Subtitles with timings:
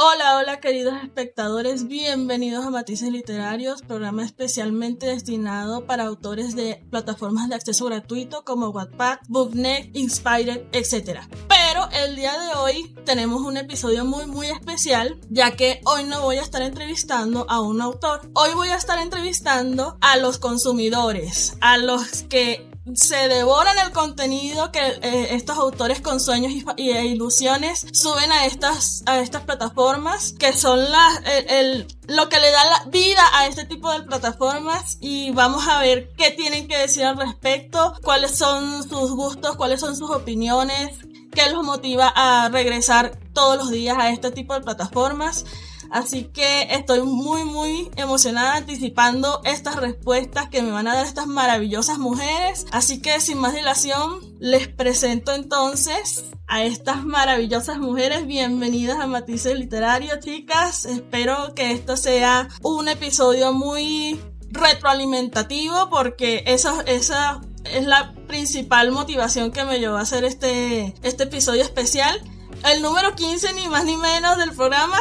[0.00, 7.48] Hola, hola queridos espectadores, bienvenidos a Matices Literarios, programa especialmente destinado para autores de plataformas
[7.48, 11.22] de acceso gratuito como Wattpad, Booknet, Inspired, etc.
[11.48, 16.22] Pero el día de hoy tenemos un episodio muy muy especial, ya que hoy no
[16.22, 21.56] voy a estar entrevistando a un autor, hoy voy a estar entrevistando a los consumidores,
[21.60, 27.06] a los que se devoran el contenido que eh, estos autores con sueños y, e
[27.06, 32.64] ilusiones suben a estas, a estas plataformas, que son las, el, lo que le da
[32.64, 34.98] la vida a este tipo de plataformas.
[35.00, 39.80] Y vamos a ver qué tienen que decir al respecto, cuáles son sus gustos, cuáles
[39.80, 40.98] son sus opiniones,
[41.32, 45.44] qué los motiva a regresar todos los días a este tipo de plataformas.
[45.90, 51.26] Así que estoy muy, muy emocionada anticipando estas respuestas que me van a dar estas
[51.26, 52.66] maravillosas mujeres.
[52.72, 58.26] Así que sin más dilación, les presento entonces a estas maravillosas mujeres.
[58.26, 60.84] Bienvenidas a Matices Literarios, chicas.
[60.84, 69.50] Espero que esto sea un episodio muy retroalimentativo porque eso, esa es la principal motivación
[69.50, 72.20] que me llevó a hacer este, este episodio especial
[72.64, 74.98] el número 15 ni más ni menos del programa.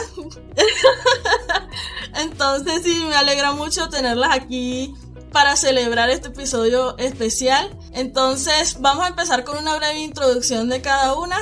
[2.15, 4.93] Entonces sí, me alegra mucho tenerlas aquí
[5.31, 7.77] para celebrar este episodio especial.
[7.93, 11.37] Entonces vamos a empezar con una breve introducción de cada una.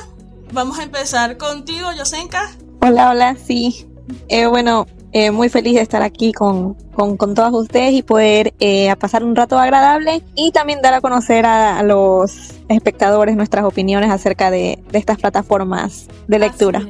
[0.52, 2.56] Vamos a empezar contigo, Yosenka.
[2.82, 3.88] Hola, hola, sí.
[4.30, 8.94] Eh, bueno, eh, muy feliz de estar aquí con, con, todas ustedes y poder eh,
[8.98, 14.52] pasar un rato agradable y también dar a conocer a, los espectadores nuestras opiniones acerca
[14.52, 16.86] de, estas plataformas de lectura.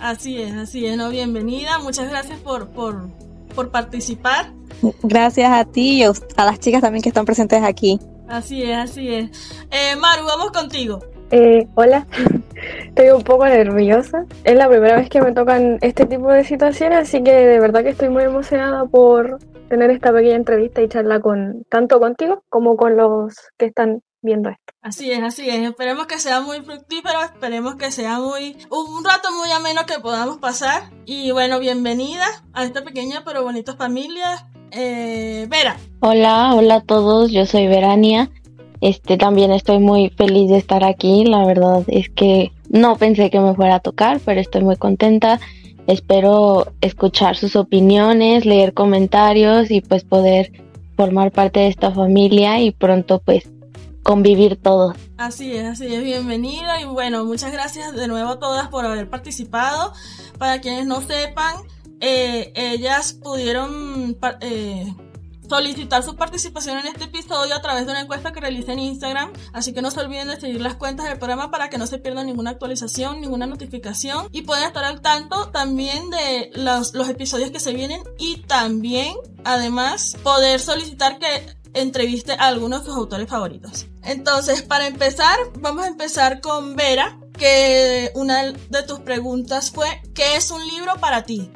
[0.00, 1.10] Así es, así es, ¿no?
[1.10, 3.10] Bienvenida, muchas gracias por, por,
[3.54, 4.54] por participar.
[5.02, 6.12] Gracias a ti y a,
[6.46, 8.00] las chicas también que están presentes aquí.
[8.26, 9.30] Así es, así es.
[9.70, 11.00] Eh, Maru, vamos contigo.
[11.30, 12.06] Eh, hola,
[12.86, 14.24] estoy un poco nerviosa.
[14.44, 17.82] Es la primera vez que me tocan este tipo de situaciones, así que de verdad
[17.82, 22.76] que estoy muy emocionada por tener esta pequeña entrevista y charla con tanto contigo como
[22.76, 24.72] con los que están viendo esto.
[24.82, 25.68] Así es, así es.
[25.68, 30.38] Esperemos que sea muy fructífero, esperemos que sea muy un rato muy ameno que podamos
[30.38, 30.84] pasar.
[31.06, 34.48] Y bueno, bienvenida a esta pequeña pero bonita familia.
[34.70, 35.76] Eh, Vera.
[36.00, 38.30] Hola, hola a todos, yo soy Verania
[38.80, 41.24] este también estoy muy feliz de estar aquí.
[41.24, 45.40] La verdad es que no pensé que me fuera a tocar, pero estoy muy contenta.
[45.86, 50.52] Espero escuchar sus opiniones, leer comentarios y pues poder
[50.96, 53.48] formar parte de esta familia y pronto pues
[54.02, 54.96] convivir todos.
[55.16, 59.08] Así es, así es, bienvenida y bueno, muchas gracias de nuevo a todas por haber
[59.08, 59.92] participado.
[60.38, 61.56] Para quienes no sepan,
[62.00, 64.94] eh, ellas pudieron eh,
[65.48, 69.32] solicitar su participación en este episodio a través de una encuesta que realicé en Instagram.
[69.52, 71.98] Así que no se olviden de seguir las cuentas del programa para que no se
[71.98, 77.60] pierdan ninguna actualización, ninguna notificación y pueden estar al tanto también de los, episodios que
[77.60, 79.14] se vienen y también,
[79.44, 83.86] además, poder solicitar que entreviste a algunos de sus autores favoritos.
[84.02, 90.36] Entonces, para empezar, vamos a empezar con Vera, que una de tus preguntas fue, ¿qué
[90.36, 91.50] es un libro para ti?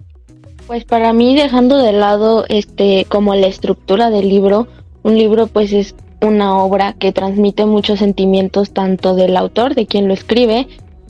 [0.71, 4.69] Pues para mí, dejando de lado este como la estructura del libro,
[5.03, 10.07] un libro pues es una obra que transmite muchos sentimientos tanto del autor, de quien
[10.07, 10.69] lo escribe,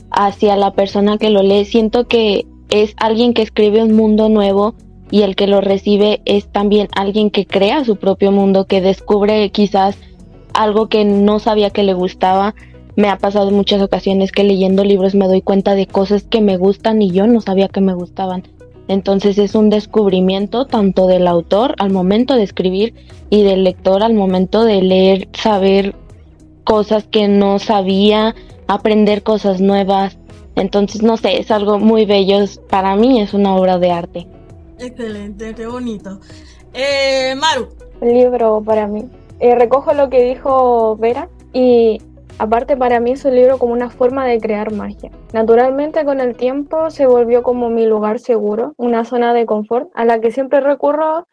[0.09, 1.65] hacia la persona que lo lee.
[1.65, 4.73] Siento que es alguien que escribe un mundo nuevo
[5.11, 9.47] y el que lo recibe es también alguien que crea su propio mundo, que descubre
[9.51, 9.95] quizás
[10.55, 12.55] algo que no sabía que le gustaba.
[12.95, 16.41] Me ha pasado en muchas ocasiones que leyendo libros me doy cuenta de cosas que
[16.41, 18.41] me gustan y yo no sabía que me gustaban.
[18.87, 22.93] Entonces es un descubrimiento tanto del autor al momento de escribir
[23.29, 25.95] y del lector al momento de leer, saber
[26.63, 28.35] cosas que no sabía,
[28.67, 30.17] aprender cosas nuevas.
[30.55, 32.39] Entonces, no sé, es algo muy bello.
[32.69, 34.27] Para mí es una obra de arte.
[34.79, 36.19] Excelente, qué bonito.
[36.73, 37.69] Eh, Maru.
[38.01, 39.05] libro para mí.
[39.39, 42.01] Eh, recojo lo que dijo Vera y
[42.41, 45.11] Aparte para mí es un libro como una forma de crear magia.
[45.31, 50.05] Naturalmente con el tiempo se volvió como mi lugar seguro, una zona de confort a
[50.05, 51.27] la que siempre recurro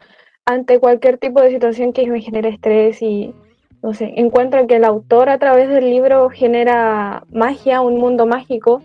[0.44, 3.34] ante cualquier tipo de situación que me genere estrés y
[3.82, 8.82] no sé, encuentro que el autor a través del libro genera magia, un mundo mágico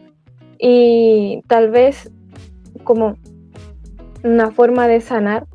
[0.58, 2.10] y tal vez
[2.86, 3.18] como
[4.24, 5.46] una forma de sanar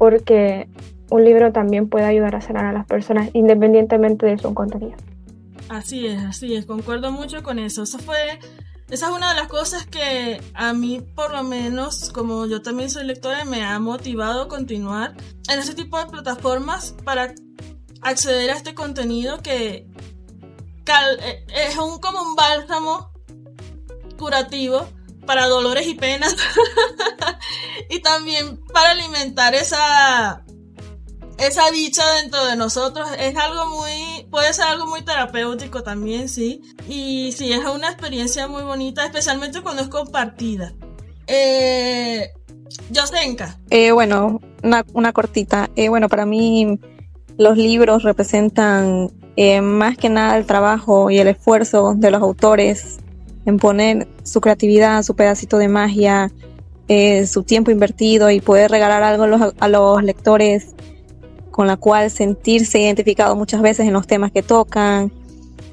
[0.00, 0.66] porque
[1.12, 4.96] un libro también puede ayudar a sanar a las personas independientemente de su contenido.
[5.68, 7.82] Así es, así es, concuerdo mucho con eso.
[7.82, 8.38] Eso fue,
[8.88, 12.90] esa es una de las cosas que a mí, por lo menos, como yo también
[12.90, 15.14] soy lectora, me ha motivado a continuar
[15.48, 17.34] en ese tipo de plataformas para
[18.02, 19.88] acceder a este contenido que
[20.86, 23.10] eh, es un, como un bálsamo
[24.16, 24.88] curativo
[25.26, 26.36] para dolores y penas
[28.06, 30.45] también para alimentar esa
[31.38, 36.62] esa dicha dentro de nosotros es algo muy, puede ser algo muy terapéutico también, sí.
[36.88, 40.72] Y sí, es una experiencia muy bonita, especialmente cuando es compartida.
[41.26, 42.30] Eh.
[43.70, 45.70] Eh, bueno, una, cortita.
[45.76, 46.78] Eh, bueno, para mí
[47.38, 52.98] los libros representan eh, más que nada el trabajo y el esfuerzo de los autores
[53.44, 56.32] en poner su creatividad, su pedacito de magia,
[56.88, 60.74] eh, su tiempo invertido y poder regalar algo a los lectores
[61.56, 65.10] con la cual sentirse identificado muchas veces en los temas que tocan.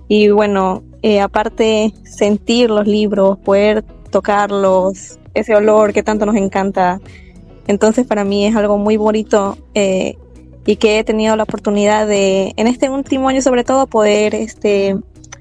[0.07, 7.01] Y bueno, eh, aparte sentir los libros, poder tocarlos, ese olor que tanto nos encanta.
[7.67, 10.15] Entonces para mí es algo muy bonito eh,
[10.65, 14.95] y que he tenido la oportunidad de, en este último año sobre todo, poder este,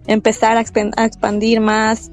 [0.09, 2.11] empezar a, expandir más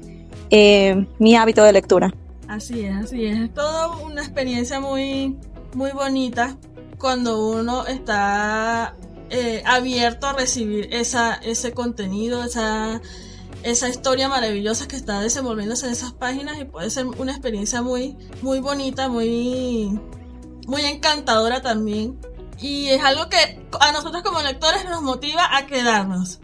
[0.50, 2.14] eh, mi hábito de lectura.
[2.46, 3.40] Así es, así es.
[3.40, 5.36] Es toda una experiencia muy,
[5.74, 6.56] muy bonita
[7.00, 8.94] cuando uno está
[9.30, 13.00] eh, abierto a recibir esa, ese contenido, esa,
[13.62, 18.16] esa historia maravillosa que está desenvolviéndose en esas páginas y puede ser una experiencia muy,
[18.42, 19.98] muy bonita, muy,
[20.66, 22.20] muy encantadora también.
[22.60, 26.40] Y es algo que a nosotros como lectores nos motiva a quedarnos,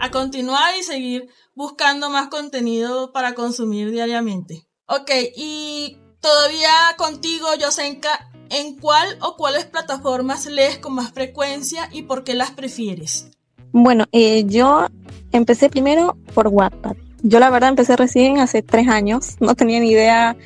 [0.00, 4.66] a continuar y seguir buscando más contenido para consumir diariamente.
[4.86, 12.02] Ok, y todavía contigo, Yosenka, ¿En cuál o cuáles plataformas lees con más frecuencia y
[12.02, 13.30] por qué las prefieres?
[13.72, 14.88] Bueno, eh, yo
[15.32, 16.96] empecé primero por Wattpad.
[17.22, 20.36] Yo la verdad empecé recién hace tres años, no tenía ni idea,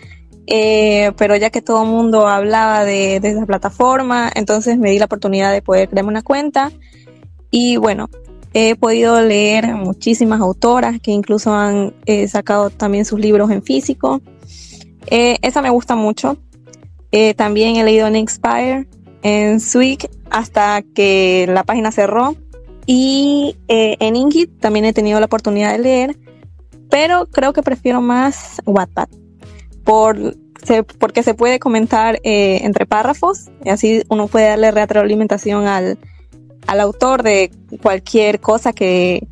[0.47, 5.06] eh, pero ya que todo el mundo hablaba de, esa plataforma, entonces me di la
[5.06, 6.70] oportunidad de poder crearme una cuenta
[7.50, 8.08] y bueno,
[8.55, 14.20] he podido leer muchísimas autoras que incluso han eh, sacado también sus libros en físico.
[15.08, 16.37] esa me gusta mucho
[17.19, 18.87] eh, también he leído en Inspire,
[19.23, 22.37] en Swig, hasta que la página cerró.
[22.85, 26.17] Y eh, en Ingrid también he tenido la oportunidad de leer,
[26.91, 29.09] pero creo que prefiero más Wattpad,
[29.83, 30.37] por,
[30.99, 35.99] porque se puede comentar eh, entre párrafos, y así uno puede darle retroalimentación al,
[36.67, 39.27] al autor de cualquier cosa que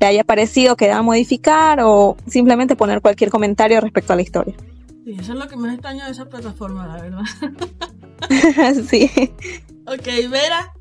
[0.00, 4.54] le haya parecido que deba modificar o simplemente poner cualquier comentario respecto a la historia.
[5.04, 7.22] Sí, eso es lo que más extraño de esa plataforma, la verdad.
[8.88, 9.10] sí.
[9.86, 10.72] Ok, Vera.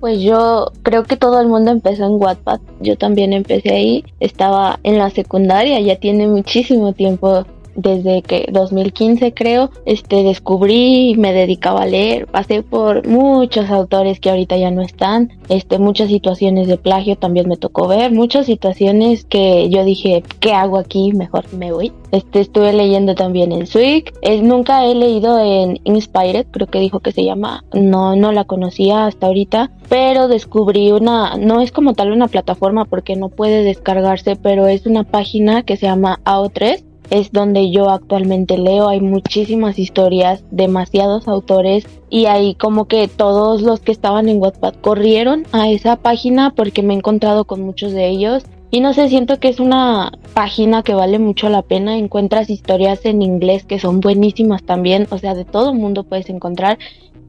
[0.00, 2.60] Pues yo creo que todo el mundo empezó en Wattpad.
[2.80, 4.04] Yo también empecé ahí.
[4.20, 7.44] Estaba en la secundaria, ya tiene muchísimo tiempo
[7.78, 14.30] desde que 2015 creo, este descubrí me dedicaba a leer, pasé por muchos autores que
[14.30, 19.24] ahorita ya no están, este muchas situaciones de plagio también me tocó ver, muchas situaciones
[19.24, 21.12] que yo dije, ¿qué hago aquí?
[21.12, 21.92] Mejor me voy.
[22.10, 27.12] Este estuve leyendo también en Swig, nunca he leído en Inspired, creo que dijo que
[27.12, 32.10] se llama, no no la conocía hasta ahorita, pero descubrí una no es como tal
[32.10, 37.32] una plataforma porque no puede descargarse, pero es una página que se llama AO3 es
[37.32, 38.88] donde yo actualmente leo.
[38.88, 44.74] Hay muchísimas historias, demasiados autores y ahí como que todos los que estaban en Wattpad
[44.80, 48.44] corrieron a esa página porque me he encontrado con muchos de ellos.
[48.70, 51.96] Y no sé, siento que es una página que vale mucho la pena.
[51.96, 55.06] Encuentras historias en inglés que son buenísimas también.
[55.10, 56.78] O sea, de todo mundo puedes encontrar.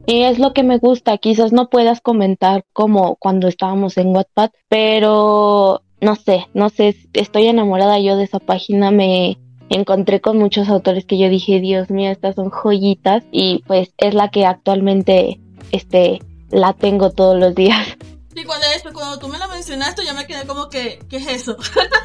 [0.06, 1.16] Y es lo que me gusta.
[1.16, 7.46] Quizás no puedas comentar como cuando estábamos en Wattpad, pero no sé, no sé, estoy
[7.46, 8.90] enamorada yo de esa página.
[8.90, 9.38] Me,
[9.70, 14.14] encontré con muchos autores que yo dije, Dios mío, estas son joyitas y pues es
[14.14, 15.40] la que actualmente
[15.72, 17.86] este, la tengo todos los días.
[18.32, 21.56] Sí, cuando, cuando tú me la mencionaste yo me quedé como que, ¿qué es eso?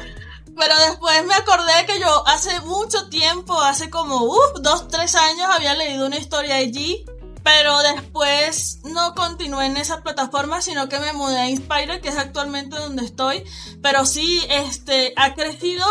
[0.58, 5.46] Pero después me acordé que yo hace mucho tiempo, hace como uh, dos, tres años,
[5.50, 7.04] había leído una historia allí.
[7.44, 12.16] Pero después no continué en esa plataforma, sino que me mudé a Inspire, que es
[12.16, 13.44] actualmente donde estoy.
[13.80, 15.84] Pero sí, este, ha crecido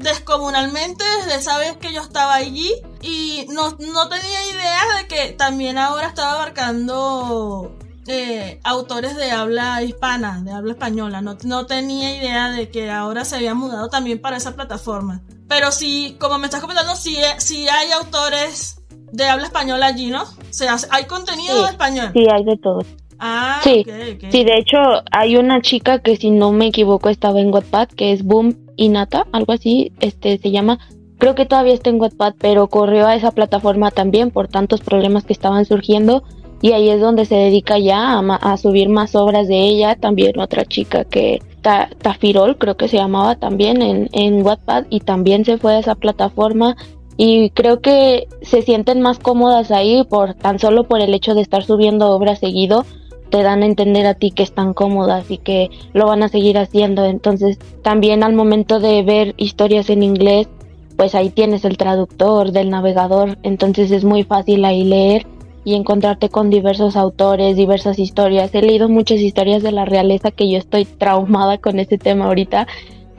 [0.00, 5.78] descomunalmente desde esa vez que yo estaba allí y no, tenía idea de que también
[5.78, 7.76] ahora estaba abarcando
[8.06, 11.20] eh, autores de habla hispana, de habla española.
[11.20, 15.20] No, no, tenía idea de que ahora se había mudado también para esa plataforma.
[15.48, 18.80] Pero sí, como me estás comentando, sí, sí hay autores
[19.12, 20.22] de habla española allí, ¿no?
[20.22, 22.10] O sea, hay contenido de español.
[22.14, 22.80] Sí, hay de todo.
[23.20, 23.84] Ah, sí.
[24.30, 24.78] Sí, de hecho,
[25.12, 29.26] hay una chica que si no me equivoco estaba en Wattpad, que es Boom Inata,
[29.32, 30.78] algo así, este se llama.
[31.18, 35.24] Creo que todavía está en Wattpad, pero corrió a esa plataforma también por tantos problemas
[35.24, 36.22] que estaban surgiendo
[36.62, 39.96] y ahí es donde se dedica ya a, subir más obras de ella.
[39.96, 45.44] También otra chica que Tafirol, creo que se llamaba también en, en Wattpad y también
[45.44, 46.74] se fue a esa plataforma
[47.18, 51.42] y creo que se sienten más cómodas ahí por tan solo por el hecho de
[51.42, 52.86] estar subiendo obras seguido
[53.30, 56.58] te dan a entender a ti que están cómodas y que lo van a seguir
[56.58, 57.04] haciendo.
[57.04, 60.48] Entonces, también al momento de ver historias en inglés,
[60.96, 65.26] pues ahí tienes el traductor del navegador, entonces es muy fácil ahí leer
[65.64, 68.54] y encontrarte con diversos autores, diversas historias.
[68.54, 72.66] He leído muchas historias de la realeza que yo estoy traumada con este tema ahorita.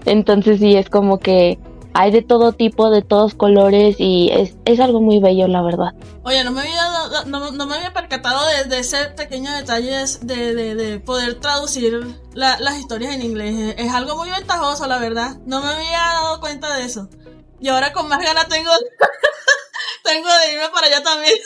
[0.06, 1.60] Entonces sí, es como que
[1.94, 4.32] hay de todo tipo, de todos colores y
[4.66, 5.94] es, algo muy bello, la verdad.
[6.24, 6.91] Oye, no me había,
[7.26, 13.22] no, me había percatado de, ese pequeño detalles de, de, poder traducir las historias en
[13.22, 13.76] inglés.
[13.78, 15.38] Es algo muy ventajoso, la verdad.
[15.46, 17.10] No me había dado cuenta de eso.
[17.60, 18.72] Y ahora con más ganas tengo,
[20.04, 21.36] tengo de irme para allá también.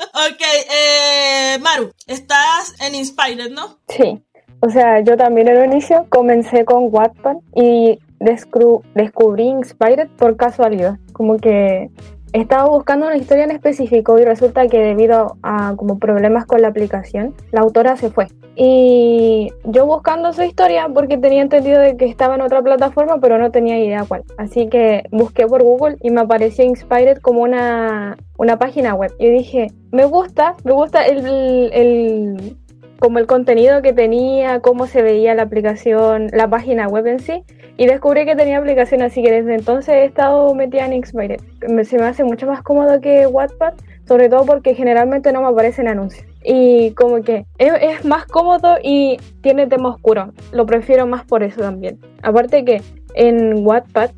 [0.00, 3.78] ok, eh, Maru, estás en Inspired, ¿no?
[3.88, 4.24] Sí.
[4.60, 10.98] O sea, yo también en el inicio comencé con Wattpad y descubrí Inspired por casualidad.
[11.12, 11.90] Como que
[12.34, 16.68] estaba buscando una historia en específico y resulta que debido a como problemas con la
[16.68, 18.26] aplicación, la autora se fue.
[18.56, 23.38] Y yo buscando su historia porque tenía entendido de que estaba en otra plataforma, pero
[23.38, 24.24] no tenía idea cuál.
[24.36, 29.12] Así que busqué por Google y me apareció Inspired como una, una página web.
[29.20, 32.56] Y dije, me gusta, me gusta el, el
[32.98, 37.44] como el contenido que tenía, cómo se veía la aplicación, la página web en sí,
[37.76, 41.40] y descubrí que tenía aplicación, así que desde entonces he estado metida en Inspired.
[41.84, 43.74] Se me hace mucho más cómodo que Wattpad,
[44.06, 46.26] sobre todo porque generalmente no me aparecen anuncios.
[46.44, 50.32] Y como que es, más cómodo y tiene tema oscuro.
[50.52, 51.98] Lo prefiero más por eso también.
[52.22, 52.80] Aparte que
[53.14, 54.10] en Wattpad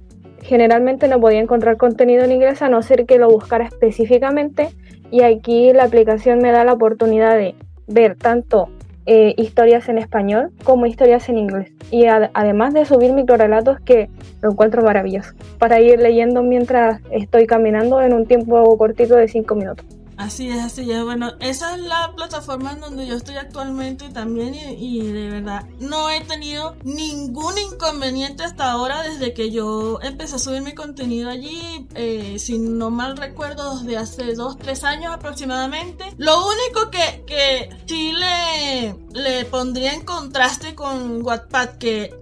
[0.43, 4.69] generalmente no podía encontrar contenido en inglés a no ser que lo buscara específicamente.
[5.11, 7.55] Y aquí la aplicación me da la oportunidad de
[7.87, 8.69] ver tanto
[9.07, 11.73] eh, historias en español como historias en inglés.
[11.91, 14.11] Y además de subir microrelatos que
[14.43, 19.55] lo encuentro maravilloso para ir leyendo mientras estoy caminando en un tiempo cortito de 5
[19.55, 19.87] minutos.
[20.17, 21.05] Así es, así es.
[21.05, 26.09] Bueno, esa es la plataforma en donde yo estoy actualmente también y, de verdad no
[26.11, 31.87] he tenido ningún inconveniente hasta ahora desde que yo empecé a subir mi contenido allí,
[31.95, 36.05] eh, si no mal recuerdo, desde hace dos, tres años aproximadamente.
[36.17, 42.15] Lo único que, que sí le, le pondría en contraste con Wattpad, que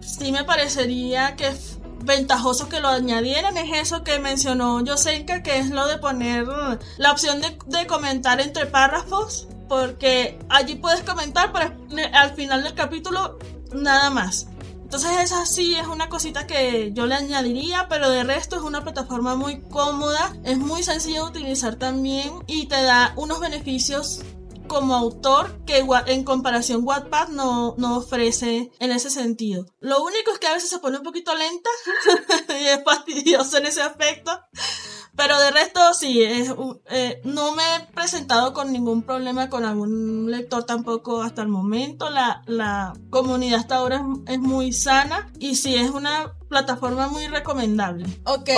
[0.00, 1.52] sí me parecería que
[2.06, 6.46] ventajoso que lo añadieran es eso que mencionó Yosenka, que es lo de poner
[6.96, 11.74] la opción de, comentar entre párrafos, porque allí puedes comentar, pero
[12.14, 13.38] al final del capítulo
[13.72, 14.46] nada más.
[14.82, 18.84] Entonces esa sí es una cosita que yo le añadiría, pero de resto es una
[18.84, 24.20] plataforma muy cómoda, es muy sencilla de utilizar también y te da unos beneficios
[24.66, 29.66] como autor que en comparación Wattpad no, no ofrece en ese sentido.
[29.80, 31.70] Lo único es que a veces se pone un poquito lenta
[32.60, 34.30] y es fastidioso en ese aspecto.
[35.16, 36.52] Pero de resto sí, es,
[36.90, 42.10] eh, no me he presentado con ningún problema con algún lector tampoco hasta el momento.
[42.10, 47.26] La, la comunidad hasta ahora es, es muy sana y sí es una plataforma muy
[47.28, 48.04] recomendable.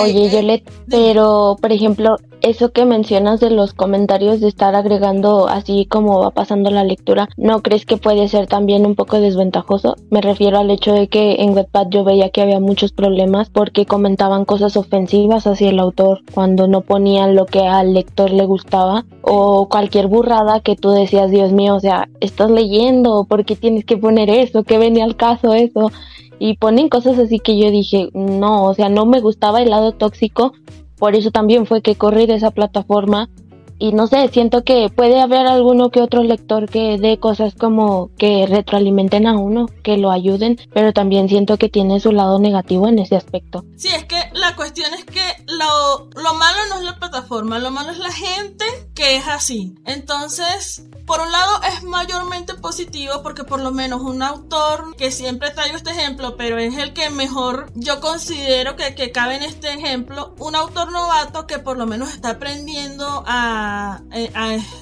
[0.01, 5.47] Oye, eh, Yolette, pero por ejemplo, eso que mencionas de los comentarios de estar agregando
[5.47, 9.95] así como va pasando la lectura, ¿no crees que puede ser también un poco desventajoso?
[10.09, 13.85] Me refiero al hecho de que en Webpad yo veía que había muchos problemas porque
[13.85, 19.05] comentaban cosas ofensivas hacia el autor cuando no ponían lo que al lector le gustaba
[19.21, 23.85] o cualquier burrada que tú decías, Dios mío, o sea, estás leyendo, ¿por qué tienes
[23.85, 24.63] que poner eso?
[24.63, 25.91] ¿Qué venía al caso eso?
[26.39, 29.91] y ponen cosas así que yo dije, no, o sea, no me gustaba el lado
[29.91, 30.53] tóxico,
[30.99, 33.29] por eso también fue que corrí de esa plataforma
[33.79, 38.11] y no sé, siento que puede haber alguno que otro lector que dé cosas como
[38.17, 42.89] que retroalimenten a uno, que lo ayuden, pero también siento que tiene su lado negativo
[42.89, 43.63] en ese aspecto.
[43.77, 47.71] Sí, es que la cuestión es que lo, lo malo no es la plataforma, lo
[47.71, 49.75] malo es la gente que es así.
[49.85, 55.51] Entonces, por un lado es mayormente positivo porque por lo menos un autor que siempre
[55.51, 59.73] traigo este ejemplo, pero es el que mejor yo considero que, que cabe en este
[59.73, 63.68] ejemplo, un autor novato que por lo menos está aprendiendo a
[64.13, 64.31] eh,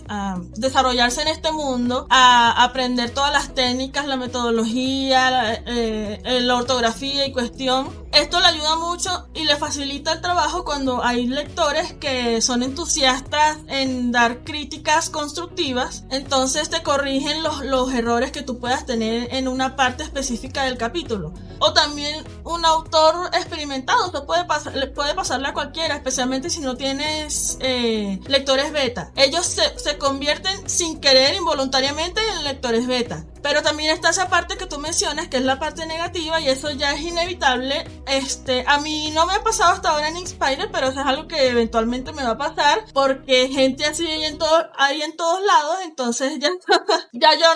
[0.10, 6.56] a, desarrollarse en este mundo, a aprender todas las técnicas, la metodología, la, eh, la
[6.56, 7.89] ortografía y cuestión.
[8.13, 13.58] Esto le ayuda mucho y le facilita el trabajo cuando hay lectores que son entusiastas
[13.67, 16.06] en dar críticas constructivas.
[16.10, 20.77] Entonces te corrigen los, los errores que tú puedas tener en una parte específica del
[20.77, 21.34] capítulo.
[21.60, 26.77] O también un autor experimentado, esto puede, pasar, puede pasarle a cualquiera, especialmente si no
[26.77, 29.12] tienes eh, lectores beta.
[29.15, 34.55] Ellos se, se convierten sin querer involuntariamente en lectores beta Pero también está esa parte
[34.55, 37.86] que tú mencionas, que es la parte negativa, y eso ya es inevitable.
[38.05, 41.27] Este, a mí no me ha pasado hasta ahora en Inspire, pero eso es algo
[41.27, 45.41] que eventualmente me va a pasar, porque gente así hay en, todo, hay en todos
[45.43, 46.50] lados, entonces ya,
[47.13, 47.48] ya yo,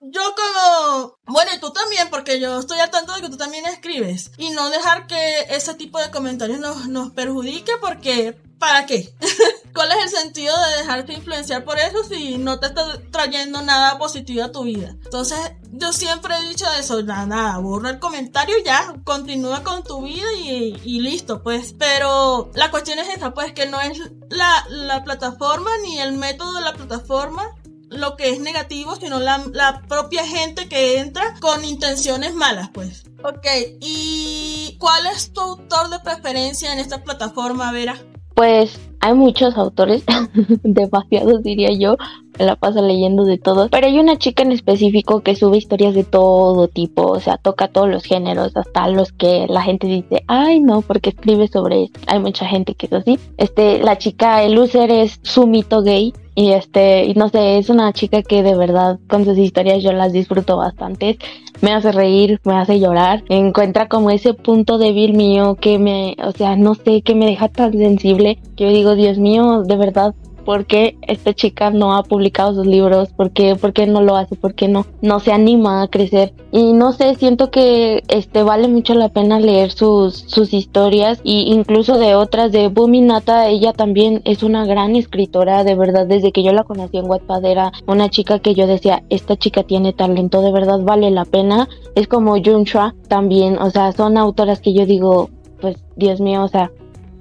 [0.00, 3.66] yo como, bueno, y tú también, porque yo estoy al tanto de que tú también
[3.66, 9.12] escribes, y no dejar que ese tipo de comentarios nos, nos perjudique, porque ¿para qué?
[9.74, 13.98] ¿Cuál es el sentido de dejarte influenciar por eso si no te está trayendo nada
[13.98, 14.94] positivo a tu vida?
[15.04, 15.38] Entonces,
[15.72, 20.28] yo siempre he dicho eso, nada, nada, borra el comentario ya, continúa con tu vida
[20.38, 21.74] y, listo, pues.
[21.76, 23.98] Pero la cuestión es esa, pues, que no es
[24.30, 27.50] la, la plataforma ni el método de la plataforma
[27.88, 33.04] lo que es negativo, sino la, la, propia gente que entra con intenciones malas, pues.
[33.24, 33.46] Ok,
[33.80, 37.98] ¿y cuál es tu autor de preferencia en esta plataforma, Vera?
[38.42, 40.02] Pues hay muchos autores,
[40.64, 41.96] demasiados diría yo,
[42.36, 45.94] me la paso leyendo de todos, pero hay una chica en específico que sube historias
[45.94, 50.24] de todo tipo, o sea, toca todos los géneros, hasta los que la gente dice,
[50.26, 52.00] ay no, porque escribe sobre esto.
[52.08, 53.16] Hay mucha gente que es así.
[53.36, 57.68] Este, la chica, el user es su mito gay, y este, y no sé, es
[57.68, 61.18] una chica que de verdad con sus historias yo las disfruto bastante.
[61.60, 63.22] Me hace reír, me hace llorar.
[63.28, 67.48] Encuentra como ese punto débil mío que me, o sea, no sé, que me deja
[67.48, 68.38] tan sensible.
[68.56, 73.10] Yo digo, Dios mío, de verdad, por qué esta chica no ha publicado sus libros,
[73.10, 76.32] por qué, no lo hace, por qué no, no se anima a crecer.
[76.50, 81.52] Y no sé, siento que este vale mucho la pena leer sus, sus historias y
[81.52, 86.42] incluso de otras de Buminata, ella también es una gran escritora, de verdad, desde que
[86.42, 90.42] yo la conocí en Wattpad era una chica que yo decía, esta chica tiene talento,
[90.42, 91.68] de verdad vale la pena.
[91.94, 95.30] Es como Junshua también, o sea, son autoras que yo digo,
[95.60, 96.70] pues Dios mío, o sea,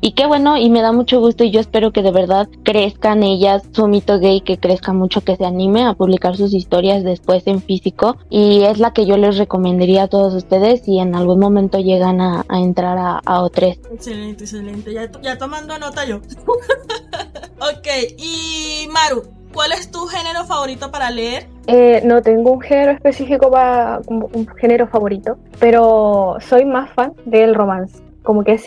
[0.01, 3.21] y qué bueno, y me da mucho gusto y yo espero que de verdad crezcan
[3.21, 7.45] ellas, su mito gay, que crezca mucho, que se anime a publicar sus historias después
[7.45, 8.17] en físico.
[8.31, 12.19] Y es la que yo les recomendaría a todos ustedes si en algún momento llegan
[12.19, 13.77] a, entrar a, a O3.
[13.93, 14.91] Excelente, excelente.
[14.91, 16.17] Ya, ya tomando nota yo.
[17.59, 21.45] ok, y Maru, ¿Cuál es tu género favorito para leer?
[21.67, 27.53] Eh, no tengo un género específico para un género favorito, pero soy más fan del
[27.53, 28.65] romance como que es,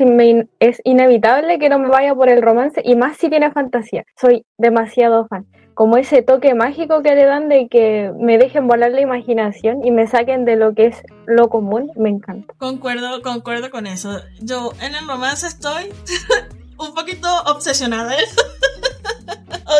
[0.60, 4.04] es inevitable que no me vaya por el romance y más si tiene fantasía.
[4.20, 5.46] Soy demasiado fan.
[5.74, 9.90] Como ese toque mágico que le dan de que me dejen volar la imaginación y
[9.90, 12.54] me saquen de lo que es lo común, me encanta.
[12.58, 14.20] Concuerdo, concuerdo con eso.
[14.40, 15.92] Yo en el romance estoy
[16.78, 18.14] un poquito obsesionada.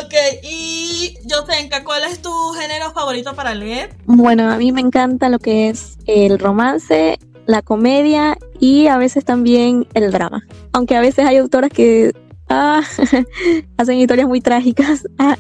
[0.03, 3.91] ok, y Yosenka, ¿cuál es tu género favorito para leer?
[4.07, 9.25] Bueno, a mí me encanta lo que es el romance la comedia y a veces
[9.25, 10.47] también el drama.
[10.73, 12.13] Aunque a veces hay autoras que
[12.49, 12.83] ah,
[13.77, 15.37] hacen historias muy trágicas, ah,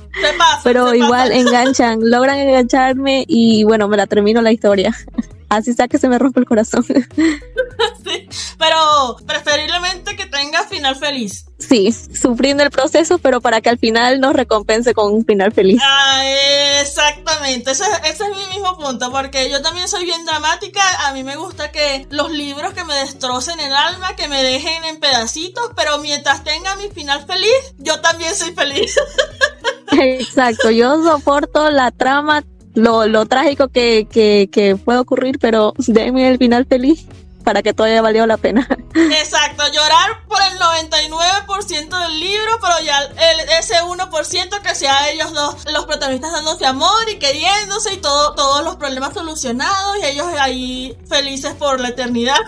[0.62, 4.94] pero igual enganchan, logran engancharme y bueno, me la termino la historia.
[5.48, 6.84] Así sea que se me rompe el corazón.
[8.04, 8.28] sí,
[8.58, 11.46] pero preferiblemente que tenga final feliz.
[11.58, 15.80] Sí, sufriendo el proceso, pero para que al final nos recompense con un final feliz.
[15.82, 16.22] Ah,
[16.80, 21.22] exactamente, ese, ese, es mi mismo punto, porque yo también soy bien dramática, a mí
[21.22, 25.70] me gusta que los libros que me destrocen el alma, que me dejen en pedacitos,
[25.76, 28.96] pero mientras tenga mi final feliz, yo también soy feliz.
[29.92, 32.42] Exacto, yo soporto la trama
[32.74, 37.06] lo, lo trágico que, que, que puede ocurrir, pero déme el final feliz
[37.44, 38.66] para que todavía valió la pena.
[38.94, 45.32] Exacto, llorar por el 99% del libro, pero ya el, ese 1% que sea ellos
[45.32, 50.26] dos, los protagonistas dándose amor y queriéndose y todo, todos los problemas solucionados y ellos
[50.40, 52.38] ahí felices por la eternidad.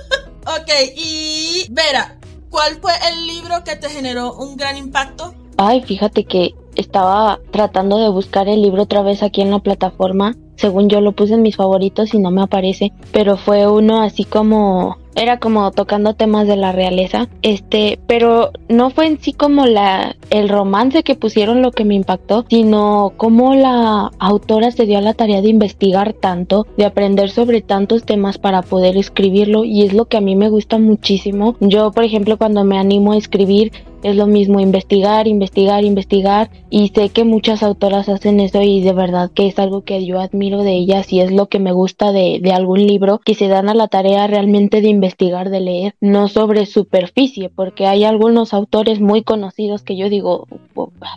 [0.46, 2.16] ok, y Vera,
[2.48, 5.34] ¿cuál fue el libro que te generó un gran impacto?
[5.58, 10.36] Ay, fíjate que estaba tratando de buscar el libro otra vez aquí en la plataforma.
[10.56, 14.24] Según yo lo puse en mis favoritos y no me aparece, pero fue uno así
[14.24, 19.66] como era como tocando temas de la realeza, este, pero no fue en sí como
[19.66, 24.98] la el romance que pusieron lo que me impactó, sino como la autora se dio
[24.98, 29.84] a la tarea de investigar tanto, de aprender sobre tantos temas para poder escribirlo y
[29.84, 31.56] es lo que a mí me gusta muchísimo.
[31.60, 33.72] Yo, por ejemplo, cuando me animo a escribir
[34.06, 38.92] es lo mismo investigar, investigar, investigar y sé que muchas autoras hacen eso y de
[38.92, 42.12] verdad que es algo que yo admiro de ellas y es lo que me gusta
[42.12, 45.94] de, de algún libro que se dan a la tarea realmente de investigar de leer,
[46.00, 50.46] no sobre superficie, porque hay algunos autores muy conocidos que yo digo,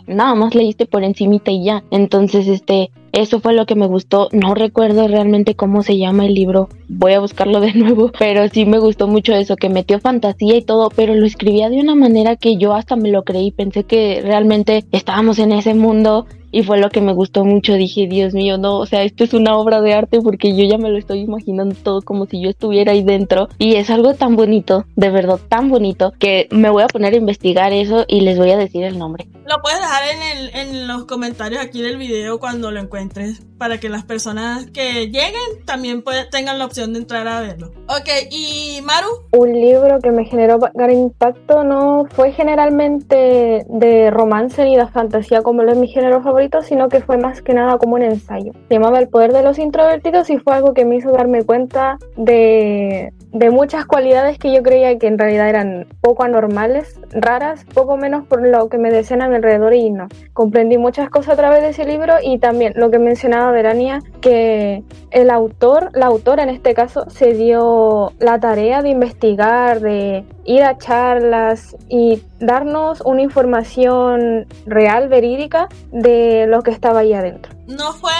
[0.06, 1.84] nada más leíste por encimita y ya.
[1.90, 4.28] Entonces, este, eso fue lo que me gustó.
[4.32, 6.68] No recuerdo realmente cómo se llama el libro.
[6.88, 8.10] Voy a buscarlo de nuevo.
[8.18, 11.80] Pero sí me gustó mucho eso, que metió fantasía y todo, pero lo escribía de
[11.80, 13.50] una manera que yo hasta me lo creí.
[13.50, 17.74] Pensé que realmente estábamos en ese mundo y fue lo que me gustó mucho.
[17.74, 20.78] Dije, Dios mío, no, o sea, esto es una obra de arte porque yo ya
[20.78, 24.36] me lo estoy imaginando todo como si yo estuviera ahí dentro y es algo tan
[24.36, 28.38] bonito, de verdad, tan bonito que me voy a poner a investigar eso y les
[28.38, 29.26] voy a decir el nombre.
[29.46, 33.78] Lo puedes dejar en, el, en los comentarios aquí del video cuando lo encuentres para
[33.78, 37.72] que las personas que lleguen también tengan la opción de entrar a verlo.
[37.88, 39.08] Ok, ¿y Maru?
[39.32, 45.42] Un libro que me generó gran impacto no fue generalmente de romance ni de fantasía
[45.42, 48.52] como lo es mi género favorito, sino que fue más que nada como un ensayo.
[48.68, 51.98] Se llamaba El poder de los introvertidos y fue algo que me hizo darme cuenta
[52.16, 57.96] de, de muchas cualidades que yo creía que en realidad eran poco anormales, raras, poco
[57.96, 60.08] menos por lo que me decían a mi alrededor y no.
[60.32, 64.82] Comprendí muchas cosas a través de ese libro y también lo que mencionaba Verania, que
[65.10, 70.62] el autor, la autora en este caso, se dio la tarea de investigar, de ir
[70.62, 77.52] a charlas y darnos una información real, verídica, de lo que estaba ahí adentro.
[77.66, 78.10] ¿No fue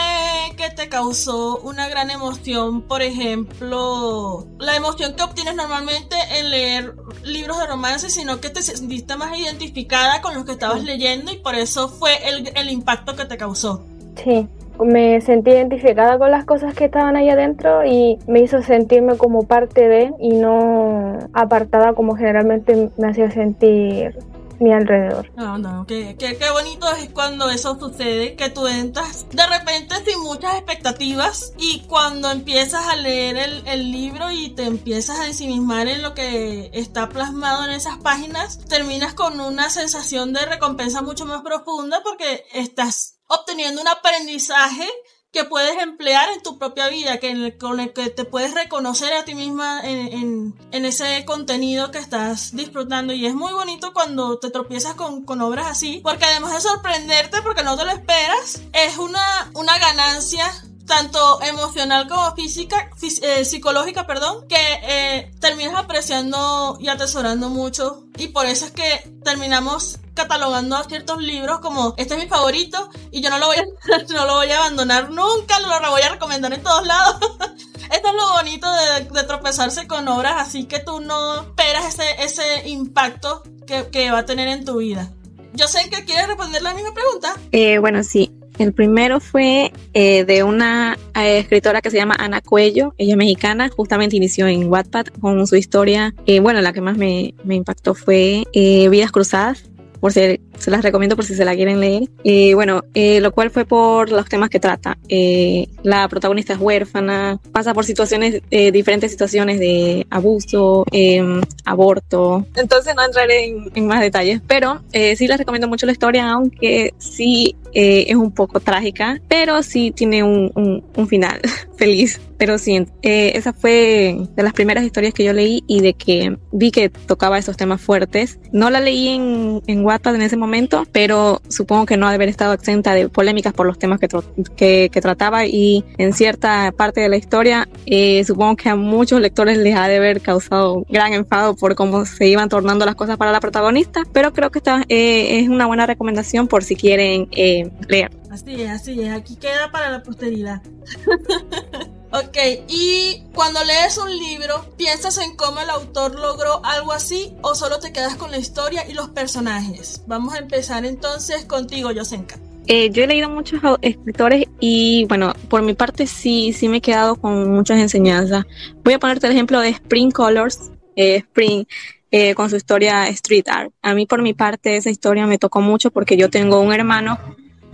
[0.57, 6.95] que te causó una gran emoción, por ejemplo, la emoción que obtienes normalmente en leer
[7.25, 11.37] libros de romance, sino que te sentiste más identificada con lo que estabas leyendo y
[11.37, 13.83] por eso fue el, el impacto que te causó?
[14.23, 14.47] Sí,
[14.83, 19.47] me sentí identificada con las cosas que estaban ahí adentro y me hizo sentirme como
[19.47, 24.19] parte de y no apartada como generalmente me hacía sentir
[24.61, 25.33] mi alrededor.
[25.37, 30.21] No, no, qué, qué, bonito es cuando eso sucede, que tú entras de repente sin
[30.21, 35.89] muchas expectativas y cuando empiezas a leer el, el libro y te empiezas a ensimismar
[35.89, 41.25] en lo que está plasmado en esas páginas, terminas con una sensación de recompensa mucho
[41.25, 44.87] más profunda porque estás obteniendo un aprendizaje
[45.33, 49.25] que puedes emplear en tu propia vida, que con el que te puedes reconocer a
[49.25, 53.13] ti misma en, ese contenido que estás disfrutando.
[53.13, 57.63] Y es muy bonito cuando te tropiezas con, obras así, porque además de sorprenderte, porque
[57.63, 60.45] no te lo esperas, es una, una ganancia
[60.91, 62.91] tanto emocional como física,
[63.23, 68.03] eh, psicológica, perdón, que eh, terminas apreciando y atesorando mucho.
[68.19, 72.91] Y por eso es que terminamos catalogando a ciertos libros como este es mi favorito
[73.13, 73.63] y yo no lo voy a,
[74.13, 77.19] no lo voy a abandonar nunca, lo voy a recomendar en todos lados.
[77.93, 82.69] Esto es lo bonito de, tropezarse con obras así que tú no esperas ese, ese
[82.69, 85.13] impacto que, que va a tener en tu vida.
[85.53, 87.35] Yo sé que quieres responder la misma pregunta.
[87.53, 88.40] Eh, bueno, sí.
[88.61, 93.17] El primero fue eh, de una eh, escritora que se llama Ana Cuello, ella es
[93.17, 97.95] mexicana, justamente inició en Wattpad con su historia, eh, bueno, la que más me, impactó
[97.95, 99.65] fue Vidas Cruzadas,
[99.99, 102.05] por si se las recomiendo por si se la quieren leer.
[102.23, 104.99] Eh, bueno, eh, lo cual fue por los temas que trata.
[105.09, 112.47] Eh, la protagonista es huérfana, pasa por situaciones, diferentes situaciones de abuso, em, aborto.
[112.57, 117.57] Entonces no entraré en, más detalles, pero sí les recomiendo mucho la historia, aunque sí
[117.73, 121.41] es un poco trágica, pero sí tiene un, un, un final
[121.77, 122.21] feliz.
[122.37, 126.71] Pero sí, esa fue de las primeras historias que yo leí y de que vi
[126.71, 128.39] que tocaba esos temas fuertes.
[128.51, 130.50] No la leí en, en Wattpad en ese momento,
[130.93, 134.91] pero supongo que no ha de haber estado exenta de polémicas por los temas que,
[134.93, 139.59] que, trataba y en cierta parte de la historia eh, supongo que a muchos lectores
[139.59, 143.33] les ha de haber causado gran enfado por cómo se iban tornando las cosas para
[143.33, 147.71] la protagonista, pero creo que esta eh, es una buena recomendación por si quieren eh,
[147.89, 148.11] leer.
[148.31, 150.63] Así es, así es, aquí queda para la posteridad.
[152.13, 157.55] Ok, y cuando lees un libro, ¿piensas en cómo el autor logró algo así o
[157.55, 160.03] solo te quedas con la historia y los personajes?
[160.09, 162.37] Vamos a empezar entonces contigo, Yosenka.
[162.67, 166.81] Eh, yo he leído muchos escritores y bueno, por mi parte sí, sí me he
[166.81, 168.45] quedado con muchas enseñanzas.
[168.83, 171.65] Voy a ponerte el ejemplo de Spring Colors, eh, Spring,
[172.11, 173.73] eh, con su historia Street Art.
[173.83, 177.21] A mí por mi parte esa historia me tocó mucho porque yo tengo un hermano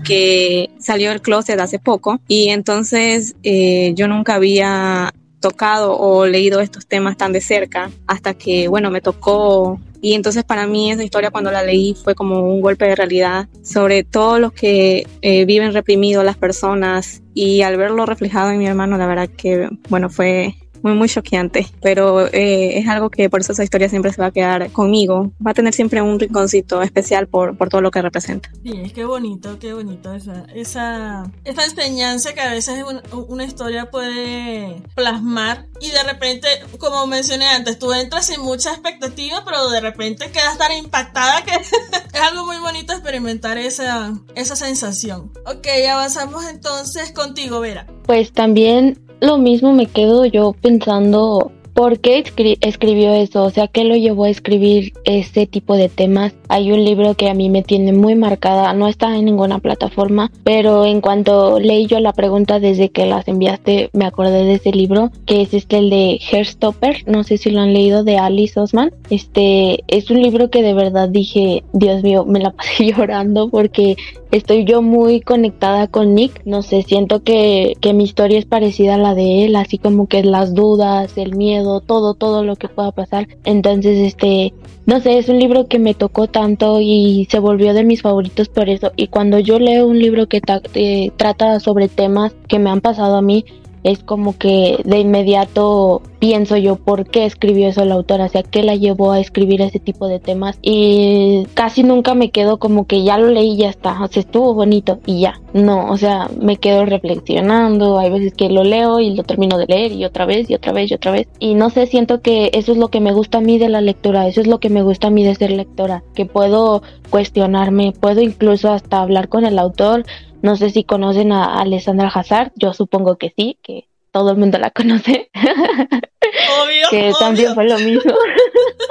[0.04, 6.60] que salió del closet hace poco y entonces eh, yo nunca había tocado o leído
[6.60, 9.78] estos temas tan de cerca hasta que, bueno, me tocó.
[10.00, 13.48] Y entonces para mí esa historia cuando la leí fue como un golpe de realidad
[13.62, 18.66] sobre todos los que eh, viven reprimidos las personas y al verlo reflejado en mi
[18.66, 23.40] hermano, la verdad que, bueno, fue muy, muy choqueante, pero eh, es algo que por
[23.40, 25.32] eso esa historia siempre se va a quedar conmigo.
[25.44, 28.50] Va a tener siempre un rinconcito especial por, por todo lo que representa.
[28.62, 33.90] Sí, es que bonito, qué bonito esa, esa, esa enseñanza que a veces una, historia
[33.90, 39.80] puede plasmar y de repente, como mencioné antes, tú entras sin mucha expectativa, pero de
[39.80, 45.32] repente quedas tan impactada que es algo muy bonito experimentar esa, esa sensación.
[45.46, 47.86] Ok, avanzamos entonces contigo, Vera.
[48.04, 52.24] Pues también lo mismo me quedo yo pensando ¿Por qué
[52.62, 53.44] escribió eso?
[53.44, 56.32] O sea, ¿qué lo llevó a escribir ese tipo de temas?
[56.48, 60.32] Hay un libro que a mí me tiene muy marcada, no está en ninguna plataforma,
[60.42, 64.70] pero en cuanto leí yo la pregunta desde que las enviaste, me acordé de ese
[64.70, 68.58] libro, que es este el de Hairstopper, no sé si lo han leído, de Alice
[68.58, 68.90] Osman.
[69.10, 73.96] Este es un libro que de verdad dije, Dios mío, me la pasé llorando porque
[74.30, 78.94] estoy yo muy conectada con Nick, no sé, siento que, que mi historia es parecida
[78.94, 82.68] a la de él, así como que las dudas, el miedo, todo, todo lo que
[82.68, 83.28] pueda pasar.
[83.44, 84.54] Entonces, este,
[84.86, 88.48] no sé, es un libro que me tocó tanto y se volvió de mis favoritos
[88.48, 88.92] por eso.
[88.96, 90.40] Y cuando yo leo un libro que
[90.74, 93.44] eh, trata sobre temas que me han pasado a mí,
[93.86, 98.42] es como que de inmediato pienso yo por qué escribió eso la autora, o sea,
[98.42, 102.88] qué la llevó a escribir ese tipo de temas y casi nunca me quedo como
[102.88, 105.96] que ya lo leí y ya está, o sea, estuvo bonito y ya, no, o
[105.96, 110.04] sea, me quedo reflexionando, hay veces que lo leo y lo termino de leer y
[110.04, 112.78] otra vez y otra vez y otra vez y no sé, siento que eso es
[112.78, 115.06] lo que me gusta a mí de la lectura, eso es lo que me gusta
[115.06, 120.04] a mí de ser lectora, que puedo cuestionarme, puedo incluso hasta hablar con el autor,
[120.46, 124.58] no sé si conocen a Alessandra Hazard, yo supongo que sí, que todo el mundo
[124.58, 125.28] la conoce.
[125.34, 126.86] Obvio.
[126.90, 128.14] que también fue lo mismo.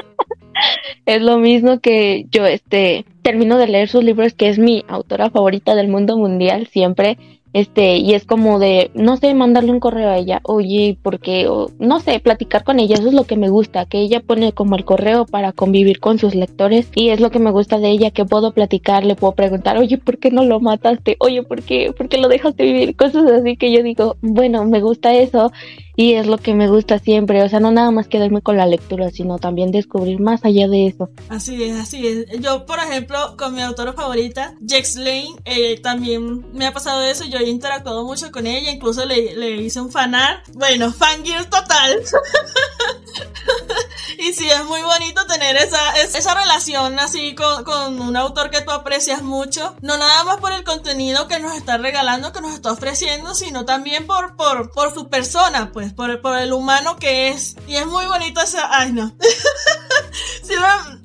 [1.06, 5.30] es lo mismo que yo este termino de leer sus libros, que es mi autora
[5.30, 7.18] favorita del mundo mundial siempre
[7.56, 12.02] este, y es como de, no sé, mandarle un correo a ella, oye, porque, no
[12.02, 14.84] sé, platicar con ella, eso es lo que me gusta, que ella pone como el
[14.84, 18.26] correo para convivir con sus lectores y es lo que me gusta de ella, que
[18.26, 21.16] puedo platicar, le puedo preguntar, oye, ¿por qué no lo mataste?
[21.20, 22.94] Oye, ¿por qué, ¿por qué lo dejaste vivir?
[22.98, 25.54] Cosas así que yo digo, bueno, me gusta eso
[25.96, 28.66] y es lo que me gusta siempre, o sea, no nada más quedarme con la
[28.66, 31.10] lectura, sino también descubrir más allá de eso.
[31.30, 32.26] Así es, así es.
[32.42, 37.26] Yo, por ejemplo, con mi autora favorita, Jex Lane, eh, también me ha pasado eso,
[37.26, 42.02] yo he interactuado mucho con ella, incluso le, le hice un fanart, bueno, fangirl total.
[44.18, 48.62] y sí, es muy bonito tener esa, esa relación así con, con un autor que
[48.62, 52.54] tú aprecias mucho, no nada más por el contenido que nos está regalando, que nos
[52.54, 57.30] está ofreciendo, sino también por, por, por su persona, pues por, por el humano que
[57.30, 57.56] es.
[57.68, 58.58] Y es muy bonito ese.
[58.70, 59.16] Ay, no.
[60.44, 60.54] sí,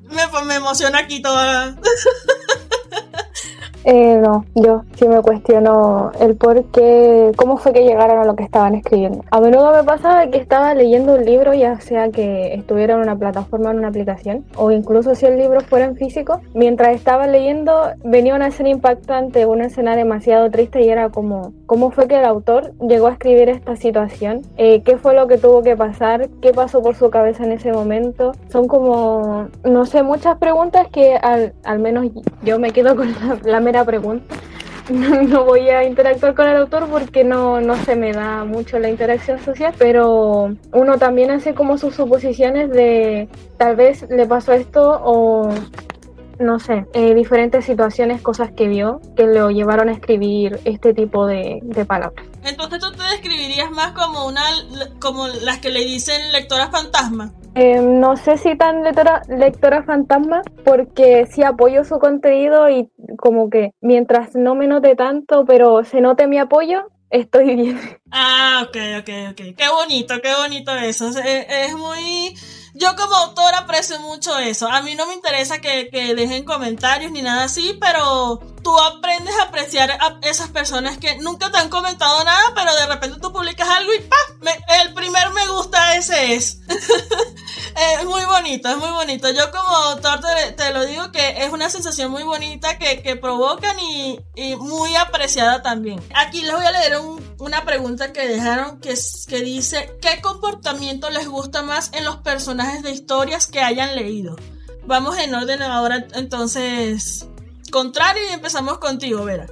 [0.09, 1.75] me, me, emociona aquí toda.
[3.83, 8.35] Eh, no, yo sí me cuestiono el por qué, cómo fue que llegaron a lo
[8.35, 9.23] que estaban escribiendo.
[9.31, 13.15] A menudo me pasaba que estaba leyendo un libro, ya sea que estuviera en una
[13.15, 17.91] plataforma en una aplicación, o incluso si el libro fuera en físico, mientras estaba leyendo
[18.03, 22.25] venía una escena impactante, una escena demasiado triste y era como, ¿cómo fue que el
[22.25, 24.41] autor llegó a escribir esta situación?
[24.57, 26.29] Eh, ¿Qué fue lo que tuvo que pasar?
[26.41, 28.33] ¿Qué pasó por su cabeza en ese momento?
[28.49, 32.07] Son como, no sé, muchas preguntas que al, al menos
[32.43, 34.35] yo me quedo con la, la pregunta.
[34.89, 38.89] No, voy a interactuar con el autor porque no, no se me da mucho la
[38.89, 44.99] interacción social, pero uno también hace como sus suposiciones de tal vez le pasó esto
[45.03, 45.53] o
[46.39, 51.27] no sé, eh, diferentes situaciones, cosas que vio que lo llevaron a escribir este tipo
[51.27, 52.25] de, de palabras.
[52.43, 54.41] Entonces tú te describirías más como una
[54.99, 57.31] como las que le dicen lectoras fantasma.
[57.53, 63.49] Eh, no sé si tan lectora, lectora fantasma, porque sí apoyo su contenido y como
[63.49, 67.79] que mientras no me note tanto, pero se note mi apoyo, estoy bien.
[68.11, 69.55] Ah, ok, ok, ok.
[69.57, 71.09] Qué bonito, qué bonito eso.
[71.17, 72.35] es muy
[72.73, 74.67] yo como autora aprecio mucho eso.
[74.67, 79.43] A mí no me interesa que, dejen comentarios ni nada así, pero tú aprendes a
[79.43, 83.67] apreciar a esas personas que nunca te han comentado nada, pero de repente tú publicas
[83.67, 84.55] algo y ¡pam!
[84.81, 86.59] el primer me gusta ese es.
[86.69, 89.29] es muy bonito, es muy bonito.
[89.31, 90.21] Yo como autor
[90.55, 94.19] te, lo digo que es una sensación muy bonita que, provocan y,
[94.57, 96.01] muy apreciada también.
[96.15, 96.99] Aquí les voy a leer
[97.37, 98.95] una pregunta que dejaron que,
[99.27, 104.35] que dice, ¿qué comportamiento les gusta más en los personajes de historias que hayan leído?
[104.85, 107.27] Vamos en orden ahora entonces
[107.71, 109.47] contrario y empezamos contigo, Vera.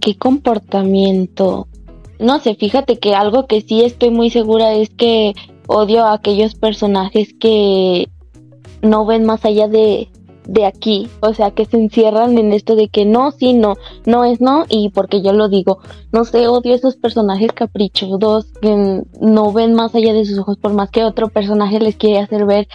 [0.00, 1.68] ¿Qué comportamiento?
[2.18, 5.34] No sé, fíjate que algo que sí estoy muy segura es que
[5.66, 8.08] odio a aquellos personajes que
[8.82, 10.10] no ven más allá de,
[10.48, 14.24] de aquí, o sea, que se encierran en esto de que no, sí, no, no
[14.24, 15.78] es no, y porque yo lo digo,
[16.10, 20.72] no sé, odio esos personajes caprichudos que no ven más allá de sus ojos, por
[20.72, 22.66] más que otro personaje les quiere hacer ver,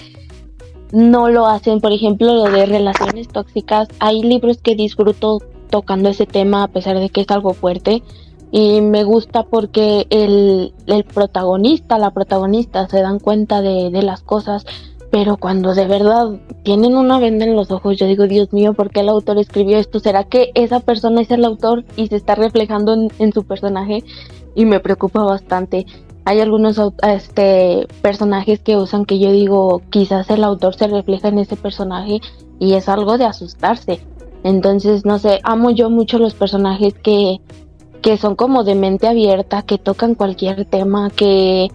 [0.92, 5.40] no lo hacen, por ejemplo, lo de relaciones tóxicas, hay libros que disfruto
[5.72, 8.04] tocando ese tema a pesar de que es algo fuerte,
[8.52, 14.22] y me gusta porque el, el protagonista, la protagonista se dan cuenta de, de, las
[14.22, 14.64] cosas,
[15.14, 18.90] pero cuando de verdad tienen una venda en los ojos, yo digo, Dios mío, ¿por
[18.90, 20.00] qué el autor escribió esto?
[20.00, 24.04] ¿Será que esa persona es el autor y se está reflejando en, su personaje?
[24.56, 25.86] Y me preocupa bastante.
[26.26, 31.38] hay algunos este, personajes que usan que yo digo, quizás el autor se refleja en
[31.38, 32.20] ese personaje
[32.58, 34.00] y es algo de asustarse.
[34.44, 37.38] Entonces, no sé, amo yo mucho los personajes que,
[38.02, 41.70] que son como de mente abierta, que tocan cualquier tema, que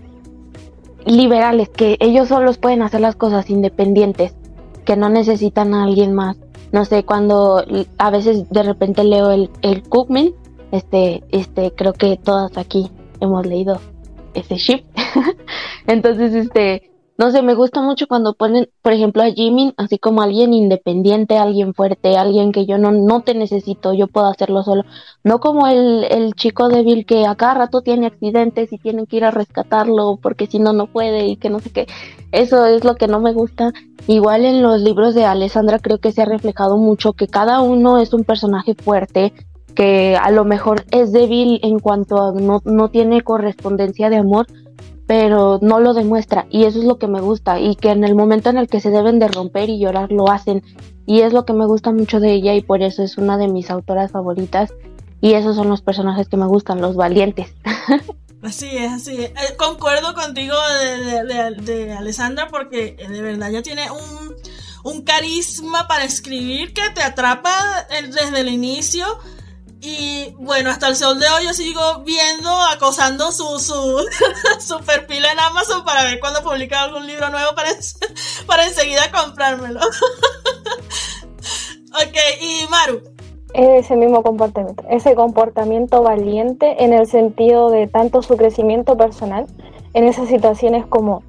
[1.05, 4.35] liberales, que ellos solos pueden hacer las cosas independientes,
[4.85, 6.37] que no necesitan a alguien más.
[6.73, 7.65] No sé, cuando
[7.99, 10.33] a veces de repente leo el, el Cookman,
[10.71, 13.81] este, este, creo que todas aquí hemos leído
[14.35, 14.85] ese ship.
[15.87, 16.88] Entonces, este,
[17.19, 21.37] no sé, me gusta mucho cuando ponen, por ejemplo, a Jimin así como alguien independiente,
[21.37, 24.85] alguien fuerte, alguien que yo no, no te necesito, yo puedo hacerlo solo.
[25.25, 29.17] No como el, el chico débil que a cada rato tiene accidentes y tienen que
[29.17, 31.89] ir a rescatarlo porque si no, no puede y que no sé qué.
[32.31, 33.73] Eso es lo que no me gusta.
[34.07, 37.99] Igual en los libros de Alessandra creo que se ha reflejado mucho que cada uno
[37.99, 39.33] es un personaje fuerte,
[39.75, 44.47] que a lo mejor es débil en cuanto a no, no tiene correspondencia de amor,
[45.09, 48.15] pero no lo demuestra y eso es lo que me gusta y que en el
[48.15, 50.63] momento en el que se deben de romper y llorar lo hacen
[51.07, 53.49] y es lo que me gusta mucho de ella y por eso es una de
[53.49, 54.71] mis autoras favoritas
[55.23, 57.49] y esos son los personajes que me gustan, los valientes.
[58.43, 59.31] Así es, así es.
[59.31, 64.37] Eh, concuerdo contigo de, de, Alessandra porque eh, de verdad ya tiene un,
[64.85, 67.51] un carisma para escribir que te atrapa
[67.91, 69.05] eh, desde el inicio
[69.81, 74.05] y bueno, hasta el sol de hoy yo sigo viendo, acosando su, su,
[74.61, 77.71] su perfil en Amazon para ver cuando publica algún libro nuevo para,
[78.47, 79.79] para enseguida comprármelo.
[81.93, 83.03] ok, y Maru.
[83.55, 89.47] Ese mismo comportamiento, ese comportamiento valiente en el sentido de tanto su crecimiento personal,
[89.95, 91.23] en esas situaciones como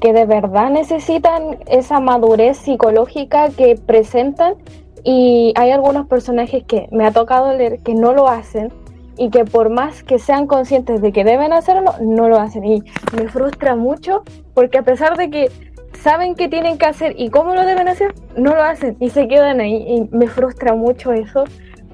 [0.00, 4.54] que de verdad necesitan esa madurez psicológica que presentan
[5.08, 8.72] y hay algunos personajes que me ha tocado leer que no lo hacen
[9.16, 12.64] y que por más que sean conscientes de que deben hacerlo, no lo hacen.
[12.64, 12.82] Y
[13.16, 15.48] me frustra mucho porque a pesar de que
[16.02, 19.28] saben qué tienen que hacer y cómo lo deben hacer, no lo hacen y se
[19.28, 19.76] quedan ahí.
[19.86, 21.44] Y me frustra mucho eso.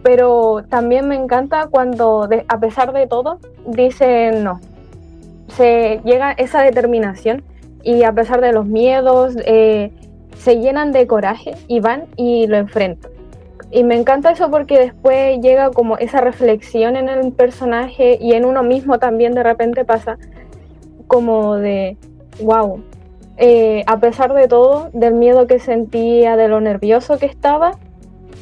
[0.02, 4.58] Pero también me encanta cuando, a pesar de todo, dicen no.
[5.48, 7.44] Se llega esa determinación
[7.82, 9.92] y a pesar de los miedos, eh,
[10.36, 13.10] se llenan de coraje y van y lo enfrentan.
[13.70, 18.44] Y me encanta eso porque después llega como esa reflexión en el personaje y en
[18.44, 20.18] uno mismo también de repente pasa
[21.06, 21.96] como de,
[22.42, 22.82] wow,
[23.38, 27.78] eh, a pesar de todo, del miedo que sentía, de lo nervioso que estaba,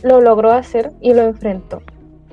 [0.03, 1.83] lo logró hacer y lo enfrentó.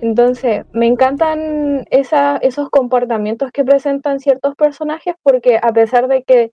[0.02, 6.52] Entonces, me encantan esos comportamientos que presentan ciertos personajes porque a pesar de que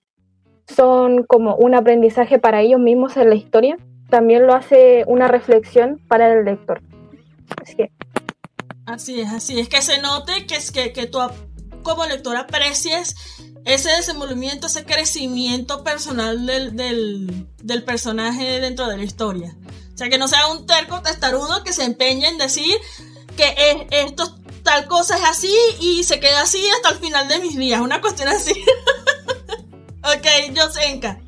[0.67, 3.77] son como un aprendizaje para ellos mismos en la historia,
[4.09, 6.83] también lo hace una reflexión para el lector.
[7.63, 7.91] Así que...
[8.87, 11.19] Así es, así es, que se note que, es que, que tú
[11.83, 13.15] como lector aprecies
[13.65, 19.57] ese desenvolvimiento, ese crecimiento personal del, del, del, personaje dentro de la historia.
[19.95, 22.77] O sea, que no sea un terco testarudo que se empeñe en decir
[23.37, 27.57] que esto, tal cosa es así y se queda así hasta el final de mis
[27.57, 27.81] días.
[27.81, 28.53] Una cuestión así.
[30.05, 31.19] Ok, Yosenka.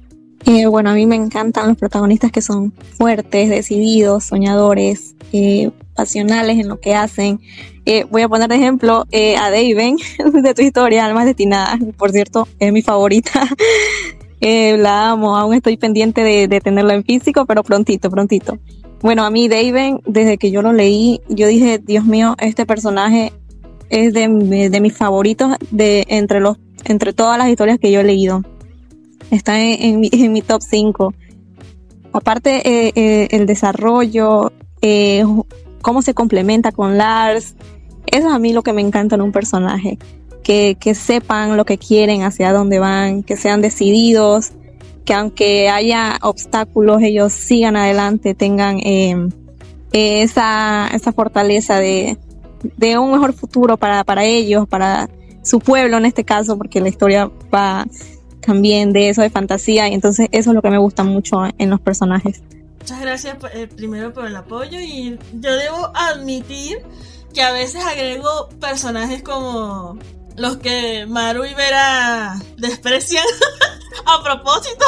[0.45, 6.59] Eh, bueno, a mí me encantan los protagonistas que son fuertes, decididos, soñadores, eh, pasionales
[6.59, 7.41] en lo que hacen.
[7.87, 9.97] Eh, voy a poner de ejemplo eh, a Daven
[10.43, 11.79] de tu historia, Almas Destinadas.
[11.97, 13.49] Por cierto, es mi favorita.
[14.41, 18.59] la amo, aún estoy pendiente de, de, tenerla en físico, pero prontito, prontito.
[19.01, 23.33] Bueno, a mí Daven, desde que yo lo leí, yo dije, Dios mío, este personaje
[23.89, 28.05] es de, de mis favoritos de entre los entre todas las historias que yo he
[28.05, 28.45] leído
[29.31, 31.15] está en, mi, top 5.
[32.13, 35.25] Aparte, eh, eh, el desarrollo, eh,
[35.83, 37.55] cómo se complementa con Lars,
[38.07, 39.99] eso es a mí lo que me encanta en un personaje.
[40.43, 44.53] Que, que sepan lo que quieren, hacia dónde van, que sean decididos,
[45.05, 48.79] que aunque haya obstáculos, ellos sigan adelante, tengan
[49.93, 52.17] esa, esa fortaleza de,
[52.77, 55.09] de un mejor futuro para, para ellos, para
[55.43, 57.87] su pueblo en este caso, porque la historia va
[58.47, 61.69] también de eso, de fantasía, y entonces eso es lo que me gusta mucho en
[61.69, 62.41] los personajes.
[62.79, 66.79] Muchas gracias eh, primero por el apoyo y yo debo admitir
[67.35, 69.99] que a veces agrego personajes como
[70.37, 73.25] los que Maru y Vera desprecian
[74.07, 74.85] a propósito,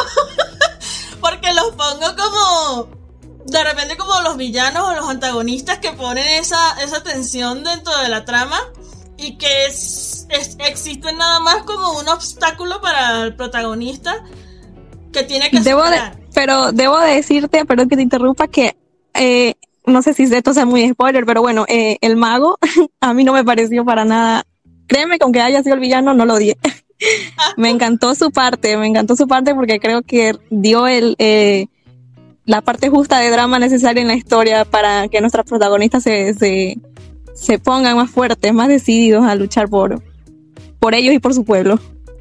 [1.21, 2.89] porque los pongo como
[3.47, 8.09] de repente como los villanos o los antagonistas que ponen esa, esa tensión dentro de
[8.09, 8.61] la trama
[9.19, 10.27] y que es,
[10.59, 14.25] existe nada más como un obstáculo para el protagonista
[15.13, 15.83] que tiene que debo
[16.35, 18.77] pero debo decirte, perdón que te interrumpa, que
[19.15, 19.55] eh,
[19.87, 22.59] no sé si esto sea muy spoiler, pero bueno, eh, el mago
[23.01, 24.45] a mí no me pareció para nada.
[24.87, 26.57] Créeme que aunque haya sido el villano, no lo odié.
[27.57, 31.67] me encantó su parte, me encantó su parte porque creo que dio el, eh,
[32.45, 36.79] la parte justa de drama necesaria en la historia para que nuestros protagonistas se, se,
[37.39, 40.03] se pongan más fuertes, más decididos a luchar por,
[40.81, 41.79] por ellos y por su pueblo.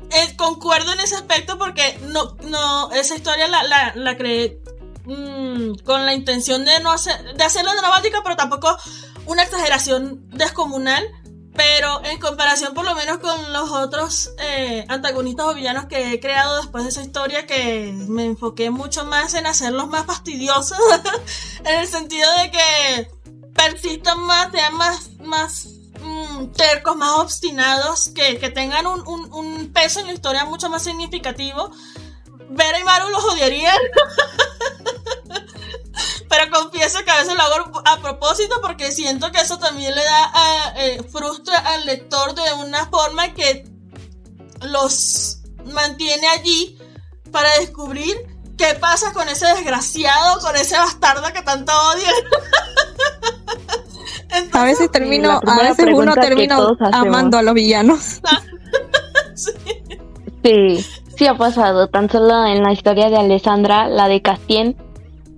[0.10, 4.62] Eh, concuerdo en ese aspecto porque no, no, esa historia la, la, la creé
[5.06, 8.78] mmm, con la intención de no hacer, de hacerlo dramática, pero tampoco
[9.26, 11.04] una exageración descomunal.
[11.56, 16.20] Pero en comparación por lo menos con los otros eh, antagonistas o villanos que he
[16.20, 20.78] creado después de esa historia, que me enfoqué mucho más en hacerlos más fastidiosos,
[21.66, 23.17] en el sentido de que
[23.58, 25.68] persistan más, sean más, más
[26.02, 29.04] mmm, tercos, más obstinados, que, que tengan un,
[29.34, 31.72] un, peso en la historia mucho más significativo.
[32.50, 33.78] Vera y Maru los odiarían.
[36.30, 40.04] Pero confieso que a veces lo hago a propósito porque siento que eso también le
[40.04, 43.68] da eh, frustra al lector de una forma que
[44.62, 46.78] los mantiene allí
[47.32, 48.16] para descubrir
[48.58, 52.16] qué pasa con ese desgraciado, con ese bastardo que tanto odian.
[54.24, 56.58] Entonces, a veces termino, a veces uno termina
[56.92, 58.22] amando a los villanos.
[59.34, 59.52] sí.
[60.44, 60.86] sí,
[61.16, 64.76] sí ha pasado, tan solo en la historia de Alessandra, la de Castien,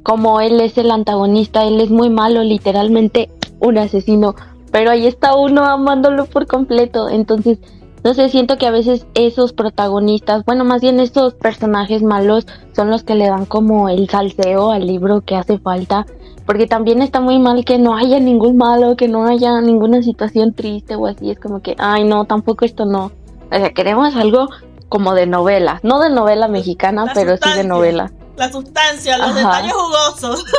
[0.03, 4.35] como él es el antagonista, él es muy malo, literalmente un asesino,
[4.71, 7.59] pero ahí está uno amándolo por completo, entonces
[8.03, 12.89] no sé, siento que a veces esos protagonistas, bueno, más bien estos personajes malos son
[12.89, 16.05] los que le dan como el salseo al libro que hace falta,
[16.49, 20.51] porque también está muy mal que no haya ningún malo, que no haya ninguna situación
[20.51, 23.11] triste o así, es como que, ay no, tampoco esto no.
[23.51, 24.49] O sea, queremos algo
[24.87, 28.11] como de novela, no de novela mexicana, La pero sí de novela.
[28.35, 29.37] La sustancia, los Ajá.
[29.37, 30.43] detalles jugosos.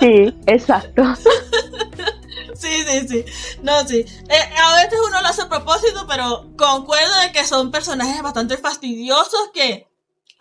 [0.00, 1.02] Sí, exacto.
[2.54, 3.24] Sí, sí, sí.
[3.62, 3.98] No, sí.
[3.98, 8.56] Eh, a veces uno lo hace a propósito, pero concuerdo de que son personajes bastante
[8.56, 9.86] fastidiosos que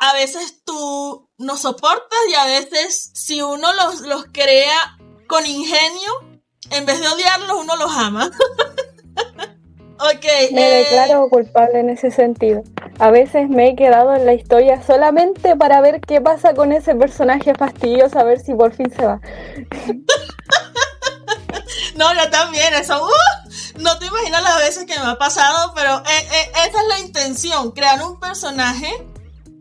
[0.03, 4.97] a veces tú no soportas y a veces si uno los, los crea
[5.27, 6.11] con ingenio,
[6.71, 8.29] en vez de odiarlos, uno los ama.
[9.95, 10.25] ok.
[10.51, 12.63] Me eh, declaro culpable en ese sentido.
[12.99, 16.95] A veces me he quedado en la historia solamente para ver qué pasa con ese
[16.95, 19.21] personaje fastidioso, a ver si por fin se va.
[21.95, 23.79] No, yo también, eso, ¡uh!
[23.79, 26.99] no te imaginas las veces que me ha pasado, pero eh, eh, esa es la
[26.99, 28.91] intención, crear un personaje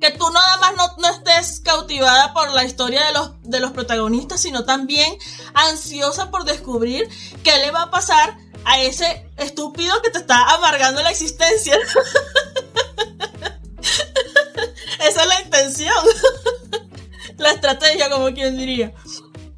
[0.03, 3.71] que tú nada más no, no estés cautivada por la historia de los, de los
[3.71, 5.17] protagonistas, sino también
[5.55, 7.09] ansiosa por descubrir
[7.45, 11.79] qué le va a pasar a ese estúpido que te está amargando la existencia.
[15.09, 15.95] Esa es la intención.
[17.39, 18.93] la estrategia, como quien diría.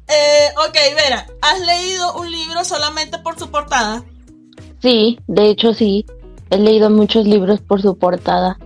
[0.07, 4.03] Eh, ok, Vera, ¿has leído un libro solamente por su portada?
[4.79, 6.05] Sí, de hecho sí.
[6.51, 8.59] He leído muchos libros por su portada.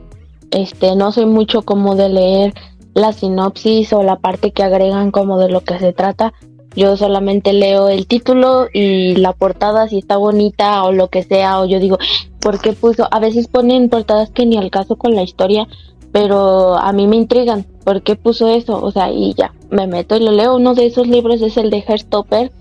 [0.52, 2.54] Este, no soy mucho como de leer
[2.94, 6.34] la sinopsis o la parte que agregan como de lo que se trata.
[6.76, 11.60] Yo solamente leo el título y la portada si está bonita o lo que sea
[11.60, 11.98] o yo digo,
[12.40, 13.08] ¿por qué puso?
[13.12, 15.68] A veces ponen portadas que ni al caso con la historia,
[16.12, 17.66] pero a mí me intrigan.
[17.84, 18.82] ¿Por qué puso eso?
[18.82, 20.56] O sea, y ya, me meto y lo leo.
[20.56, 22.52] Uno de esos libros es el de Herstopper,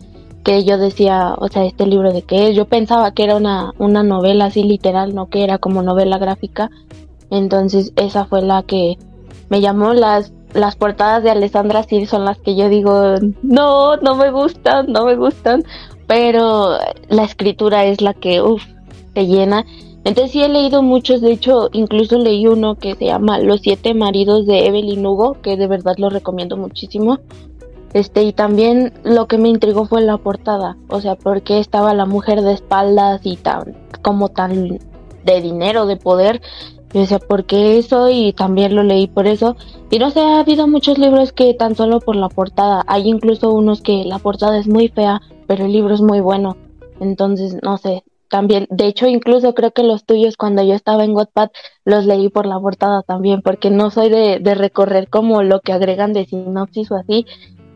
[0.43, 2.57] que yo decía, o sea, este libro de qué es.
[2.57, 6.71] Yo pensaba que era una, una novela así literal, no que era como novela gráfica.
[7.31, 8.97] Entonces esa fue la que
[9.49, 9.95] me llamó.
[9.95, 14.93] Las, las portadas de Alessandra sí son las que yo digo, no, no me gustan,
[14.93, 15.65] no me gustan.
[16.07, 18.63] Pero la escritura es la que, uff,
[19.13, 19.65] te llena.
[20.05, 23.93] Entonces sí he leído muchos, de hecho incluso leí uno que se llama Los siete
[23.93, 27.19] maridos de Evelyn Hugo, que de verdad lo recomiendo muchísimo.
[27.93, 32.05] Este, y también lo que me intrigó fue la portada, o sea, porque estaba la
[32.05, 34.79] mujer de espaldas y tan, como tan
[35.25, 36.41] de dinero, de poder.
[36.93, 38.09] Yo decía, ¿por qué eso?
[38.09, 39.57] Y también lo leí por eso.
[39.91, 42.83] Y no sé, ha habido muchos libros que tan solo por la portada.
[42.87, 46.57] Hay incluso unos que la portada es muy fea, pero el libro es muy bueno.
[47.01, 51.13] Entonces, no sé, también, de hecho, incluso creo que los tuyos cuando yo estaba en
[51.13, 51.51] Wattpad
[51.85, 55.73] los leí por la portada también, porque no soy de, de recorrer como lo que
[55.73, 57.27] agregan de sinopsis o así.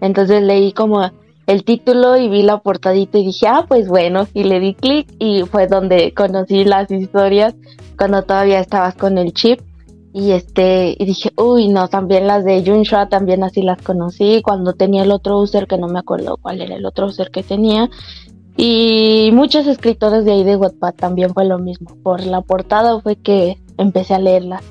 [0.00, 1.10] Entonces leí como
[1.46, 5.08] el título y vi la portadita y dije, ah, pues bueno, y le di clic
[5.18, 7.54] y fue donde conocí las historias
[7.96, 9.60] cuando todavía estabas con el chip.
[10.14, 14.74] Y este, y dije, uy, no, también las de Junshua también así las conocí cuando
[14.74, 17.88] tenía el otro user que no me acuerdo cuál era el otro user que tenía.
[18.56, 21.96] Y muchos escritores de ahí de Wattpad también fue lo mismo.
[22.02, 24.62] Por la portada fue que empecé a leerlas.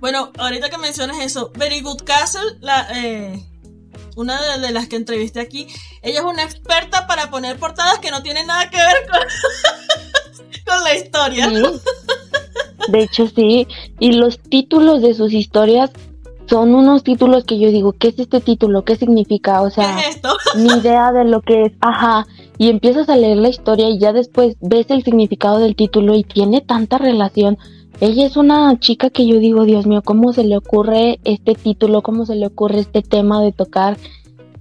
[0.00, 3.42] Bueno, ahorita que mencionas eso, Very Good Castle, la, eh,
[4.16, 5.66] una de, de, las que entrevisté aquí,
[6.02, 9.20] ella es una experta para poner portadas que no tienen nada que ver con,
[10.66, 11.48] con la historia.
[11.48, 11.80] Sí.
[12.88, 13.66] De hecho, sí.
[13.98, 15.90] Y los títulos de sus historias
[16.48, 18.82] son unos títulos que yo digo, ¿qué es este título?
[18.82, 19.60] ¿Qué significa?
[19.60, 19.98] O sea,
[20.56, 21.72] ni idea de lo que es.
[21.80, 22.26] Ajá.
[22.56, 26.24] Y empiezas a leer la historia y ya después ves el significado del título y
[26.24, 27.58] tiene tanta relación.
[28.00, 32.02] Ella es una chica que yo digo, Dios mío, ¿cómo se le ocurre este título?
[32.02, 33.98] ¿Cómo se le ocurre este tema de tocar?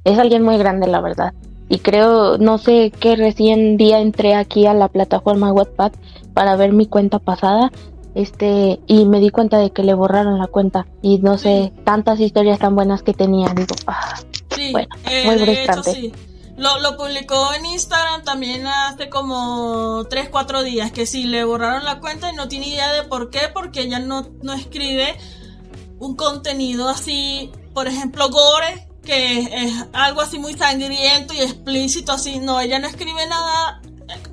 [0.03, 1.33] Es alguien muy grande, la verdad.
[1.69, 5.91] Y creo, no sé, que recién día entré aquí a la plataforma Wattpad
[6.33, 7.71] para ver mi cuenta pasada
[8.17, 12.19] este y me di cuenta de que le borraron la cuenta y no sé tantas
[12.19, 14.19] historias tan buenas que tenía digo ah,
[14.55, 16.13] sí, bueno eh, muy frustrante sí.
[16.57, 21.85] Lo, lo, publicó en Instagram también hace como 3, 4 días, que sí, le borraron
[21.85, 25.15] la cuenta y no tiene idea de por qué, porque ella no, no escribe
[25.99, 32.39] un contenido así, por ejemplo, gore, que es algo así muy sangriento y explícito, así,
[32.39, 33.79] no, ella no escribe nada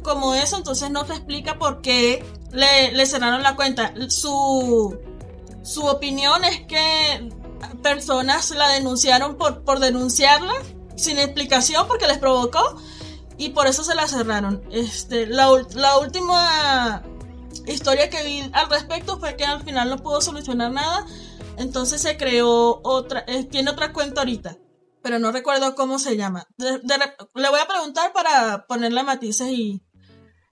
[0.01, 2.25] como eso, entonces no se explica por qué
[2.55, 3.93] le, cerraron la cuenta.
[4.09, 4.99] Su,
[5.63, 7.29] su opinión es que
[7.83, 10.55] personas la denunciaron por, por denunciarla
[10.97, 12.81] sin explicación porque les provocó
[13.37, 14.63] y por eso se la cerraron.
[14.71, 17.03] Este, la, la última
[17.67, 21.07] historia que vi al respecto fue que al final no pudo solucionar nada,
[21.57, 24.59] entonces se creó otra, eh, tiene otra cuenta ahorita,
[25.03, 26.47] pero no recuerdo cómo se llama.
[26.59, 29.83] le voy a preguntar para ponerle matices y,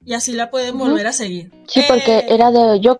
[0.05, 1.53] y así la pueden volver a seguir.
[1.67, 2.99] Sí, porque eh, era de yo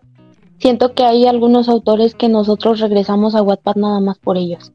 [0.59, 4.71] siento que hay algunos autores que nosotros regresamos a Wattpad nada más por ellos.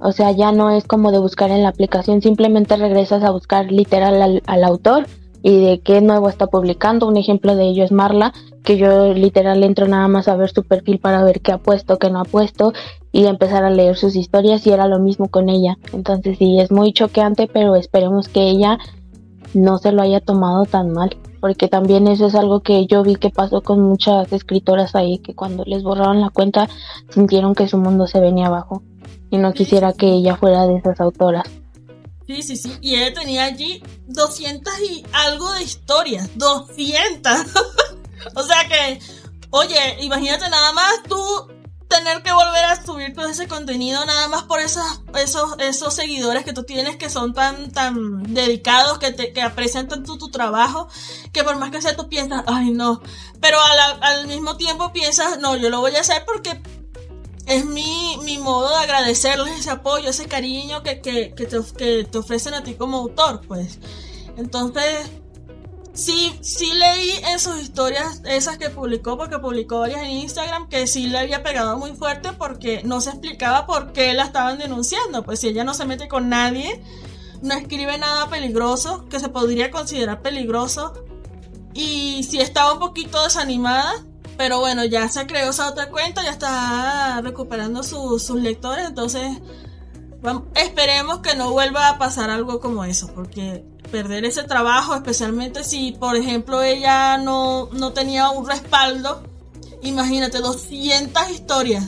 [0.00, 3.70] O sea, ya no es como de buscar en la aplicación, simplemente regresas a buscar
[3.70, 5.06] literal al, autor
[5.42, 7.06] y de qué nuevo está publicando.
[7.06, 8.34] Un ejemplo de ello es Marla,
[8.64, 11.98] que yo literal entro nada más a ver su perfil para ver qué ha puesto,
[11.98, 12.72] qué no ha puesto
[13.12, 15.78] y empezar a leer sus historias y era lo mismo con ella.
[15.92, 18.78] Entonces sí, es muy choqueante, pero esperemos que ella
[19.54, 23.16] no se lo haya tomado tan mal porque también eso es algo que yo vi
[23.16, 26.70] que pasó con muchas escritoras ahí, que cuando les borraron la cuenta
[27.10, 28.82] sintieron que su mundo se venía abajo
[29.30, 31.44] y no quisiera que ella fuera de esas autoras.
[32.26, 37.32] Sí, sí, sí, y ella tenía allí 200 y algo de historias, 200.
[38.36, 38.98] o sea que,
[39.50, 41.16] oye, imagínate nada más tú
[42.04, 44.84] tener que volver a subir todo ese contenido nada más por esos,
[45.18, 49.88] esos, esos seguidores que tú tienes que son tan, tan dedicados, que, te, que aprecian
[49.88, 50.88] tanto tu trabajo,
[51.32, 53.00] que por más que sea tú piensas, ay no,
[53.40, 53.58] pero
[54.00, 56.60] al, mismo tiempo piensas, no, yo lo voy a hacer porque
[57.46, 62.04] es mi, mi modo de agradecerles ese apoyo, ese cariño que, que, que, te, que
[62.04, 63.78] te ofrecen a ti como autor, pues.
[64.36, 65.10] Entonces,
[65.94, 70.86] sí, sí leí en sus historias, esas que publicó, porque publicó varias en Instagram, que
[70.86, 75.22] sí le había pegado muy fuerte porque no se explicaba por qué la estaban denunciando.
[75.24, 76.82] Pues si ella no se mete con nadie,
[77.40, 80.92] no escribe nada peligroso, que se podría considerar peligroso.
[81.72, 84.04] Y si estaba un poquito desanimada,
[84.36, 89.38] pero bueno, ya se creó esa otra cuenta, ya está recuperando sus lectores, entonces
[90.54, 95.92] esperemos que no vuelva a pasar algo como eso, porque perder ese trabajo, especialmente si,
[95.92, 99.22] por ejemplo, ella no, no tenía un respaldo.
[99.82, 101.84] Imagínate, 200 historias.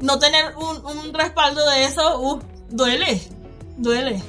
[0.00, 3.22] No tener un, respaldo de eso, uh, duele,
[3.76, 4.22] duele.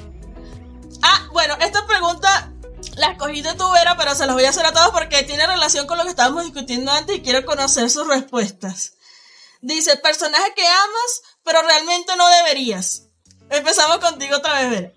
[1.02, 2.52] Ah, bueno, esta pregunta
[2.96, 5.86] la de tu vera, pero se las voy a hacer a todos porque tiene relación
[5.86, 8.94] con lo que estábamos discutiendo antes y quiero conocer sus respuestas.
[9.62, 13.08] Dice, personaje que amas, pero realmente no deberías.
[13.48, 14.92] Empezamos contigo otra vez,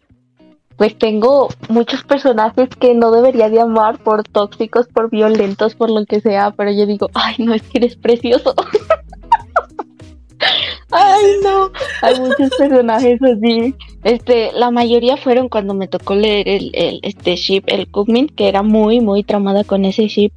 [0.77, 6.05] pues tengo muchos personajes que no debería de amar por tóxicos, por violentos, por lo
[6.05, 8.53] que sea, pero yo digo, ay, no, es que eres precioso.
[10.91, 13.73] ay, no, hay muchos personajes así.
[14.03, 18.49] Este, la mayoría fueron cuando me tocó leer el, el este ship, el Cookmin, que
[18.49, 20.33] era muy, muy tramada con ese ship.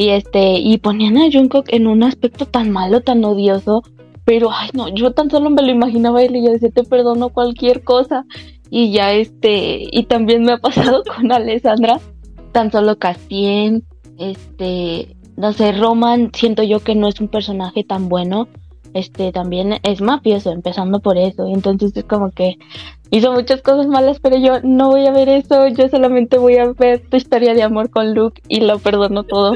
[0.00, 3.82] Y este, y ponían a Jungkook en un aspecto tan malo, tan odioso.
[4.24, 7.28] Pero, ay, no, yo tan solo me lo imaginaba él y yo decía, te perdono
[7.28, 8.24] cualquier cosa
[8.70, 12.00] y ya este, y también me ha pasado con Alessandra,
[12.52, 13.84] tan solo Castien,
[14.18, 18.48] este, no sé, Roman, siento yo que no es un personaje tan bueno,
[18.94, 22.56] este, también es mafioso, empezando por eso, entonces es como que
[23.10, 26.72] hizo muchas cosas malas, pero yo no voy a ver eso, yo solamente voy a
[26.72, 29.54] ver tu historia de amor con Luke y lo perdono todo.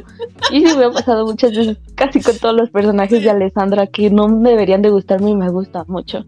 [0.50, 4.10] Y sí me ha pasado muchas veces, casi con todos los personajes de Alessandra que
[4.10, 6.24] no deberían de gustarme y me gusta mucho.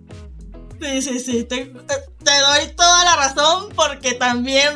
[0.81, 4.74] Sí, sí, sí, te, doy toda la razón porque también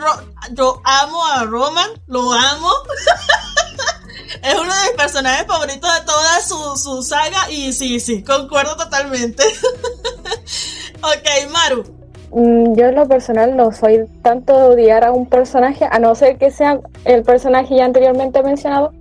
[0.53, 2.71] yo amo a Roman, lo amo.
[4.43, 8.77] es uno de mis personajes favoritos de toda su, su saga y sí, sí, concuerdo
[8.77, 9.45] totalmente.
[11.03, 12.00] ok, Maru.
[12.33, 16.15] Mm, yo en lo personal no soy tanto de odiar a un personaje, a no
[16.15, 18.93] ser que sea el personaje ya anteriormente mencionado,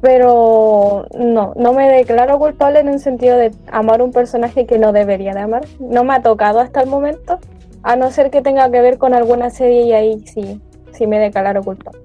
[0.00, 4.92] pero no, no me declaro culpable en un sentido de amar un personaje que no
[4.92, 5.66] debería de amar.
[5.78, 7.38] No me ha tocado hasta el momento,
[7.82, 10.60] a no ser que tenga que ver con alguna serie y ahí sí,
[10.92, 12.00] sí me declaro culpable.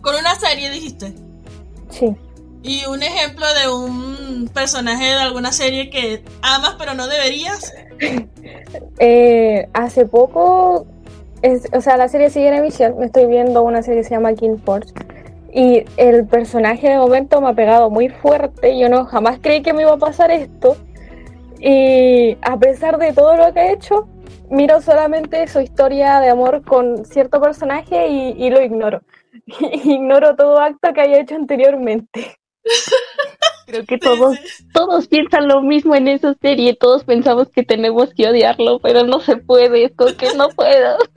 [0.00, 1.12] Con una serie dijiste.
[1.90, 2.16] Sí.
[2.62, 7.72] Y un ejemplo de un personaje de alguna serie que amas pero no deberías.
[8.98, 10.86] Eh, hace poco,
[11.72, 12.98] o sea, la serie sigue en emisión.
[12.98, 14.92] Me estoy viendo una serie que se llama King Force.
[15.52, 18.78] Y el personaje de momento me ha pegado muy fuerte.
[18.78, 20.76] Yo no jamás creí que me iba a pasar esto.
[21.58, 24.08] Y a pesar de todo lo que ha hecho,
[24.50, 29.02] miro solamente su historia de amor con cierto personaje y lo ignoro.
[29.84, 32.38] ignoro todo acto que haya hecho anteriormente.
[33.66, 34.36] Creo que todos,
[34.72, 39.20] todos piensan lo mismo en esa serie, todos pensamos que tenemos que odiarlo, pero no
[39.20, 40.98] se puede, es que no puedo.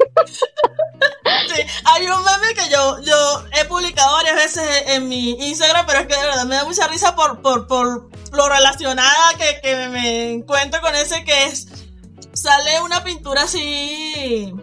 [1.47, 5.99] Sí, hay un meme que yo, yo he publicado varias veces en mi Instagram, pero
[5.99, 9.87] es que de verdad me da mucha risa por, por, por lo relacionada que, que
[9.89, 11.67] me encuentro con ese que es,
[12.33, 14.53] sale una pintura así,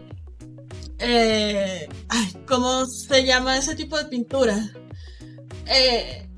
[0.99, 4.57] eh, ay, ¿cómo se llama ese tipo de pintura?
[5.67, 6.29] Eh,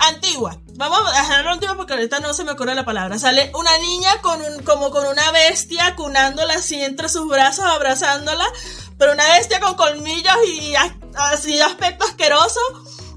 [0.00, 0.58] antigua.
[0.74, 3.18] Vamos a dejarlo antiguo porque ahorita no se me ocurre la palabra.
[3.18, 8.44] Sale una niña con un, como con una bestia cunándola así entre sus brazos, abrazándola,
[8.98, 10.74] pero una bestia con colmillos y
[11.14, 12.60] así de aspecto asqueroso.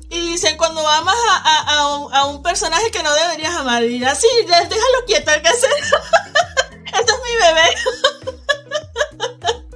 [0.10, 5.32] Y dicen, cuando amas a, un, personaje que no deberías amar, y así, déjalo quieto,
[5.42, 5.72] que hacer.
[7.00, 7.76] Esto es mi bebé.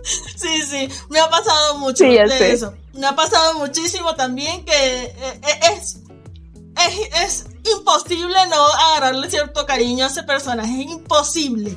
[0.38, 2.72] sí, sí, me ha pasado mucho de eso.
[2.93, 5.82] Me ha pasado muchísimo también que eh, eh,
[6.88, 7.45] es es,
[7.79, 11.71] imposible no agarrarle cierto cariño a ese personaje, es imposible.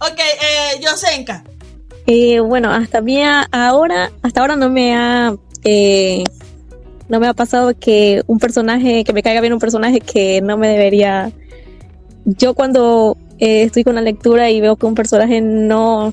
[0.00, 1.44] Ok, eh, Yosenka.
[2.06, 3.22] Eh, bueno, hasta mí
[3.52, 5.32] ahora, hasta ahora no me ha
[5.64, 6.24] eh,
[7.08, 10.56] no me ha pasado que un personaje, que me caiga bien un personaje que no
[10.56, 11.30] me debería.
[12.24, 16.12] Yo cuando eh, estoy con la lectura y veo que un personaje no,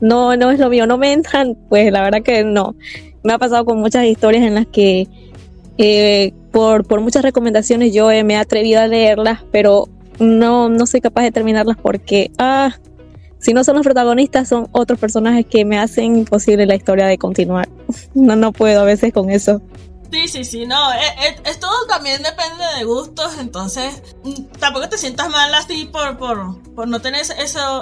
[0.00, 2.76] no, no es lo mío, no me entran, pues la verdad que no.
[3.24, 5.08] Me ha pasado con muchas historias en las que
[6.56, 11.24] por, por muchas recomendaciones yo me he atrevido a leerlas, pero no, no soy capaz
[11.24, 12.74] de terminarlas porque, ah,
[13.38, 17.18] si no son los protagonistas, son otros personajes que me hacen imposible la historia de
[17.18, 17.68] continuar.
[18.14, 19.60] No, no puedo a veces con eso.
[20.10, 20.96] Sí, sí, sí, no, eh,
[21.28, 26.74] eh, esto también depende de gustos, entonces mm, tampoco te sientas mal así por, por,
[26.74, 27.34] por no tener ese,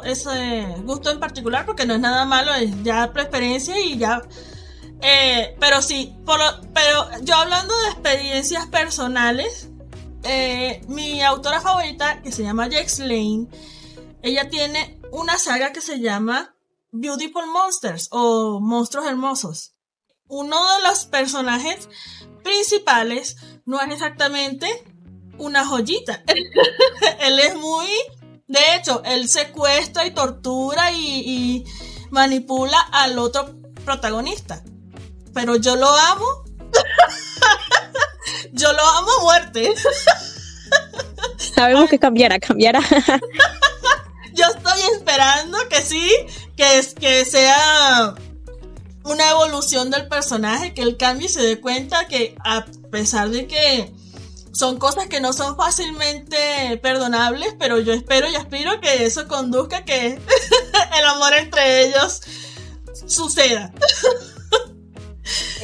[0.05, 4.21] ese gusto en particular, porque no es nada malo, es ya preferencia y ya
[5.01, 6.15] eh, pero sí,
[6.73, 9.69] pero yo hablando de experiencias personales,
[10.23, 13.49] eh, mi autora favorita, que se llama Jax Lane,
[14.23, 16.57] ella tiene una saga que se llama
[16.93, 19.75] Beautiful Monsters o Monstruos Hermosos.
[20.27, 21.89] Uno de los personajes
[22.43, 23.37] principales
[23.67, 24.67] no es exactamente
[25.39, 26.23] una joyita.
[27.21, 27.89] él es muy...
[28.47, 31.65] De hecho, él secuestra y tortura y
[32.11, 34.63] manipula al otro protagonista
[35.35, 36.45] pero yo lo amo.
[38.53, 39.75] yo lo amo a muerte.
[41.55, 42.81] Sabemos que cambiará, cambiará.
[44.33, 46.11] yo estoy esperando que sí,
[46.57, 48.15] que, que sea
[49.05, 53.47] una evolución del personaje, que él cambie y se dé cuenta que a pesar de
[53.47, 53.93] que
[54.53, 59.79] son cosas que no son fácilmente perdonables, pero yo espero y aspiro que eso conduzca
[59.79, 60.19] a que
[60.99, 62.23] el amor entre ellos
[63.07, 63.73] suceda.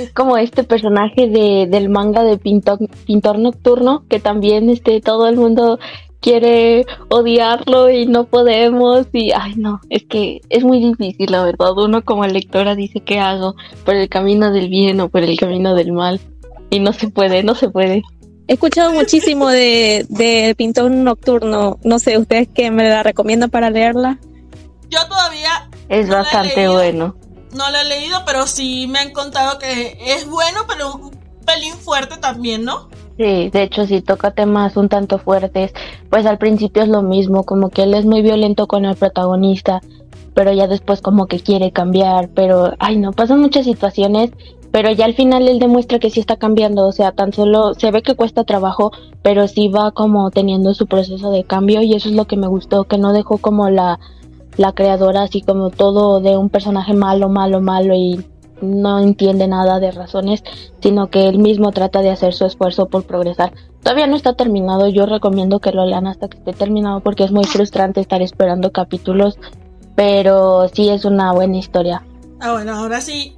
[0.01, 5.29] Es como este personaje de, del manga de Pintor, Pintor Nocturno, que también este, todo
[5.29, 5.79] el mundo
[6.21, 11.73] quiere odiarlo y no podemos y ay no, es que es muy difícil la verdad,
[11.77, 15.75] uno como lectora dice qué hago por el camino del bien o por el camino
[15.75, 16.21] del mal
[16.69, 18.03] y no se puede, no se puede.
[18.49, 23.71] He escuchado muchísimo de, de Pintor Nocturno, no sé, ¿ustedes que me la recomiendan para
[23.71, 24.19] leerla?
[24.89, 25.69] Yo todavía...
[25.89, 27.17] Es bastante bueno
[27.53, 31.11] no lo he leído, pero sí me han contado que es bueno, pero un
[31.45, 32.89] pelín fuerte también, ¿no?
[33.17, 35.73] Sí, de hecho sí toca temas un tanto fuertes,
[36.09, 39.83] pues al principio es lo mismo, como que él es muy violento con el protagonista,
[40.33, 44.31] pero ya después como que quiere cambiar, pero ay no, pasan muchas situaciones,
[44.71, 47.91] pero ya al final él demuestra que sí está cambiando, o sea, tan solo se
[47.91, 48.93] ve que cuesta trabajo,
[49.23, 52.47] pero sí va como teniendo su proceso de cambio y eso es lo que me
[52.47, 53.99] gustó, que no dejó como la
[54.57, 58.25] la creadora así como todo de un personaje malo, malo, malo y
[58.63, 60.43] no entiende nada de razones,
[60.83, 63.53] sino que él mismo trata de hacer su esfuerzo por progresar.
[63.83, 67.33] Todavía no está terminado, yo recomiendo que lo lean hasta que esté terminado porque es
[67.33, 69.39] muy frustrante estar esperando capítulos,
[69.97, 72.03] pero sí es una buena historia.
[72.41, 73.37] Ah, bueno, ahora sí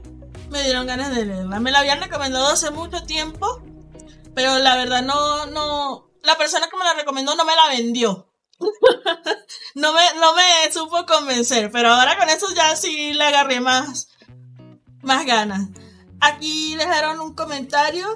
[0.50, 1.60] me dieron ganas de leerla.
[1.60, 3.62] Me la habían recomendado hace mucho tiempo,
[4.34, 8.31] pero la verdad no, no, la persona que me la recomendó no me la vendió.
[9.74, 14.08] no me, no me supo convencer, pero ahora con eso ya sí le agarré más,
[15.02, 15.68] más ganas.
[16.20, 18.06] Aquí dejaron un comentario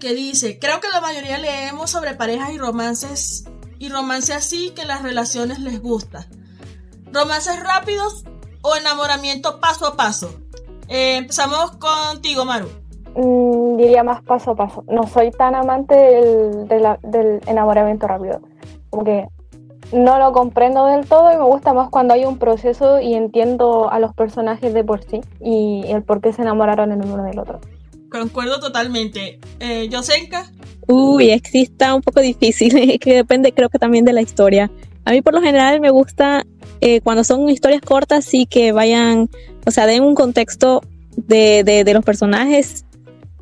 [0.00, 3.44] que dice, creo que la mayoría leemos sobre parejas y romances
[3.78, 6.26] y romance así que las relaciones les gusta.
[7.12, 8.24] Romances rápidos
[8.62, 10.30] o enamoramiento paso a paso.
[10.88, 12.68] Eh, empezamos contigo, Maru.
[13.14, 14.84] Mm, diría más paso a paso.
[14.88, 16.68] No soy tan amante del,
[17.02, 18.40] del enamoramiento rápido.
[19.92, 23.90] No lo comprendo del todo y me gusta más cuando hay un proceso y entiendo
[23.90, 27.38] a los personajes de por sí y el por qué se enamoraron el uno del
[27.38, 27.60] otro.
[28.10, 29.38] Concuerdo totalmente.
[29.60, 30.50] Eh, ¿Yosenka?
[30.86, 34.70] Uy, es que está un poco difícil, que depende creo que también de la historia.
[35.04, 36.44] A mí por lo general me gusta
[36.80, 39.30] eh, cuando son historias cortas, sí que vayan,
[39.66, 40.82] o sea, den un contexto
[41.16, 42.84] de, de, los personajes.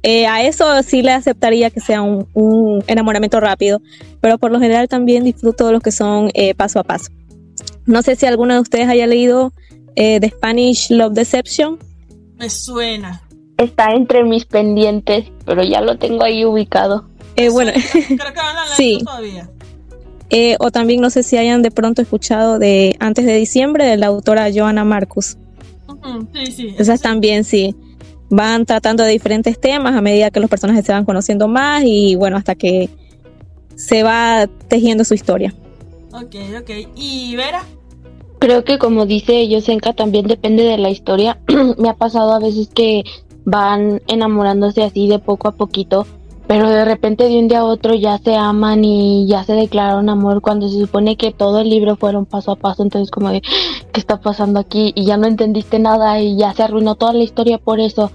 [0.07, 3.81] Eh, a eso sí le aceptaría que sea un, un, enamoramiento rápido,
[4.21, 7.11] pero por lo general también disfruto de los que son eh, paso a paso.
[7.87, 9.53] No sé si alguno de ustedes haya leído
[9.95, 11.79] The Spanish Love Deception.
[12.37, 13.23] Me suena.
[13.57, 17.09] Está entre mis pendientes, pero ya lo tengo ahí ubicado.
[17.53, 18.99] bueno, creo que van a sí.
[19.03, 19.49] todavía.
[20.31, 23.97] Eh, o también no sé si hayan de pronto escuchado de Antes de Diciembre de
[23.97, 25.37] la autora Joanna Marcus.
[26.35, 26.75] sí, sí.
[26.79, 27.75] Esas también sí.
[28.31, 32.17] Van tratando de diferentes temas a medida que los personajes se van conociendo más y
[32.17, 32.89] bueno, hasta que
[33.77, 35.55] se va tejiendo su historia.
[36.13, 36.71] Ok, ok.
[36.97, 37.63] ¿Y Vera?
[38.39, 41.39] Creo que como dice Yosenka, también depende de la historia.
[41.79, 43.05] Me ha pasado a veces que
[43.45, 46.07] van enamorándose así de poco a poquito
[46.47, 50.11] pero de repente de un día a otro ya se aman y ya se declararon
[50.11, 53.41] amor cuando se supone que todo el libro fueron paso a paso, entonces como de,
[53.41, 54.93] ¿qué está pasando aquí?
[54.95, 58.11] Y ya no entendiste nada y ya se arruinó toda la historia por eso.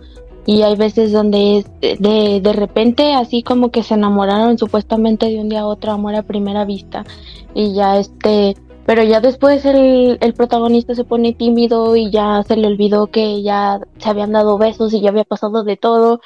[0.46, 1.66] Y hay veces donde es
[2.00, 6.16] de, de repente así como que se enamoraron supuestamente de un día a otro, amor
[6.16, 7.06] a primera vista.
[7.54, 8.56] Y ya este,
[8.86, 13.42] pero ya después el, el protagonista se pone tímido y ya se le olvidó que
[13.44, 16.22] ya se habían dado besos y ya había pasado de todo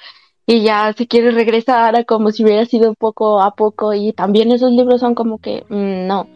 [0.46, 4.52] y ya se quiere regresar a como si hubiera sido poco a poco y también
[4.52, 6.28] esos libros son como que mm, no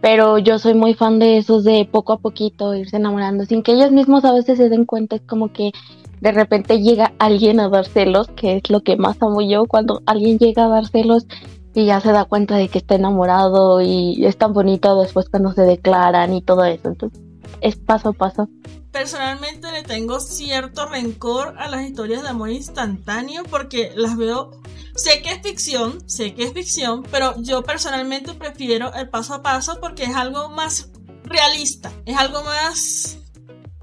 [0.00, 3.72] pero yo soy muy fan de esos de poco a poquito irse enamorando sin que
[3.72, 5.72] ellos mismos a veces se den cuenta es como que
[6.20, 10.02] de repente llega alguien a dar celos que es lo que más amo yo cuando
[10.06, 11.26] alguien llega a dar celos
[11.74, 15.52] y ya se da cuenta de que está enamorado y es tan bonito después cuando
[15.52, 16.88] se declaran y todo eso.
[16.88, 17.20] Entonces
[17.60, 18.48] es paso a paso
[18.94, 24.52] personalmente le tengo cierto rencor a las historias de amor instantáneo porque las veo,
[24.94, 29.42] sé que es ficción, sé que es ficción, pero yo personalmente prefiero el paso a
[29.42, 30.90] paso porque es algo más
[31.24, 33.18] realista, es algo más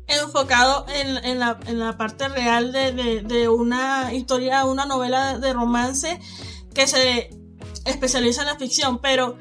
[0.07, 6.21] enfocado en, la, parte real de, de una historia, una novela de romance
[6.73, 7.29] que se
[7.83, 9.37] especializa en la ficción, pero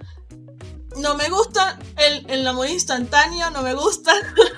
[0.97, 4.13] no me gusta el, el amor instantáneo, no me gusta.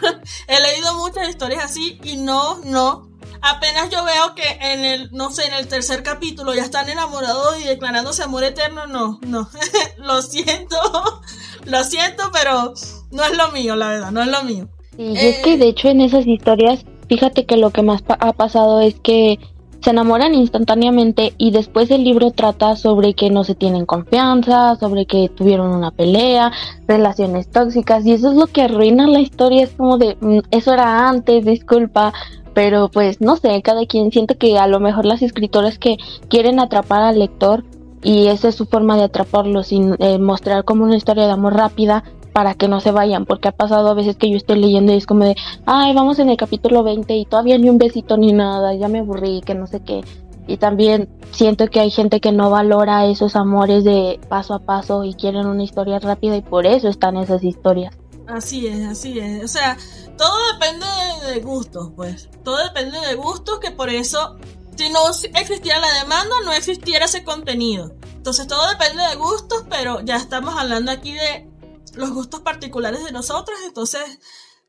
[0.49, 3.09] He leído muchas historias así y no, no.
[3.41, 7.61] Apenas yo veo que en el, no sé, en el tercer capítulo ya están enamorados
[7.61, 9.49] y declarándose amor eterno, no, no.
[9.99, 10.76] lo siento,
[11.64, 12.72] lo siento, pero
[13.11, 14.68] no es lo mío, la verdad, no es lo mío.
[14.97, 18.80] Y es que de hecho en esas historias, fíjate que lo que más ha pasado
[18.80, 19.41] es que
[19.83, 25.07] se enamoran instantáneamente y después el libro trata sobre que no se tienen confianza, sobre
[25.07, 26.53] que tuvieron una pelea,
[26.87, 30.72] relaciones tóxicas y eso es lo que arruina la historia, es como de mm, eso
[30.72, 32.12] era antes, disculpa,
[32.55, 35.97] pero pues no sé, cada quien siente que a lo mejor las escritoras que
[36.28, 37.64] quieren atrapar al lector
[38.03, 41.55] y esa es su forma de atraparlo sin eh, mostrar como una historia de amor
[41.55, 44.93] rápida para que no se vayan, porque ha pasado a veces que yo estoy leyendo
[44.93, 48.16] y es como de, ay, vamos en el capítulo 20 y todavía ni un besito
[48.16, 50.03] ni nada, ya me aburrí, que no sé qué.
[50.47, 55.05] Y también siento que hay gente que no valora esos amores de paso a paso
[55.05, 57.95] y quieren una historia rápida y por eso están esas historias.
[58.26, 59.45] Así es, así es.
[59.45, 59.76] O sea,
[60.16, 60.87] todo depende
[61.33, 62.28] de gustos, pues.
[62.43, 64.37] Todo depende de gustos, que por eso,
[64.76, 65.01] si no
[65.39, 67.93] existiera la demanda, no existiera ese contenido.
[68.16, 71.51] Entonces todo depende de gustos, pero ya estamos hablando aquí de
[71.95, 74.03] los gustos particulares de nosotros, entonces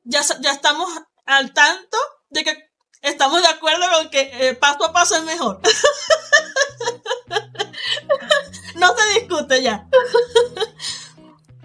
[0.03, 0.89] ya, ya estamos
[1.25, 1.97] al tanto
[2.29, 5.59] de que estamos de acuerdo con que eh, paso a paso es mejor.
[8.75, 9.87] no se discute ya.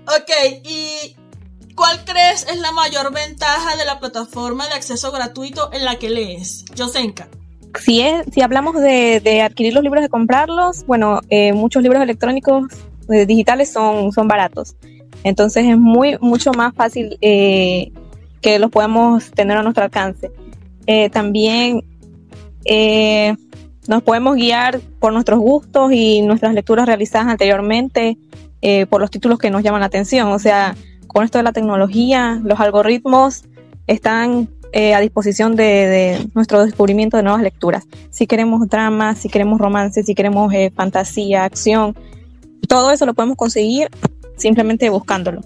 [0.06, 0.30] ok,
[0.64, 1.16] ¿y
[1.74, 6.10] cuál crees es la mayor ventaja de la plataforma de acceso gratuito en la que
[6.10, 6.64] lees?
[6.74, 7.28] Yosenka.
[7.80, 12.64] Si, es, si hablamos de, adquirir los libros, de comprarlos, bueno, eh, muchos libros electrónicos
[13.10, 14.74] eh, digitales son, son baratos.
[15.24, 17.92] Entonces es muy, mucho más fácil eh,
[18.40, 20.30] que los podamos tener a nuestro alcance.
[20.86, 21.82] Eh, también,
[22.64, 23.34] eh,
[23.86, 28.18] nos podemos guiar por nuestros gustos y nuestras lecturas realizadas anteriormente,
[28.90, 30.28] por los títulos que nos llaman la atención.
[30.28, 33.44] O sea, con esto de la tecnología, los algoritmos
[33.86, 37.86] están eh, a disposición de, nuestro descubrimiento de nuevas lecturas.
[38.10, 41.96] Si queremos drama, si queremos romance, si queremos fantasía, acción,
[42.68, 43.88] todo eso lo podemos conseguir
[44.38, 45.42] simplemente buscándolo.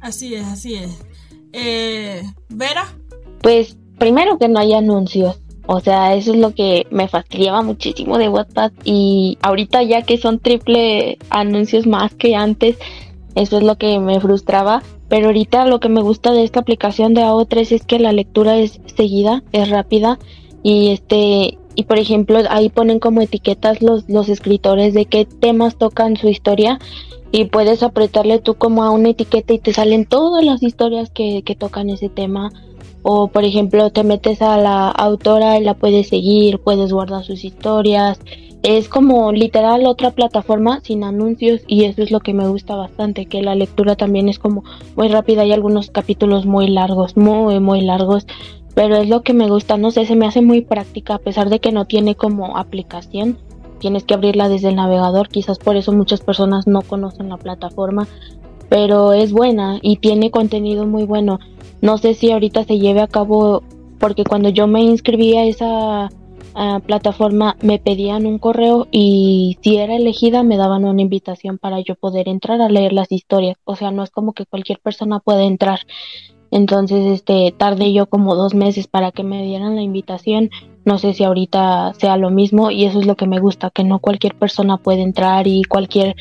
[0.00, 0.90] Así es, así es.
[1.52, 2.86] Eh, Vera.
[3.42, 5.40] Pues primero que no hay anuncios.
[5.66, 10.16] O sea, eso es lo que me fastidiaba muchísimo de WhatsApp y ahorita ya que
[10.16, 12.76] son triple anuncios más que antes,
[13.34, 14.82] eso es lo que me frustraba.
[15.08, 18.58] Pero ahorita lo que me gusta de esta aplicación de AO3 es que la lectura
[18.58, 20.18] es seguida, es rápida
[20.62, 25.76] y este y por ejemplo ahí ponen como etiquetas los, los escritores de qué temas
[25.76, 26.80] tocan su historia
[27.30, 31.42] y puedes apretarle tú como a una etiqueta y te salen todas las historias que,
[31.42, 32.50] que tocan ese tema
[33.02, 37.44] o por ejemplo te metes a la autora y la puedes seguir, puedes guardar sus
[37.44, 38.18] historias.
[38.64, 43.26] Es como literal otra plataforma sin anuncios y eso es lo que me gusta bastante,
[43.26, 44.64] que la lectura también es como
[44.96, 48.26] muy rápida, hay algunos capítulos muy largos, muy muy largos,
[48.76, 51.48] pero es lo que me gusta, no sé, se me hace muy práctica a pesar
[51.48, 53.38] de que no tiene como aplicación,
[53.78, 58.06] tienes que abrirla desde el navegador, quizás por eso muchas personas no conocen la plataforma,
[58.68, 61.38] pero es buena y tiene contenido muy bueno.
[61.80, 63.62] No sé si ahorita se lleve a cabo,
[63.98, 66.10] porque cuando yo me inscribí a esa
[66.84, 71.94] plataforma me pedían un correo y si era elegida me daban una invitación para yo
[71.94, 73.56] poder entrar a leer las historias.
[73.64, 75.80] O sea, no es como que cualquier persona puede entrar.
[76.56, 80.48] Entonces, este, tardé yo como dos meses para que me dieran la invitación.
[80.86, 83.84] No sé si ahorita sea lo mismo y eso es lo que me gusta, que
[83.84, 86.16] no cualquier persona puede entrar y cualquier,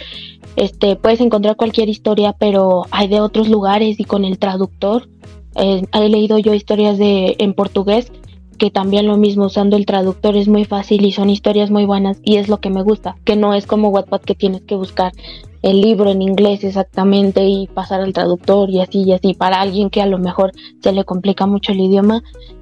[0.58, 5.08] este, puedes encontrar cualquier historia, pero hay de otros lugares y con el traductor
[5.56, 8.12] eh, he leído yo historias de en portugués
[8.58, 12.20] que también lo mismo usando el traductor es muy fácil y son historias muy buenas
[12.24, 15.14] y es lo que me gusta, que no es como Wattpad que tienes que buscar
[15.66, 19.90] el libro en inglés exactamente y pasar al traductor y así y así para alguien
[19.90, 20.52] que a lo mejor
[20.84, 22.22] se le complica mucho el idioma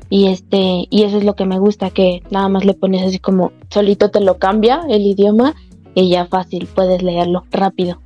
[0.09, 3.19] y este y eso es lo que me gusta que nada más le pones así
[3.19, 5.53] como solito te lo cambia el idioma
[5.93, 7.99] y ya fácil puedes leerlo rápido.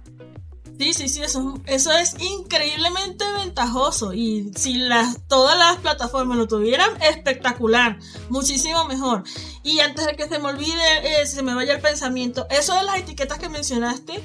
[0.79, 6.47] Sí, sí, sí, eso, eso es increíblemente ventajoso y si las, todas las plataformas lo
[6.47, 7.97] tuvieran, espectacular,
[8.29, 9.23] muchísimo mejor.
[9.63, 12.83] Y antes de que se me olvide, eh, se me vaya el pensamiento, eso de
[12.83, 14.21] las etiquetas que mencionaste,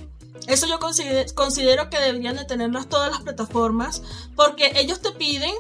[0.47, 4.03] eso yo considero, que deberían de tenerlas todas las plataformas
[4.35, 5.55] porque ellos te piden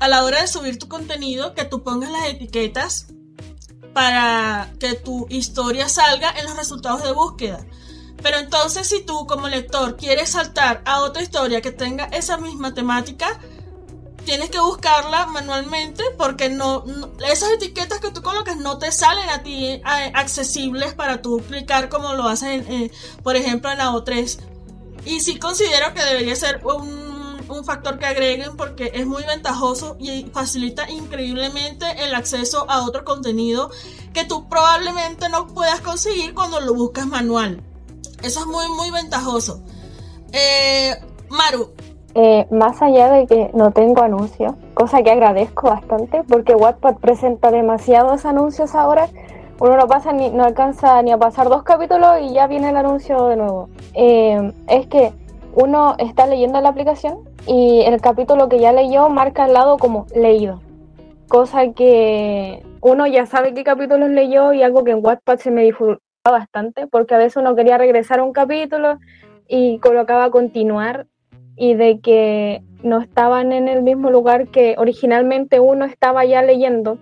[0.00, 3.08] a la hora de subir tu contenido que tú pongas las etiquetas
[3.92, 7.66] para que tu historia salga en los resultados de búsqueda.
[8.22, 12.74] Pero entonces si tú como lector quieres saltar a otra historia que tenga esa misma
[12.74, 13.40] temática,
[14.24, 16.84] tienes que buscarla manualmente porque no,
[17.26, 22.14] esas etiquetas que tú colocas no te salen a ti accesibles para tú clicar como
[22.14, 22.90] lo hacen,
[23.22, 24.38] por ejemplo, en la O3.
[25.04, 29.96] Y sí considero que debería ser un, un, factor que agreguen porque es muy ventajoso
[29.98, 33.70] y facilita increíblemente el acceso a otro contenido
[34.12, 37.62] que tú probablemente no puedas conseguir cuando lo buscas manual.
[38.22, 39.62] Eso es muy, muy ventajoso.
[40.32, 40.94] Eh,
[41.30, 41.72] Maru.
[42.14, 47.50] Eh, más allá de que no tengo anuncios, cosa que agradezco bastante, porque Wattpad presenta
[47.52, 49.08] demasiados anuncios ahora,
[49.60, 52.76] uno no pasa ni, no alcanza ni a pasar dos capítulos y ya viene el
[52.76, 53.68] anuncio de nuevo.
[53.94, 55.12] Eh, es que
[55.54, 60.06] uno está leyendo la aplicación y el capítulo que ya leyó marca al lado como
[60.14, 60.60] leído,
[61.28, 65.70] cosa que uno ya sabe qué capítulos leyó y algo que en Wattpad se me,
[66.24, 68.98] bastante, porque a veces uno quería regresar a un capítulo
[69.46, 71.06] y colocaba continuar
[71.60, 76.98] y de que no estaban en el mismo lugar que originalmente uno estaba ya leyendo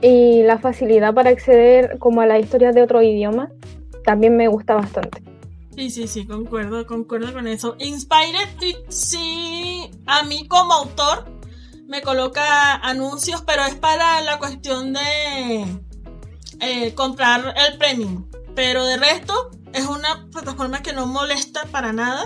[0.00, 3.50] y la facilidad para acceder como a las historias de otro idioma
[4.02, 5.22] también me gusta bastante.
[5.76, 7.76] Sí, sí, sí, concuerdo, concuerdo con eso.
[7.78, 8.48] Inspired,
[8.88, 11.26] sí, a mí como autor
[11.86, 15.66] me coloca anuncios, pero es para la cuestión de
[16.60, 18.26] eh, comprar el premium.
[18.54, 22.24] Pero de resto, es una plataforma que no molesta para nada.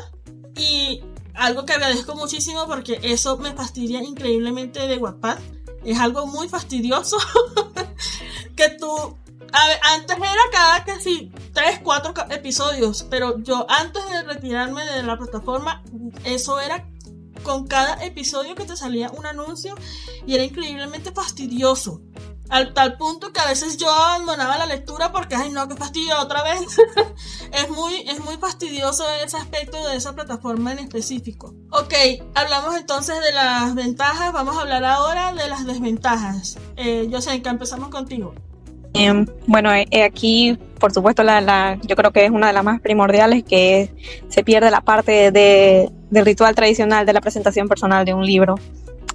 [0.57, 1.03] Y
[1.35, 5.39] algo que agradezco muchísimo porque eso me fastidia increíblemente de WhatsApp.
[5.85, 7.17] Es algo muy fastidioso.
[8.57, 9.17] que tú.
[9.95, 13.07] Antes era cada sí, 3, 4 episodios.
[13.09, 15.83] Pero yo antes de retirarme de la plataforma,
[16.25, 16.89] eso era
[17.45, 19.77] con cada episodio que te salía un anuncio
[20.27, 22.01] y era increíblemente fastidioso.
[22.51, 26.19] Al tal punto que a veces yo abandonaba la lectura porque, ay no, qué fastidio
[26.21, 26.61] otra vez.
[27.53, 31.55] es, muy, es muy fastidioso ese aspecto de esa plataforma en específico.
[31.71, 31.95] Ok,
[32.35, 36.59] hablamos entonces de las ventajas, vamos a hablar ahora de las desventajas.
[36.77, 37.11] Eh,
[37.43, 38.35] que empezamos contigo.
[38.95, 39.71] Em, bueno,
[40.05, 43.91] aquí, por supuesto, la, yo creo que es una de las más primordiales, que
[44.29, 48.55] se pierde la parte de, del ritual tradicional de la presentación personal de un libro,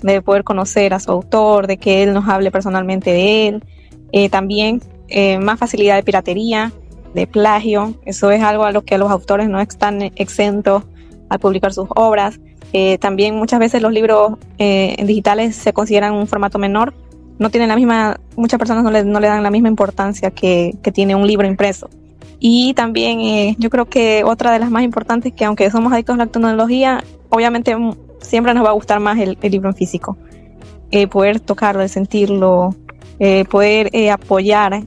[0.01, 3.63] de poder conocer a su autor, de que él nos hable personalmente de él.
[4.11, 6.71] Eh, también eh, más facilidad de piratería,
[7.13, 10.83] de plagio, eso es algo a lo que los autores no están exentos
[11.29, 12.39] al publicar sus obras.
[12.71, 16.93] Eh, también muchas veces los libros digitales se consideran un formato menor,
[17.39, 21.25] no tienen la misma, muchas personas no le, dan la misma importancia que, tiene un
[21.25, 21.89] libro impreso.
[22.39, 26.17] Y también yo creo que otra de las más importantes, que aunque somos adictos a
[26.17, 27.75] la tecnología, obviamente
[28.21, 30.17] siempre nos va a gustar más el, libro en físico.
[31.11, 32.75] poder tocarlo, sentirlo,
[33.49, 34.83] poder apoyar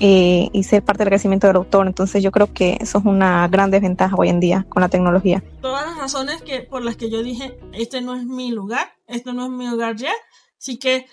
[0.00, 1.86] eh, y ser parte del crecimiento del autor.
[1.86, 5.42] Entonces yo creo que eso es una gran desventaja hoy en día con la tecnología.
[5.60, 9.32] Todas las razones que, por las que yo dije, este no es mi lugar, esto
[9.32, 10.12] no es mi lugar ya,
[10.58, 11.06] así que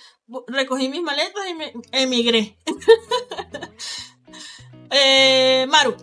[0.47, 2.57] recogí mis maletas y me emigré.
[4.89, 5.95] eh, Maru.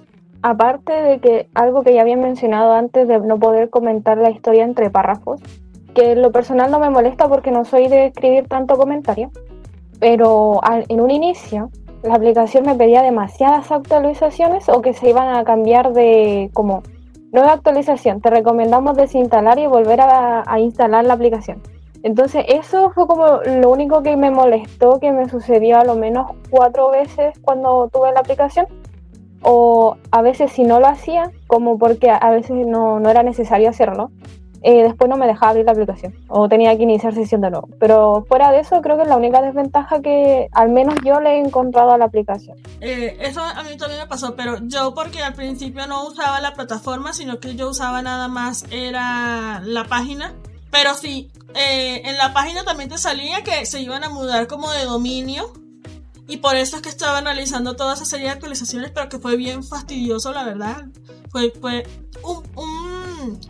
[0.42, 4.64] Aparte de que algo que ya había mencionado antes de no poder comentar la historia
[4.64, 5.40] entre párrafos,
[5.94, 9.30] que lo personal no me molesta porque no soy de escribir tanto comentario,
[9.98, 11.70] pero en un inicio
[12.02, 16.82] la aplicación me pedía demasiadas actualizaciones o que se iban a cambiar de como
[17.32, 18.20] nueva actualización.
[18.20, 21.60] Te recomendamos desinstalar y volver a, instalar la aplicación.
[22.04, 26.30] Entonces eso fue como lo único que me molestó, que me sucedió a lo menos
[26.48, 28.66] cuatro veces cuando tuve la aplicación.
[29.42, 33.70] O a veces si no lo hacía, como porque a veces no, no era necesario
[33.70, 34.10] hacerlo,
[34.62, 37.68] eh, después no me dejaba abrir la aplicación o tenía que iniciar sesión de nuevo.
[37.78, 41.34] Pero fuera de eso, creo que es la única desventaja que al menos yo le
[41.34, 42.56] he encontrado a la aplicación.
[42.80, 46.54] Eh, eso a mí también me pasó, pero yo porque al principio no usaba la
[46.54, 50.34] plataforma, sino que yo usaba nada más era la página.
[50.70, 54.70] Pero sí, eh, en la página también te salía que se iban a mudar como
[54.70, 55.52] de dominio.
[56.28, 59.36] Y por eso es que estaba analizando toda esa serie de actualizaciones, pero que fue
[59.36, 60.84] bien fastidioso, la verdad.
[61.30, 61.84] Fue, fue
[62.22, 63.40] un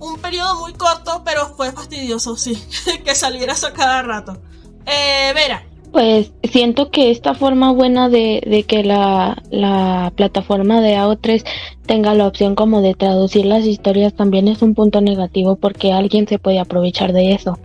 [0.00, 2.56] un periodo muy corto, pero fue fastidioso, sí,
[3.04, 4.38] que saliera eso cada rato.
[4.86, 5.64] Eh, Vera.
[5.92, 11.44] Pues siento que esta forma buena de, de que la, la, plataforma de AO3
[11.86, 16.28] tenga la opción como de traducir las historias también es un punto negativo porque alguien
[16.28, 17.58] se puede aprovechar de eso.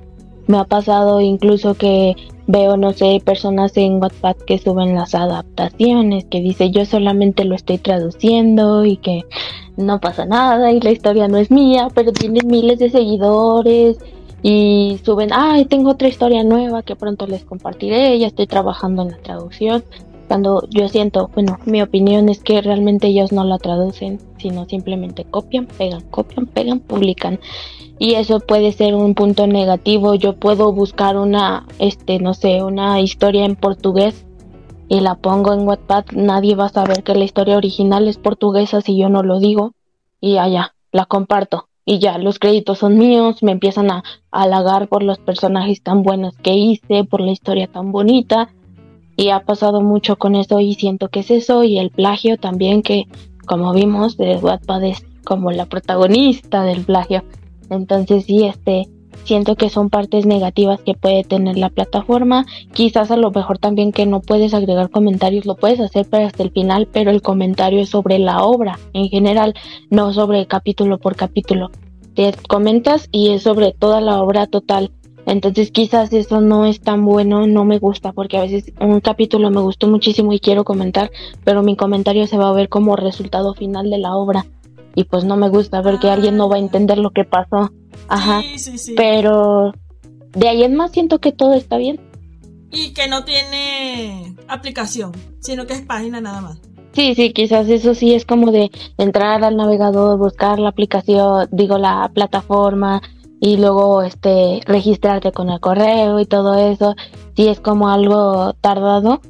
[0.48, 2.16] Me ha pasado incluso que
[2.48, 7.56] veo, no sé, personas en WhatsApp que suben las adaptaciones, que dice yo solamente lo
[7.56, 9.24] estoy traduciendo y que
[9.78, 13.98] no pasa nada y la historia no es mía, pero tienen miles de seguidores
[14.42, 19.12] y suben, ay, tengo otra historia nueva que pronto les compartiré, ya estoy trabajando en
[19.12, 19.84] la traducción.
[20.28, 25.26] Cuando yo siento, bueno, mi opinión es que realmente ellos no la traducen, sino simplemente
[25.26, 27.40] copian, pegan, copian, pegan, publican.
[28.00, 30.16] Y eso puede ser un punto negativo.
[30.16, 34.26] Yo puedo buscar una, este, no sé, una historia en portugués
[34.90, 38.82] y la pongo en Wattpad, nadie va a saber que la historia original es portuguesa
[38.82, 39.74] si yo no lo digo.
[40.22, 41.68] Y allá, la comparto.
[41.86, 46.38] Y ya, los créditos son míos, me empiezan a, halagar por los personajes tan buenos
[46.38, 48.50] que hice, por la historia tan bonita.
[49.16, 51.64] Y ha pasado mucho con eso y siento que es eso.
[51.64, 53.08] Y el plagio también, que
[53.46, 57.24] como vimos, de Wattpad es como la protagonista del plagio.
[57.70, 58.88] Entonces sí, este,
[59.24, 62.46] siento que son partes negativas que puede tener la plataforma.
[62.74, 66.44] Quizás a lo mejor también que no puedes agregar comentarios, lo puedes hacer pero hasta
[66.44, 69.54] el final, pero el comentario es sobre la obra en general,
[69.90, 71.72] no sobre capítulo por capítulo.
[72.16, 74.92] Te comentas y es sobre toda la obra total.
[75.26, 79.50] Entonces quizás eso no es tan bueno, no me gusta, porque a veces un capítulo
[79.52, 81.12] me gustó muchísimo y quiero comentar,
[81.46, 84.46] pero mi comentario se va a ver como resultado final de la obra
[84.96, 87.72] y pues no me gusta ver que alguien no va a entender lo que pasó.
[88.08, 88.42] Ajá.
[88.42, 88.94] Sí, sí, sí.
[88.96, 89.74] Pero
[90.36, 92.00] de ahí en más siento que todo está bien.
[92.72, 96.60] Y que no tiene aplicación, sino que es página nada más.
[96.94, 101.80] Sí, sí, quizás eso sí es como de entrar al navegador, buscar la aplicación, digo
[101.80, 103.02] la plataforma
[103.40, 106.96] y luego este registrarte con el correo y todo eso.
[107.36, 109.22] Sí es como algo tardado,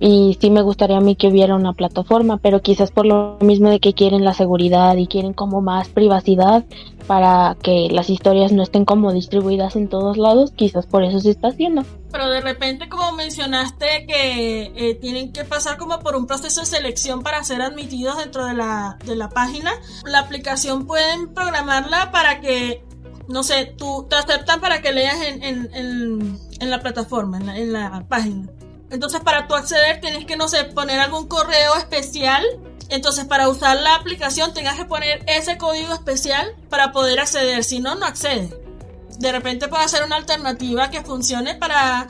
[0.00, 3.68] y sí me gustaría a mí que hubiera una plataforma, pero quizás por lo mismo
[3.68, 6.64] de que quieren la seguridad y quieren como más privacidad
[7.06, 11.30] para que las historias no estén como distribuidas en todos lados, quizás por eso se
[11.30, 11.84] está haciendo.
[12.10, 16.66] Pero de repente como mencionaste que eh, tienen que pasar como por un proceso de
[16.66, 19.72] selección para ser admitidos dentro de la, de la página,
[20.06, 22.82] la aplicación pueden programarla para que
[23.28, 27.46] no sé, tú te aceptan para que leas en, en, en, en la plataforma, en
[27.46, 28.48] la, en la página.
[28.90, 32.44] Entonces para tú acceder tienes que, no sé, poner algún correo especial.
[32.88, 37.62] Entonces para usar la aplicación tengas que poner ese código especial para poder acceder.
[37.64, 38.50] Si no, no accede.
[39.18, 42.08] De repente puede ser una alternativa que funcione para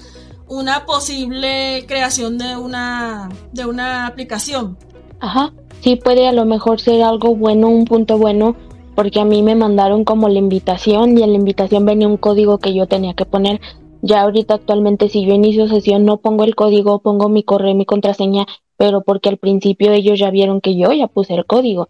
[0.50, 4.76] una posible creación de una, de una aplicación.
[5.20, 8.56] Ajá, sí puede a lo mejor ser algo bueno, un punto bueno,
[8.94, 12.58] porque a mí me mandaron como la invitación y en la invitación venía un código
[12.58, 13.60] que yo tenía que poner.
[14.02, 17.84] Ya ahorita actualmente si yo inicio sesión no pongo el código, pongo mi correo, mi
[17.84, 18.46] contraseña,
[18.76, 21.88] pero porque al principio ellos ya vieron que yo ya puse el código.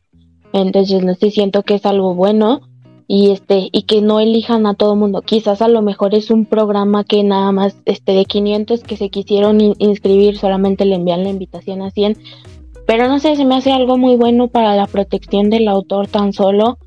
[0.52, 2.62] Entonces no sé, siento que es algo bueno
[3.06, 5.22] y este y que no elijan a todo mundo.
[5.22, 9.11] Quizás a lo mejor es un programa que nada más este de 500 que se
[9.11, 12.16] quisieron inscribir solamente le envían la invitación a 100,
[12.86, 16.32] pero no sé, se me hace algo muy bueno para la protección del autor tan
[16.32, 16.78] solo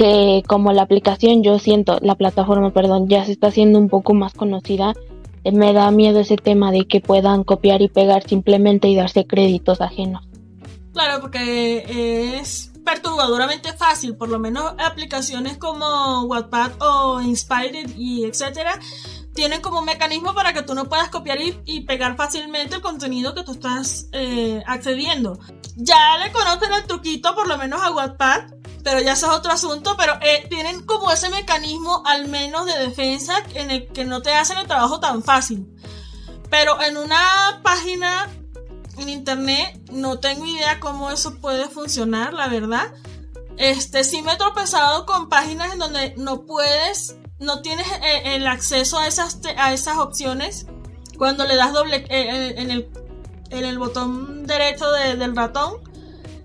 [0.00, 4.14] que como la aplicación yo siento, la plataforma, perdón, ya se está haciendo un poco
[4.14, 4.94] más conocida,
[5.44, 9.26] eh, me da miedo ese tema de que puedan copiar y pegar simplemente y darse
[9.26, 10.26] créditos ajenos.
[10.94, 18.80] Claro, porque es perturbadoramente fácil, por lo menos aplicaciones como Wattpad o Inspired y etcétera,
[19.34, 23.34] tienen como un mecanismo para que tú no puedas copiar y, pegar fácilmente el contenido
[23.34, 25.38] que tú estás eh, accediendo.
[25.76, 29.52] Ya le conocen el truquito, por lo menos a Wattpad, pero ya eso es otro
[29.52, 34.22] asunto, pero eh, tienen como ese mecanismo al menos de defensa en el que no
[34.22, 35.66] te hacen el trabajo tan fácil.
[36.50, 38.28] Pero en una página
[39.00, 39.80] en internet.
[39.90, 42.92] No tengo idea cómo eso puede funcionar, la verdad.
[43.56, 48.46] Este, sí me he tropezado con páginas en donde no puedes, no tienes eh, el
[48.46, 50.66] acceso a esas, a esas opciones.
[51.18, 52.90] Cuando le das doble eh, en, el,
[53.50, 55.74] en el botón derecho del ratón,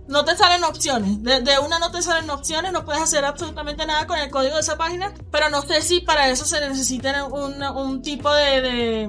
[0.07, 1.21] no te salen opciones.
[1.23, 4.61] De, una no te salen opciones, no puedes hacer absolutamente nada con el código de
[4.61, 5.13] esa página.
[5.31, 9.07] Pero no sé si para eso se necesita un, un tipo de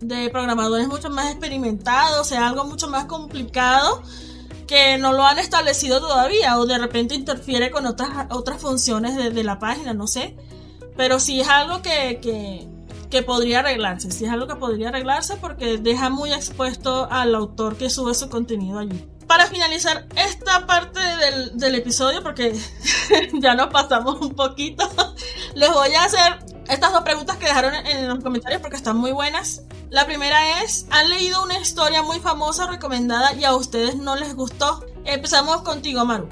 [0.00, 4.02] de programadores mucho más experimentados, sea algo mucho más complicado
[4.66, 9.44] que no lo han establecido todavía o de repente interfiere con otras, otras funciones de,
[9.44, 10.36] la página, no sé.
[10.96, 15.78] Pero sí es algo que, que, podría arreglarse, sí es algo que podría arreglarse porque
[15.78, 19.06] deja muy expuesto al autor que sube su contenido allí.
[19.26, 22.54] Para finalizar esta parte del, del episodio, porque
[23.34, 24.88] ya nos pasamos un poquito,
[25.54, 29.12] les voy a hacer estas dos preguntas que dejaron en los comentarios porque están muy
[29.12, 29.62] buenas.
[29.90, 34.34] La primera es, ¿han leído una historia muy famosa recomendada y a ustedes no les
[34.34, 34.84] gustó?
[35.04, 36.28] Empezamos contigo, Maru.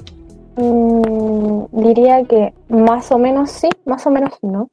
[0.57, 4.69] Mm, diría que más o menos sí, más o menos no.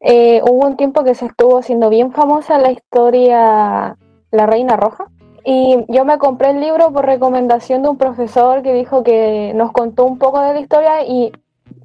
[0.00, 3.96] Eh, hubo un tiempo que se estuvo haciendo bien famosa la historia
[4.30, 5.06] La Reina Roja.
[5.50, 9.72] Y yo me compré el libro por recomendación de un profesor que dijo que nos
[9.72, 11.32] contó un poco de la historia y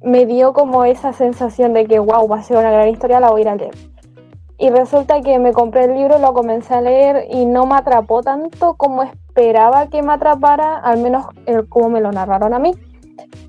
[0.02, 3.30] me dio como esa sensación de que, wow, va a ser una gran historia, la
[3.30, 3.74] voy a ir a leer.
[4.58, 8.22] Y resulta que me compré el libro, lo comencé a leer y no me atrapó
[8.22, 11.24] tanto como esperaba que me atrapara, al menos
[11.70, 12.74] como me lo narraron a mí.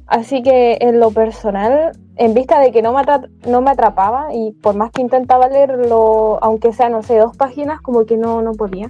[0.08, 3.02] Así que en lo personal, en vista de que no me,
[3.48, 7.82] no me atrapaba y por más que intentaba leerlo, aunque sea, no sé, dos páginas,
[7.82, 8.88] como que no, no podía.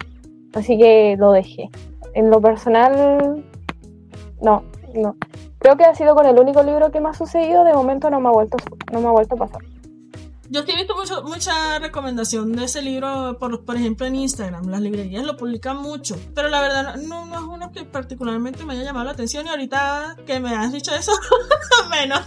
[0.56, 1.70] Así que lo dejé.
[2.14, 3.44] En lo personal,
[4.42, 4.64] no,
[4.96, 5.16] no.
[5.60, 8.20] Creo que ha sido con el único libro que me ha sucedido, de momento no
[8.20, 8.58] me ha vuelto,
[8.92, 9.62] no me ha vuelto a pasar.
[10.50, 14.68] Yo he visto mucho, mucha recomendación de ese libro, por, por ejemplo, en Instagram.
[14.68, 16.16] Las librerías lo publican mucho.
[16.36, 19.48] Pero la verdad, no, no es uno que particularmente me haya llamado la atención.
[19.48, 21.14] Y ahorita que me has dicho eso,
[21.90, 22.22] menos.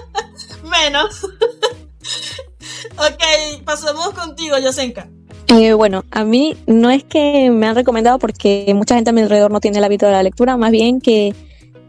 [0.64, 1.24] menos.
[2.98, 5.08] ok, pasamos contigo, Yasenka.
[5.52, 9.20] Eh, bueno, a mí no es que me han recomendado porque mucha gente a mi
[9.20, 11.34] alrededor no tiene el hábito de la lectura, más bien que,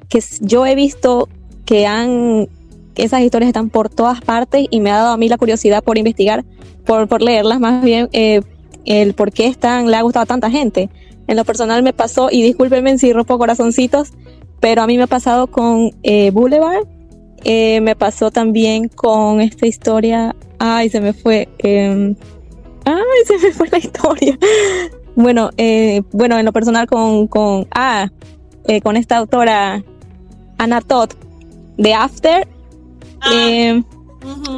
[0.09, 1.29] que yo he visto
[1.65, 2.49] que han
[2.95, 5.97] esas historias están por todas partes y me ha dado a mí la curiosidad por
[5.97, 6.43] investigar,
[6.85, 8.41] por, por leerlas más bien, eh,
[8.85, 10.89] el por qué están, le ha gustado a tanta gente.
[11.27, 14.11] En lo personal me pasó, y discúlpenme si rompo corazoncitos,
[14.59, 16.85] pero a mí me ha pasado con eh, Boulevard,
[17.45, 22.15] eh, me pasó también con esta historia, ay, se me fue, em,
[22.85, 24.37] ay, se me fue la historia.
[25.15, 25.51] Bueno,
[26.11, 28.09] bueno, en lo personal con, con, ah,
[28.81, 29.83] con esta autora,
[30.57, 31.11] Anna Todd,
[31.77, 32.47] de After,
[33.23, 33.31] Ah.
[33.33, 33.83] Eh,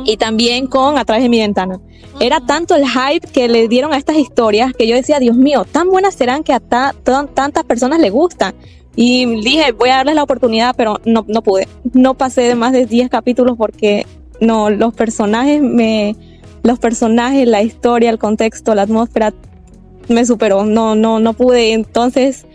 [0.06, 1.80] y también con A través de mi ventana.
[2.20, 5.66] Era tanto el hype que le dieron a estas historias que yo decía, Dios mío,
[5.70, 8.54] tan buenas serán que a tantas personas le gustan.
[8.96, 11.68] Y dije, voy a darles la oportunidad, pero no, no pude.
[11.94, 14.06] No pasé de más de 10 capítulos porque
[14.40, 16.16] no, los personajes me,
[16.66, 19.34] los personajes, la historia, el contexto, la atmósfera
[20.10, 20.66] me superó.
[20.66, 21.74] No, no, no pude.
[21.74, 22.48] Entonces,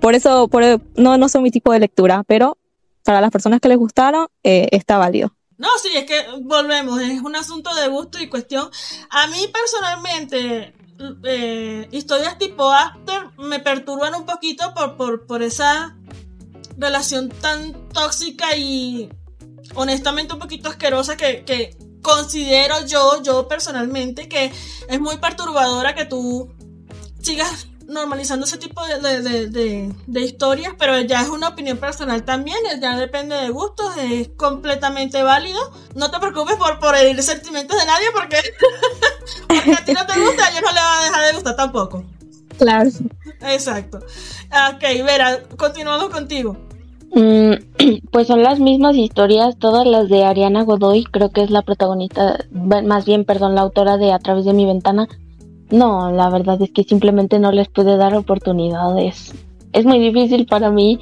[0.00, 0.62] por eso, por,
[0.96, 2.56] no, no son mi tipo de lectura, pero
[3.04, 5.34] para las personas que les gustaron, eh, está válido.
[5.58, 8.70] No, sí, es que volvemos, es un asunto de gusto y cuestión.
[9.10, 10.72] A mí personalmente,
[11.24, 15.94] eh, historias tipo After me perturban un poquito por, por, por esa
[16.78, 19.10] relación tan tóxica y
[19.74, 24.52] honestamente un poquito asquerosa que, que considero yo, yo personalmente, que
[24.88, 26.50] es muy perturbadora que tú
[27.20, 33.34] sigas normalizando ese tipo de, historias, pero ya es una opinión personal también, ya depende
[33.34, 35.58] de gustos, es completamente válido.
[35.94, 38.36] No te preocupes por, por herir sentimientos de nadie porque,
[39.48, 41.56] porque a ti no te gusta, a ellos no le va a dejar de gustar
[41.56, 42.04] tampoco.
[42.58, 42.90] Claro.
[43.40, 43.98] Exacto.
[43.98, 46.67] Ok, Vera, continuamos contigo.
[47.14, 47.52] Mm,
[48.10, 52.38] pues son las mismas historias, todas las de Ariana Godoy, creo que es la protagonista,
[52.52, 55.08] más bien, perdón, la autora de A través de mi ventana.
[55.70, 59.34] No, la verdad es que simplemente no les pude dar oportunidades.
[59.72, 60.98] Es muy difícil para mí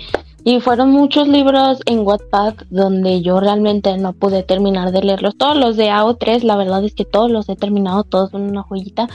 [0.47, 5.37] y fueron muchos libros en Wattpad donde yo realmente no pude terminar de leerlos.
[5.37, 8.63] Todos los de AO3, la verdad es que todos los he terminado, todos son una
[8.63, 9.09] joyita.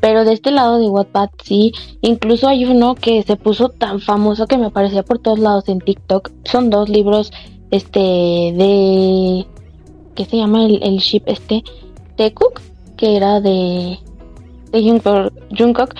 [0.00, 1.70] Pero de este lado de Wattpad sí,
[2.00, 5.78] incluso hay uno que se puso tan famoso que me aparecía por todos lados en
[5.78, 6.32] TikTok.
[6.44, 7.30] Son dos libros
[7.70, 9.46] este de
[10.16, 11.62] ¿qué se llama el, el ship este?
[12.16, 12.34] De
[12.96, 14.00] que era de
[14.72, 15.00] de
[15.56, 15.94] Jungkook,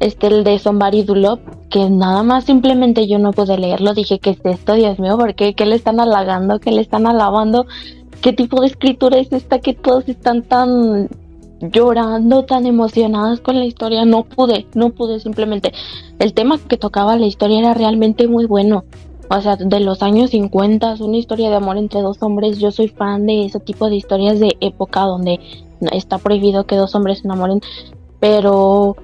[0.00, 4.18] este el de Somebody Do Love, que nada más simplemente yo no pude leerlo, dije
[4.18, 5.54] que es esto, Dios mío, ¿por qué?
[5.54, 6.58] ¿Qué le están halagando?
[6.58, 7.66] ¿Qué le están alabando?
[8.22, 11.08] ¿Qué tipo de escritura es esta que todos están tan
[11.60, 14.04] llorando, tan emocionadas con la historia?
[14.04, 15.72] No pude, no pude simplemente.
[16.18, 18.84] El tema que tocaba la historia era realmente muy bueno.
[19.28, 22.58] O sea, de los años 50, una historia de amor entre dos hombres.
[22.58, 25.38] Yo soy fan de ese tipo de historias de época donde
[25.92, 27.60] está prohibido que dos hombres se enamoren
[28.20, 28.96] pero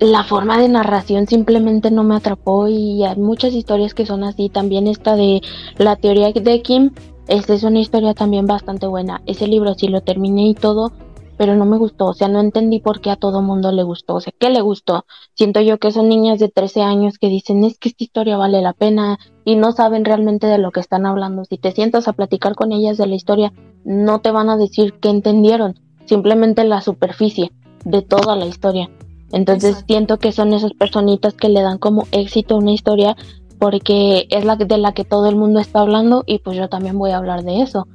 [0.00, 4.48] la forma de narración simplemente no me atrapó y hay muchas historias que son así.
[4.48, 5.40] También esta de
[5.78, 6.90] la teoría de Kim,
[7.28, 9.22] esta es una historia también bastante buena.
[9.26, 10.92] Ese libro sí lo terminé y todo,
[11.36, 12.06] pero no me gustó.
[12.06, 14.16] O sea, no entendí por qué a todo mundo le gustó.
[14.16, 15.06] O sea, ¿qué le gustó?
[15.34, 18.62] Siento yo que son niñas de 13 años que dicen es que esta historia vale
[18.62, 21.44] la pena y no saben realmente de lo que están hablando.
[21.44, 23.52] Si te sientas a platicar con ellas de la historia,
[23.84, 27.52] no te van a decir qué entendieron, simplemente la superficie
[27.84, 28.90] de toda la historia.
[29.34, 33.16] Entonces siento que son esas personitas que le dan como éxito a una historia
[33.58, 36.96] porque es la de la que todo el mundo está hablando y pues yo también
[36.96, 37.88] voy a hablar de eso.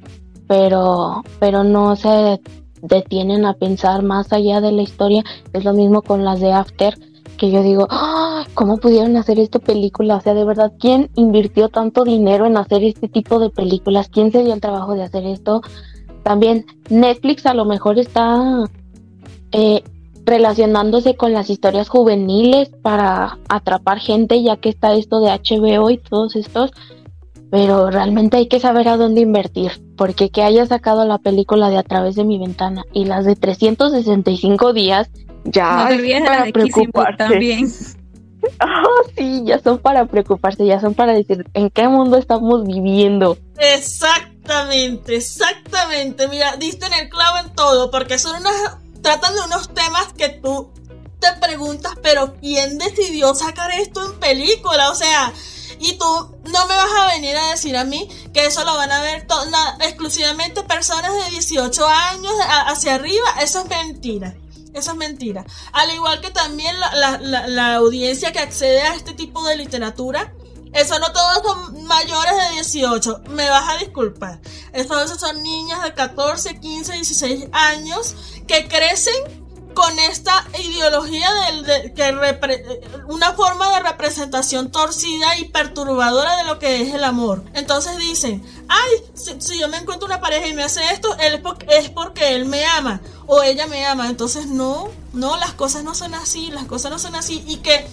[0.48, 2.42] Pero pero no se
[2.82, 5.24] detienen a pensar más allá de la historia.
[5.54, 6.98] Es lo mismo con las de After
[7.38, 8.44] que yo digo, ¡Ah!
[8.54, 10.18] ¿cómo pudieron hacer esta película?
[10.18, 14.10] O sea, de verdad, ¿quién invirtió tanto dinero en hacer este tipo de películas?
[14.10, 15.62] ¿Quién se dio el trabajo de hacer esto?
[16.24, 18.66] También Netflix a lo mejor está
[19.54, 19.84] eh,
[20.30, 25.98] relacionándose con las historias juveniles para atrapar gente, ya que está esto de HBO y
[25.98, 26.72] todos estos,
[27.50, 31.78] pero realmente hay que saber a dónde invertir, porque que haya sacado la película de
[31.78, 35.10] A través de mi ventana y las de 365 días,
[35.46, 37.18] ya no para preocuparse.
[37.18, 37.70] También.
[38.62, 43.38] Oh, sí, ya son para preocuparse, ya son para decir en qué mundo estamos viviendo.
[43.58, 46.26] Exactamente, exactamente.
[46.30, 50.30] Mira, diste en el clavo en todo, porque son unas tratan de unos temas que
[50.30, 50.72] tú
[51.20, 54.90] te preguntas, pero ¿quién decidió sacar esto en película?
[54.90, 55.34] O sea,
[55.80, 58.92] y tú no me vas a venir a decir a mí que eso lo van
[58.92, 59.26] a ver
[59.82, 62.34] exclusivamente personas de 18 años
[62.68, 63.28] hacia arriba.
[63.42, 64.36] Eso es mentira.
[64.74, 65.46] Eso es mentira.
[65.72, 70.34] Al igual que también la, audiencia que accede a este tipo de literatura,
[70.74, 73.22] eso no todos son mayores de 18.
[73.30, 74.40] Me vas a disculpar.
[74.74, 78.16] Eso son niñas de 14, 15, 16 años
[78.48, 79.16] que crecen
[79.74, 81.28] con esta ideología
[81.66, 82.14] de, que
[83.08, 87.44] una forma de representación torcida y perturbadora de lo que es el amor.
[87.54, 91.90] Entonces dicen, ay, si, yo me encuentro una pareja y me hace esto, él es
[91.90, 94.10] porque él me ama o ella me ama.
[94.10, 97.88] Entonces no, no, las cosas no son así, las cosas no son así y que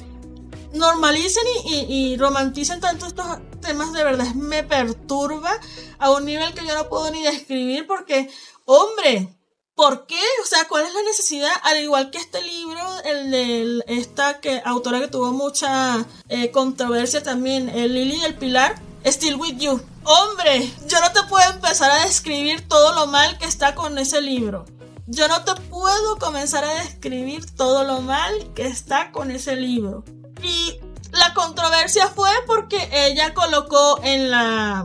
[0.77, 3.27] normalicen y, romanticen tanto estos
[3.61, 5.59] temas de verdad me perturba
[5.99, 8.31] a un nivel que yo no puedo ni describir porque,
[8.65, 9.33] hombre,
[9.77, 10.19] ¿Por qué?
[10.43, 11.51] O sea, ¿cuál es la necesidad?
[11.63, 17.23] Al igual que este libro, el de esta que, autora que tuvo mucha eh, controversia
[17.23, 19.79] también, el Lily del Pilar, Still With You.
[20.05, 24.23] Hombre, yo no te puedo empezar a describir todo lo mal que está con ese
[24.23, 24.65] libro.
[25.09, 30.05] Yo no te puedo comenzar a describir todo lo mal que está con ese libro.
[30.43, 30.79] Y
[31.13, 34.85] la controversia fue porque ella colocó en la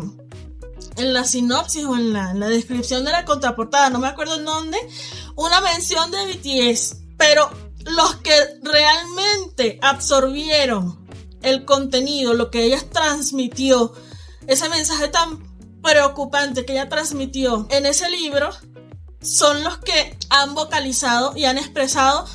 [0.98, 4.78] en la sinopsis o en la, descripción de la contraportada, no me acuerdo en dónde,
[5.36, 6.98] una mención de BTS.
[7.18, 7.49] Pero
[7.86, 10.99] los que realmente absorbieron
[11.41, 13.94] el contenido, lo que ella transmitió,
[14.48, 15.44] ese mensaje tan
[15.82, 18.49] preocupante que ella transmitió en ese libro,
[19.22, 22.26] son los que han vocalizado y han expresado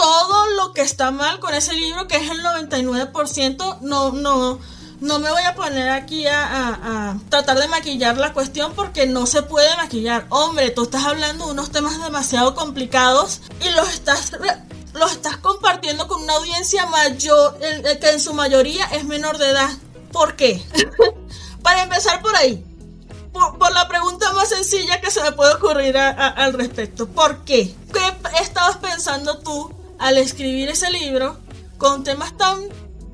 [0.00, 4.58] todo lo que está mal con ese libro, que es el 99%, no, no,
[4.98, 9.42] no me voy a poner aquí a, tratar de maquillar la cuestión porque no se
[9.42, 10.24] puede maquillar.
[10.30, 14.32] Hombre, tú estás hablando de unos temas demasiado complicados y los estás
[14.94, 19.70] lo estás compartiendo con una audiencia mayor, que en su mayoría es menor de edad.
[20.12, 20.64] ¿Por qué?
[21.62, 22.64] Para empezar por ahí,
[23.32, 27.06] por, la pregunta más sencilla que se me puede ocurrir al respecto.
[27.06, 27.74] ¿Por qué?
[27.92, 31.38] ¿Qué estabas pensando tú al escribir ese libro
[31.78, 32.58] con temas tan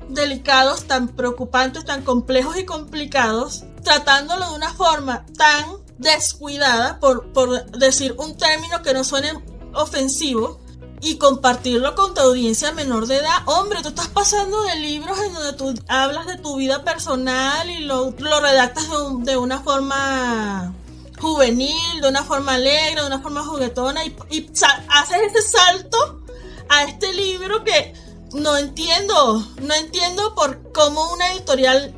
[0.09, 5.65] delicados, tan preocupantes, tan complejos y complicados, tratándolo de una forma tan
[5.97, 9.33] descuidada, por, por decir un término que no suene
[9.73, 10.59] ofensivo,
[11.01, 13.43] y compartirlo con tu audiencia menor de edad.
[13.45, 17.79] Hombre, tú estás pasando de libros en donde tú hablas de tu vida personal y
[17.79, 18.87] lo, lo redactas
[19.19, 20.73] de, una forma
[21.19, 24.15] juvenil, de una forma alegre, de una forma juguetona y
[24.89, 26.23] haces ese salto
[26.69, 27.93] a este libro que
[28.33, 31.93] no entiendo, no entiendo por cómo una editorial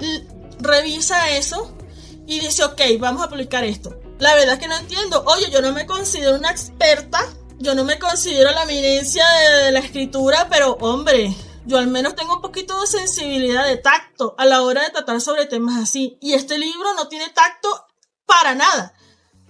[0.60, 1.76] revisa eso
[2.28, 4.00] y dice, ok, vamos a publicar esto.
[4.20, 5.24] La verdad es que no entiendo.
[5.26, 7.26] Oye, yo no me considero una experta
[7.60, 11.36] yo no me considero la eminencia de, la escritura, pero hombre,
[11.66, 15.20] yo al menos tengo un poquito de sensibilidad, de tacto a la hora de tratar
[15.20, 16.18] sobre temas así.
[16.22, 17.86] Y este libro no tiene tacto
[18.26, 18.94] para nada.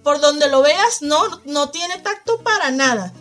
[0.02, 3.12] Por donde lo veas, no, no tiene tacto para nada.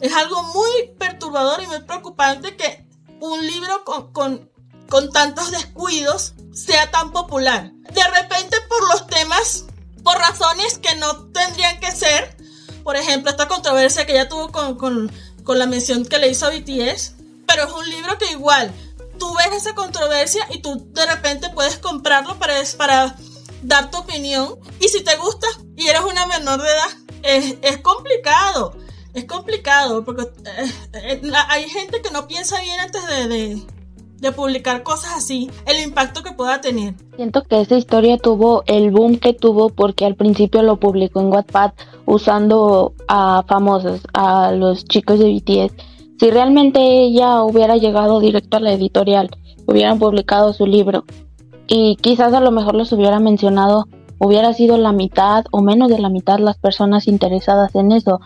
[0.00, 2.86] Es algo muy perturbador y muy preocupante que
[3.20, 4.50] un libro con, con,
[4.88, 7.72] con tantos descuidos sea tan popular.
[7.92, 9.64] De repente por los temas,
[10.02, 12.36] por razones que no tendrían que ser,
[12.84, 15.10] por ejemplo, esta controversia que ella tuvo con,
[15.46, 17.14] la mención que le hizo a BTS,
[17.46, 18.72] pero es un libro que igual,
[19.18, 23.16] tú ves esa controversia y tú de repente puedes comprarlo para, para
[23.62, 24.56] dar tu opinión.
[24.80, 25.46] Y si te gusta
[25.76, 26.90] y eres una menor de edad,
[27.22, 28.76] es, complicado.
[29.14, 33.62] Es complicado porque eh, eh, hay gente que no piensa bien antes de,
[34.24, 36.94] de publicar cosas así, el impacto que pueda tener.
[37.16, 41.32] Siento que esa historia tuvo el boom que tuvo porque al principio lo publicó en
[41.32, 41.72] Wattpad
[42.06, 45.74] usando a famosos, a los chicos de BTS.
[46.18, 49.30] Si realmente ella hubiera llegado directo a la editorial,
[49.66, 51.04] hubieran publicado su libro
[51.66, 53.86] y quizás a lo mejor los hubiera mencionado,
[54.18, 58.20] hubiera sido la mitad o menos de la mitad las personas interesadas en eso,